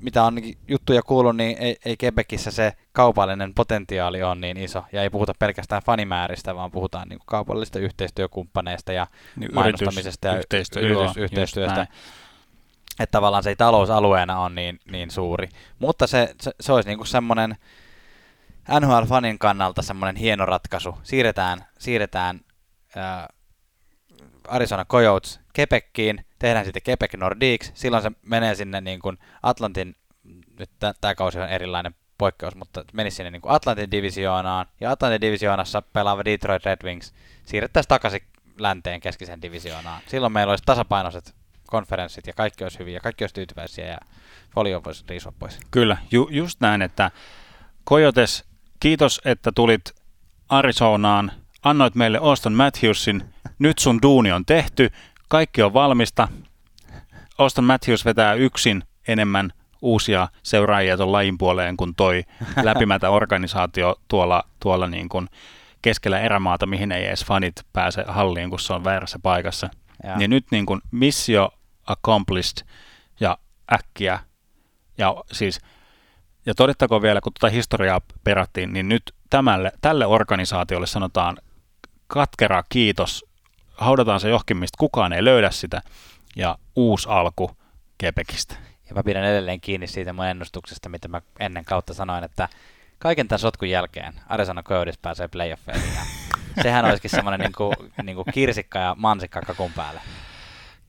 [0.02, 0.36] mitä on
[0.68, 5.32] juttuja kuullut, niin ei, ei Quebecissä se kaupallinen potentiaali on niin iso, ja ei puhuta
[5.38, 9.06] pelkästään fanimääristä, vaan puhutaan niin kuin kaupallisista yhteistyökumppaneista ja
[9.36, 11.86] niin mainostamisesta ja yhteistyö, yritys, yhteistyöstä.
[13.00, 15.48] Että tavallaan se ei talousalueena on niin, niin suuri.
[15.78, 17.56] Mutta se, se, se olisi niin kuin semmoinen,
[18.70, 20.98] NHL-fanin kannalta semmoinen hieno ratkaisu.
[21.02, 22.40] Siirretään, siirretään
[22.96, 23.28] äh,
[24.48, 29.96] Arizona Coyotes Kepekkiin, tehdään sitten Quebec Nordiques, silloin se menee sinne niin kuin Atlantin,
[30.58, 30.70] nyt
[31.00, 35.82] tämä kausi on erilainen poikkeus, mutta menisi sinne niin kuin Atlantin divisioonaan, ja Atlantin divisioonassa
[35.82, 37.14] pelaava Detroit Red Wings
[37.44, 38.20] siirrettäisiin takaisin
[38.58, 40.02] länteen keskisen divisioonaan.
[40.06, 41.34] Silloin meillä olisi tasapainoiset
[41.66, 43.98] konferenssit ja kaikki olisi hyviä, kaikki olisi tyytyväisiä ja
[44.54, 45.58] folio voisi riisua pois.
[45.70, 47.10] Kyllä, ju- just näin, että
[47.88, 48.44] Coyotes
[48.80, 49.94] kiitos, että tulit
[50.48, 51.32] Arizonaan,
[51.62, 54.90] annoit meille Auston Matthewsin, nyt sun duuni on tehty,
[55.28, 56.28] kaikki on valmista.
[57.38, 59.52] Auston Matthews vetää yksin enemmän
[59.82, 62.24] uusia seuraajia tuon lajin puoleen kuin toi
[62.62, 65.28] läpimätä organisaatio tuolla, tuolla niin kuin
[65.82, 69.68] keskellä erämaata, mihin ei edes fanit pääse halliin, kun se on väärässä paikassa.
[70.04, 70.16] Ja.
[70.16, 71.50] Niin nyt niin kuin missio
[71.86, 72.66] accomplished
[73.20, 73.38] ja
[73.72, 74.20] äkkiä.
[74.98, 75.60] Ja siis,
[76.46, 81.36] ja todettakoon vielä, kun tuota historiaa perattiin, niin nyt tämälle, tälle organisaatiolle sanotaan
[82.06, 83.27] katkera kiitos.
[83.78, 85.82] Haudataan se johonkin, mistä kukaan ei löydä sitä.
[86.36, 87.50] Ja uusi alku
[87.98, 88.54] Kepekistä.
[88.88, 92.48] Ja mä pidän edelleen kiinni siitä mun ennustuksesta, mitä mä ennen kautta sanoin, että
[92.98, 95.90] kaiken tämän sotkun jälkeen Arizona Coyotes pääsee playoffeihin.
[96.62, 100.00] Sehän olisikin semmoinen niinku, niinku kirsikka ja mansikka kakun päälle.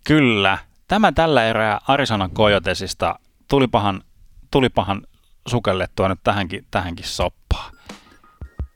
[0.04, 0.58] Kyllä.
[0.88, 4.04] Tämä tällä erää Arizona Coyotesista tulipahan,
[4.52, 5.02] tulipahan
[5.48, 7.74] sukellettua nyt tähänkin, tähänkin soppaan.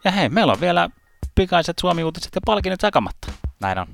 [0.03, 0.89] Ja hei, meillä on vielä
[1.35, 3.31] pikaiset Suomi-uutiset ja palkinnot jakamatta.
[3.63, 3.87] Näin on.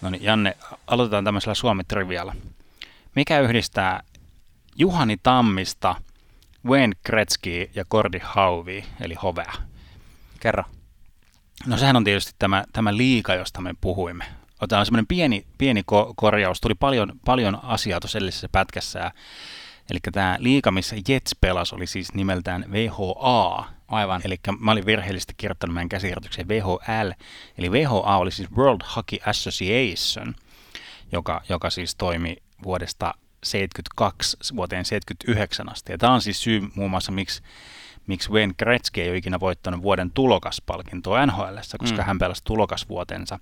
[0.00, 0.56] No niin, Janne,
[0.86, 2.34] aloitetaan tämmöisellä Suomi-trivialla.
[3.16, 4.02] Mikä yhdistää
[4.76, 5.94] Juhani Tammista,
[6.66, 9.52] Wayne Gretzky ja Cordy Hauvi, eli Hovea?
[10.40, 10.64] Kerro.
[11.66, 14.24] No sehän on tietysti tämä, tämä liika, josta me puhuimme.
[14.60, 16.60] Otetaan semmoinen pieni, pieni ko- korjaus.
[16.60, 19.12] Tuli paljon, paljon asiaa tuossa edellisessä pätkässä.
[19.90, 23.64] Eli tämä liika, missä Jets pelasi, oli siis nimeltään VHA.
[23.92, 24.20] Aivan.
[24.24, 27.10] Eli mä olin virheellisesti kirjoittanut meidän käsikirjoitukseen VHL.
[27.58, 30.34] Eli VHA oli siis World Hockey Association,
[31.12, 33.14] joka, joka siis toimi vuodesta
[33.44, 35.92] 72 vuoteen 79 asti.
[35.92, 37.42] Ja tämä on siis syy muun muassa, miksi
[38.06, 42.06] miksi Wayne Gretzky ei ole ikinä voittanut vuoden tulokaspalkintoa NHL, koska Mm.
[42.06, 43.38] hän pelasi tulokasvuotensa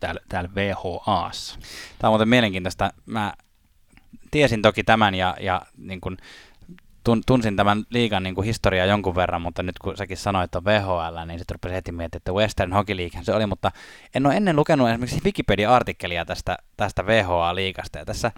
[0.00, 1.58] täällä, täällä VHAssa.
[1.98, 2.90] Tämä on muuten mielenkiintoista.
[3.06, 3.34] Mä
[4.30, 6.16] tiesin toki tämän ja, ja niin kuin
[7.26, 10.64] tunsin tämän liigan niin kuin historiaa jonkun verran, mutta nyt kun säkin sanoit, että on
[10.64, 13.70] VHL, niin sitten rupesin heti miettimään, että Western Hockey League se oli, mutta
[14.14, 17.98] en ole ennen lukenut esimerkiksi Wikipedia-artikkelia tästä, tästä VHA-liigasta.
[17.98, 18.32] Ja tässä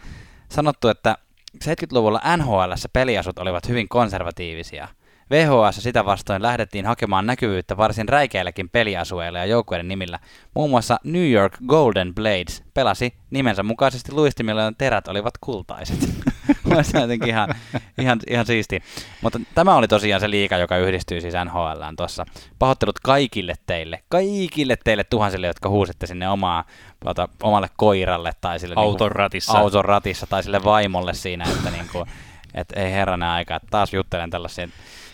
[0.48, 1.18] sanottu, että
[1.64, 4.88] 70-luvulla NHL peliasut olivat hyvin konservatiivisia.
[5.30, 10.18] VHS sitä vastoin lähdettiin hakemaan näkyvyyttä varsin räikeilläkin peliasueilla ja joukkueiden nimillä.
[10.54, 16.00] Muun muassa New York Golden Blades pelasi nimensä mukaisesti luistimilla, joiden terät olivat kultaiset.
[16.82, 17.48] Se on jotenkin ihan,
[17.98, 18.82] ihan, ihan siisti.
[19.22, 22.26] Mutta tämä oli tosiaan se liiga, joka yhdistyy siis NHLään tuossa.
[22.58, 26.64] Pahoittelut kaikille teille, kaikille teille tuhansille, jotka huusitte sinne omaa,
[27.00, 29.58] tuota, omalle koiralle tai sille Auton niinku, ratissa.
[29.58, 32.06] auton ratissa tai sille vaimolle siinä, että niinku,
[32.54, 34.68] et ei herranen aika, että taas juttelen tällaisia,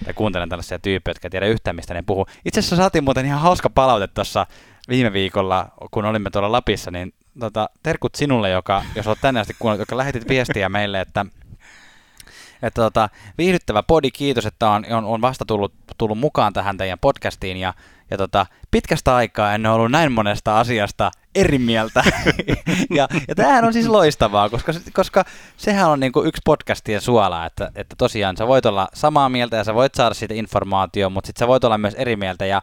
[0.04, 2.26] tai kuuntelen tällaisia tyyppejä, jotka ei tiedä yhtään mistä ne puhuu.
[2.44, 4.46] Itse asiassa saatiin muuten ihan hauska palaute tuossa
[4.88, 9.56] viime viikolla, kun olimme tuolla Lapissa, niin tota, terkut sinulle, joka, jos olet tänne asti
[9.58, 11.26] kuunnellut, joka lähetit viestiä meille, että
[12.62, 13.08] että tota,
[13.38, 17.74] viihdyttävä podi, kiitos, että on, on, on vasta tullut, tullut mukaan tähän teidän podcastiin ja,
[18.10, 22.04] ja tota, pitkästä aikaa en ole ollut näin monesta asiasta eri mieltä.
[22.96, 25.24] ja, ja tämähän on siis loistavaa, koska, koska
[25.56, 29.64] sehän on niinku yksi podcastien suola, että, että tosiaan sä voit olla samaa mieltä ja
[29.64, 32.62] sä voit saada siitä informaatiota, mutta sitten sä voit olla myös eri mieltä ja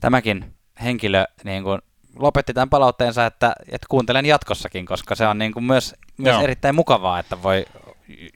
[0.00, 1.80] tämäkin henkilö niin kuin
[2.18, 6.42] lopetti tämän palautteensa, että, että kuuntelen jatkossakin, koska se on niin kuin myös, myös Joo.
[6.42, 7.64] erittäin mukavaa, että voi,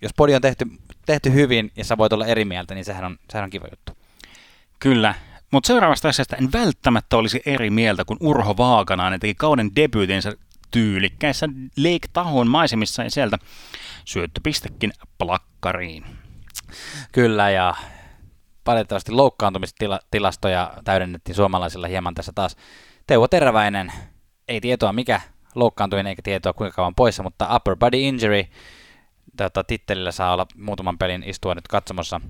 [0.03, 0.67] jos podi on tehty,
[1.07, 3.93] tehty hyvin ja sä voit olla eri mieltä, niin sehän on, sehän on kiva juttu.
[4.79, 5.15] Kyllä.
[5.51, 10.33] Mutta seuraavasta asiasta en välttämättä olisi eri mieltä, kun Urho Vaakanainen teki kauden debyytinsä
[10.71, 13.39] tyylikkäissä Lake Tahon maisemissa ja sieltä
[14.05, 16.05] syöttöpistekin plakkariin.
[17.13, 17.75] Kyllä, ja
[18.67, 22.57] valitettavasti loukkaantumistilastoja täydennettiin suomalaisilla hieman tässä taas.
[23.07, 23.93] Teuvo Teräväinen,
[24.49, 25.21] ei tietoa mikä
[25.55, 28.45] loukkaantui eikä tietoa kuinka kauan poissa, mutta upper body injury
[29.37, 32.21] tota, tittelillä saa olla muutaman pelin istua nyt katsomossa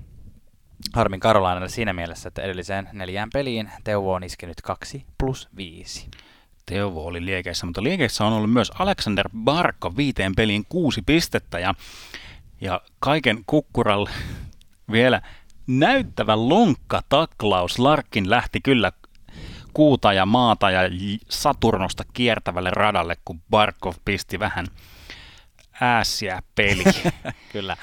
[0.93, 6.09] Harmin Karolainalle siinä mielessä, että edelliseen neljään peliin Teuvo on iskenyt 2 plus 5.
[6.65, 11.73] Teuvo oli liekeissä, mutta liekeissä on ollut myös Alexander Barkko viiteen peliin kuusi pistettä ja,
[12.61, 14.09] ja kaiken kukkuralle
[14.91, 15.21] vielä
[15.67, 17.79] näyttävä lonkka taklaus.
[17.79, 18.91] Larkin lähti kyllä
[19.73, 20.81] kuuta ja maata ja
[21.29, 24.65] Saturnosta kiertävälle radalle, kun Barkov pisti vähän
[25.81, 26.83] äässiä peli.
[27.53, 27.77] Kyllä.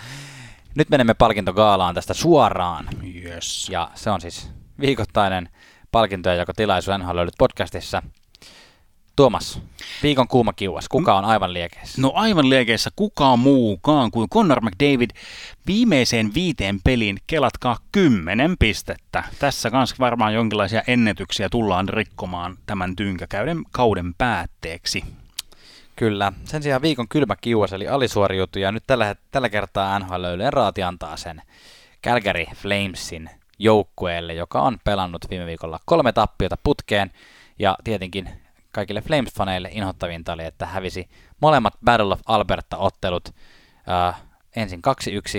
[0.77, 2.89] Nyt menemme palkintogaalaan tästä suoraan.
[3.25, 3.69] yes.
[3.71, 4.51] Ja se on siis
[4.81, 5.49] viikoittainen
[5.93, 8.03] palkintojen jako tilaisuus NHL löydyt podcastissa.
[9.17, 9.61] Tuomas,
[10.03, 10.89] viikon kuuma kiuas.
[10.89, 12.03] Kuka on aivan liekeissä?
[12.03, 15.11] No aivan liekeissä kukaan muukaan kuin Connor McDavid
[15.67, 19.25] viimeiseen viiteen peliin kelatkaa kymmenen pistettä.
[19.39, 25.05] Tässä kanssa varmaan jonkinlaisia ennätyksiä tullaan rikkomaan tämän tynkäkäyden kauden päätteeksi.
[25.97, 26.33] Kyllä.
[26.45, 28.73] Sen sijaan viikon kylmä kiuas eli alisuoriutuja.
[28.73, 31.43] Nyt tällä, tällä kertaa NHL raati antaa sen
[32.05, 37.11] Calgary Flamesin joukkueelle, joka on pelannut viime viikolla kolme tappiota putkeen,
[37.59, 38.29] ja tietenkin
[38.73, 41.09] kaikille Flames-faneille inhottavinta oli, että hävisi
[41.41, 43.35] molemmat Battle of Alberta-ottelut
[43.89, 44.23] äh,
[44.57, 44.83] ensin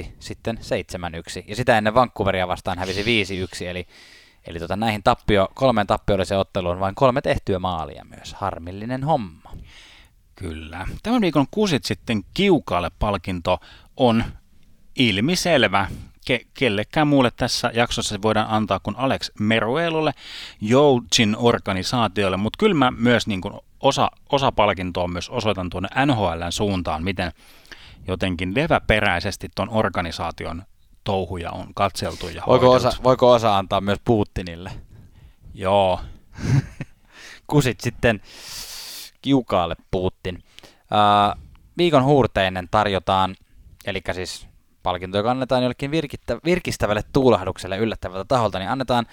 [0.04, 3.26] 2-1, sitten 7-1, ja sitä ennen Vancouveria vastaan hävisi
[3.64, 3.88] 5-1, eli,
[4.48, 8.34] eli tota, näihin tappio, kolmeen tappiolliseen otteluun vain kolme tehtyä maalia myös.
[8.34, 9.52] Harmillinen homma.
[10.38, 10.88] Kyllä.
[11.04, 13.60] Tämän viikon kusit sitten kiukaalle palkinto
[13.98, 14.24] on
[14.96, 15.88] ilmiselvä.
[16.32, 20.14] Ke- kellekään muulle tässä jaksossa se voidaan antaa kuin Alex Meruelulle,
[20.62, 26.52] Joujin organisaatiolle, mutta kyllä mä myös niin kuin osa, osa palkintoa myös osoitan tuonne NHLn
[26.52, 27.32] suuntaan, miten
[28.08, 30.64] jotenkin leväperäisesti tuon organisaation
[31.04, 34.72] touhuja on katseltu ja voiko osa, voiko osa antaa myös Putinille?
[35.54, 36.00] Joo.
[37.48, 38.22] Kusit sitten
[39.22, 40.44] kiukaalle Putin.
[40.80, 41.44] Uh,
[41.78, 43.36] viikon huurteinen tarjotaan,
[43.86, 44.48] eli siis
[44.84, 49.06] palkinto, joka annetaan jollekin virkittä, virkistävälle tuulahdukselle yllättävältä taholta, niin annetaan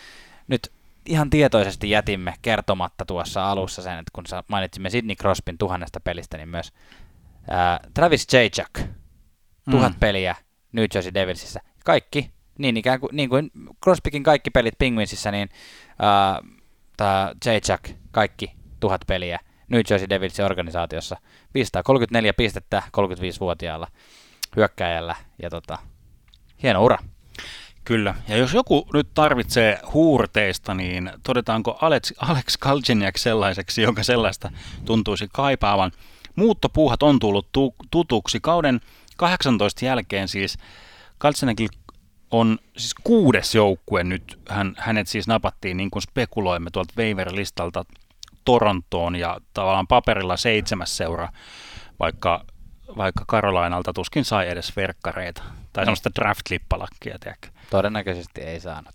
[0.49, 0.73] nyt
[1.07, 6.49] ihan tietoisesti jätimme kertomatta tuossa alussa sen, että kun mainitsimme Sidney Crosbyn tuhannesta pelistä, niin
[6.49, 6.73] myös
[7.39, 8.89] uh, Travis Jacek,
[9.71, 10.01] tuhat mm.
[10.01, 10.37] peliä
[10.73, 11.61] New Jersey Devilsissä.
[11.85, 13.51] Kaikki, niin, ikään kuin, niin kuin
[13.83, 15.49] Crosbykin kaikki pelit Penguinsissa, niin
[16.97, 21.17] tämä Jacek, kaikki tuhat peliä New Jersey Devilsin organisaatiossa.
[21.55, 23.87] 534 pistettä 35-vuotiaalla
[24.57, 25.79] hyökkäjällä ja tota,
[26.63, 26.99] hieno ura.
[27.85, 34.51] Kyllä, ja jos joku nyt tarvitsee huurteista, niin todetaanko Alex, Alex Kalciniak sellaiseksi, joka sellaista
[34.85, 35.93] tuntuisi kaipaavan.
[36.37, 38.41] Muuttopuuhat on tullut tu- tutuksi.
[38.41, 38.81] Kauden
[39.17, 40.59] 18 jälkeen siis
[41.19, 41.79] Kalciniakilla
[42.31, 44.39] on siis kuudes joukkue nyt.
[44.49, 47.85] Hän, hänet siis napattiin niin kuin spekuloimme tuolta waiver-listalta
[48.45, 51.29] Torontoon ja tavallaan paperilla seitsemäs seura,
[52.01, 52.45] vaikka,
[52.97, 55.43] vaikka Karolainalta tuskin sai edes verkkareita
[55.73, 55.87] tai no.
[55.87, 57.49] semmoista draft-lippalakkia, tiedäkö?
[57.71, 58.95] Todennäköisesti ei saanut.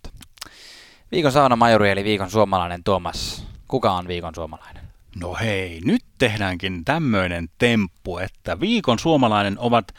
[1.12, 3.46] Viikon saunamajuri eli viikon suomalainen Tuomas.
[3.68, 4.82] Kuka on viikon suomalainen?
[5.16, 9.94] No hei, nyt tehdäänkin tämmöinen temppu, että viikon suomalainen ovat,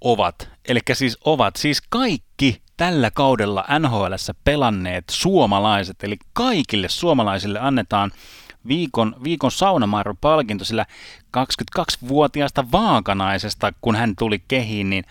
[0.00, 8.12] ovat, eli siis ovat siis kaikki tällä kaudella NHLssä pelanneet suomalaiset, eli kaikille suomalaisille annetaan
[8.68, 10.86] viikon, viikon saunamairu-palkinto, sillä
[11.36, 15.04] 22-vuotiaasta vaakanaisesta, kun hän tuli kehiin, niin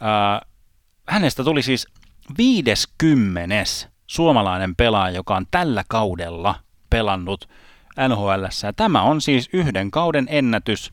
[0.00, 0.42] ää,
[1.06, 1.86] hänestä tuli siis
[2.38, 3.54] 50
[4.06, 6.54] suomalainen pelaaja, joka on tällä kaudella
[6.90, 7.48] pelannut
[8.08, 8.44] NHL.
[8.76, 10.92] Tämä on siis yhden kauden ennätys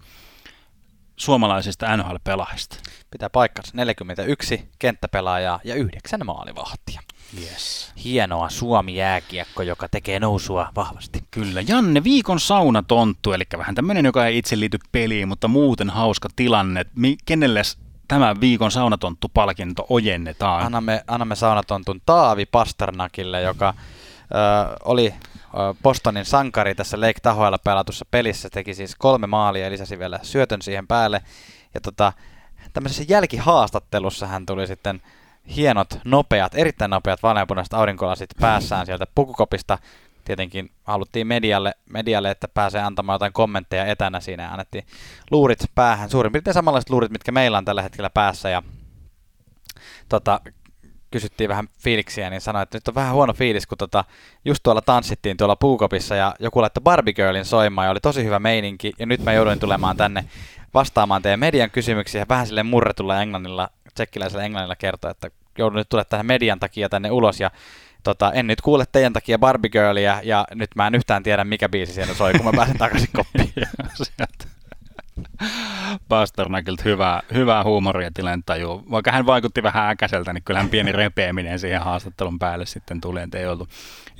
[1.15, 2.77] suomalaisista NHL-pelaajista.
[3.11, 7.01] Pitää paikkansa 41 kenttäpelaajaa ja 9 maalivahtia.
[7.41, 7.91] Yes.
[8.03, 11.23] Hienoa Suomi-jääkiekko, joka tekee nousua vahvasti.
[11.31, 11.61] Kyllä.
[11.67, 16.85] Janne, viikon saunatonttu, eli vähän tämmöinen, joka ei itse liity peliin, mutta muuten hauska tilanne.
[17.25, 17.61] Kenelle
[18.07, 20.65] tämä viikon saunatonttu-palkinto ojennetaan?
[20.65, 25.13] Annamme, annamme saunatontun Taavi Pasternakille, joka ö, oli
[25.83, 30.61] Bostonin sankari tässä Lake Tahoella pelatussa pelissä, teki siis kolme maalia ja lisäsi vielä syötön
[30.61, 31.21] siihen päälle.
[31.73, 32.13] Ja tota,
[32.73, 35.01] tämmöisessä jälkihaastattelussa hän tuli sitten
[35.55, 39.77] hienot, nopeat, erittäin nopeat vaaleanpunaiset aurinkolasit päässään sieltä pukukopista.
[40.25, 44.85] Tietenkin haluttiin medialle, medialle, että pääsee antamaan jotain kommentteja etänä siinä ja annettiin
[45.31, 46.09] luurit päähän.
[46.09, 48.63] Suurin piirtein samanlaiset luurit, mitkä meillä on tällä hetkellä päässä ja
[50.09, 50.41] tota,
[51.11, 54.03] kysyttiin vähän fiiliksiä, niin sanoi, että nyt on vähän huono fiilis, kun tota,
[54.45, 58.39] just tuolla tanssittiin tuolla puukopissa ja joku laittoi Barbie Girlin soimaan ja oli tosi hyvä
[58.39, 60.25] meininki ja nyt mä jouduin tulemaan tänne
[60.73, 66.09] vastaamaan teidän median kysymyksiä vähän sille murretulla englannilla, tsekkiläisellä englannilla kertoa, että joudun nyt tulemaan
[66.09, 67.51] tähän median takia tänne ulos ja
[68.03, 71.69] tota, en nyt kuule teidän takia Barbie Girlia ja nyt mä en yhtään tiedä mikä
[71.69, 73.53] biisi siellä soi, kun mä pääsen takaisin koppiin.
[76.09, 78.83] Pasternakilta hyvää, hyvää huumoria tilentaju.
[78.91, 83.37] Vaikka hän vaikutti vähän äkäseltä, niin kyllähän pieni repeäminen siihen haastattelun päälle sitten tuli, että
[83.37, 83.69] ei ollut,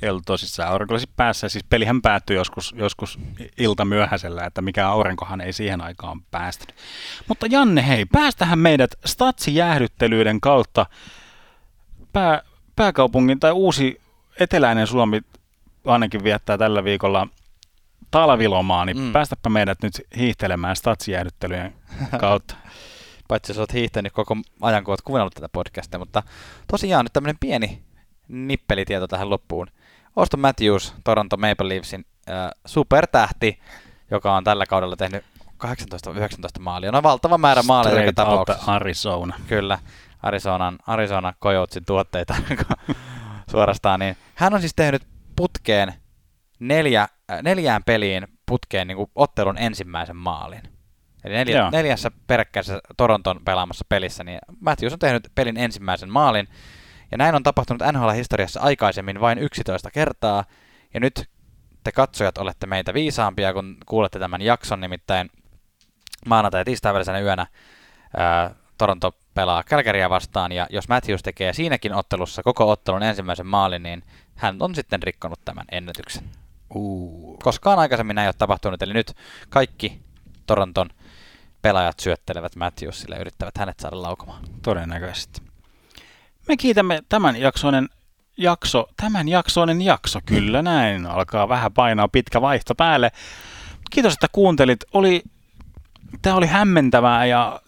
[0.02, 1.48] ei ollut tosissaan aurinkolaiset päässä.
[1.48, 3.18] Siis pelihän päättyi joskus, joskus
[3.58, 6.76] ilta myöhäisellä, että mikä aurinkohan ei siihen aikaan päästänyt.
[7.28, 10.86] Mutta Janne, hei, päästähän meidät statsijäähdyttelyiden kautta
[12.12, 12.42] pää,
[12.76, 14.00] pääkaupungin tai uusi
[14.40, 15.20] eteläinen Suomi
[15.84, 17.28] ainakin viettää tällä viikolla
[18.10, 19.12] talvilomaa, niin mm.
[19.12, 21.74] päästäpä meidät nyt hiihtelemään statsijäädyttelyjen
[22.20, 22.54] kautta.
[23.28, 26.22] Paitsi jos olet hiihtänyt koko ajan, kun olet kuunnellut tätä podcastia, mutta
[26.70, 27.82] tosiaan nyt tämmöinen pieni
[28.28, 29.66] nippelitieto tähän loppuun.
[30.16, 33.60] Auston Matthews, Toronto Maple Leafsin äh, supertähti,
[34.10, 35.24] joka on tällä kaudella tehnyt
[35.64, 35.68] 18-19
[36.60, 36.92] maalia.
[36.92, 38.72] No valtava määrä maaleja joka tapauksessa.
[38.72, 39.36] Arizona.
[39.46, 39.78] Kyllä,
[40.22, 42.34] Arizonan, Arizona Coyotesin tuotteita
[43.50, 44.00] suorastaan.
[44.00, 45.02] Niin hän on siis tehnyt
[45.36, 45.94] putkeen
[46.58, 50.62] neljä, äh, neljään peliin putkeen niin kuin ottelun ensimmäisen maalin.
[51.24, 51.70] Eli neljä, Joo.
[51.70, 56.48] neljässä peräkkäisessä Toronton pelaamassa pelissä, niin Matthews on tehnyt pelin ensimmäisen maalin.
[57.10, 60.44] Ja näin on tapahtunut NHL-historiassa aikaisemmin vain 11 kertaa.
[60.94, 61.30] Ja nyt
[61.84, 65.30] te katsojat olette meitä viisaampia, kun kuulette tämän jakson, nimittäin
[66.26, 67.46] maanantai- ja tiistai yönä
[68.16, 73.82] ää, Toronto pelaa Calgarya vastaan, ja jos Matthews tekee siinäkin ottelussa koko ottelun ensimmäisen maalin,
[73.82, 74.02] niin
[74.34, 76.24] hän on sitten rikkonut tämän ennätyksen.
[76.74, 77.38] Uh.
[77.42, 79.12] Koskaan aikaisemmin näin ei ole tapahtunut, eli nyt
[79.48, 80.00] kaikki
[80.46, 80.90] Toronton
[81.62, 84.44] pelaajat syöttelevät Matthewsille ja yrittävät hänet saada laukomaan.
[84.62, 85.42] Todennäköisesti.
[86.48, 87.88] Me kiitämme tämän jaksoinen
[88.36, 93.10] jakso, tämän jaksoinen jakso, kyllä näin, alkaa vähän painaa pitkä vaihto päälle.
[93.90, 94.84] Kiitos, että kuuntelit.
[94.92, 95.22] Oli,
[96.22, 97.60] tämä oli hämmentävää ja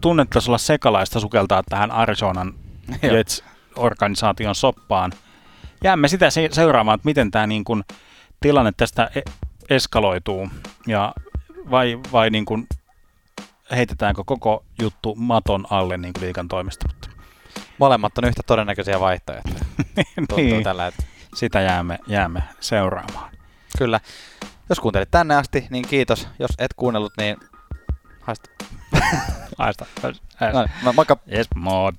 [0.00, 2.54] tunnettaisi olla sekalaista sukeltaa tähän Arizonan.
[3.02, 5.12] Jets-organisaation soppaan.
[5.84, 7.84] Jäämme sitä se- seuraamaan, että miten tämä niin kuin,
[8.44, 9.30] tilanne tästä e-
[9.70, 10.48] eskaloituu
[10.86, 11.14] ja
[11.70, 12.66] vai, vai niin kuin,
[13.70, 16.86] heitetäänkö koko juttu maton alle niin kuin liikan toimesta.
[16.88, 17.08] Mutta
[17.78, 19.54] Molemmat on yhtä todennäköisiä vaihtoehtoja.
[20.16, 21.02] Tuntuu niin, tällä, että
[21.34, 23.30] sitä jäämme, jäämme seuraamaan.
[23.78, 24.00] kyllä.
[24.68, 26.28] Jos kuuntelit tänne asti, niin kiitos.
[26.38, 27.36] Jos et kuunnellut, niin
[28.20, 28.50] haista.
[29.58, 29.86] Haista.
[30.02, 30.10] No
[30.62, 31.16] niin, mo- moikka!
[31.32, 31.94] Yes, mod.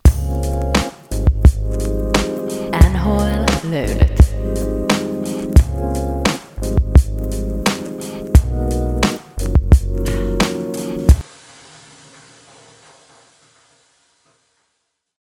[2.91, 4.24] NHL löydöt.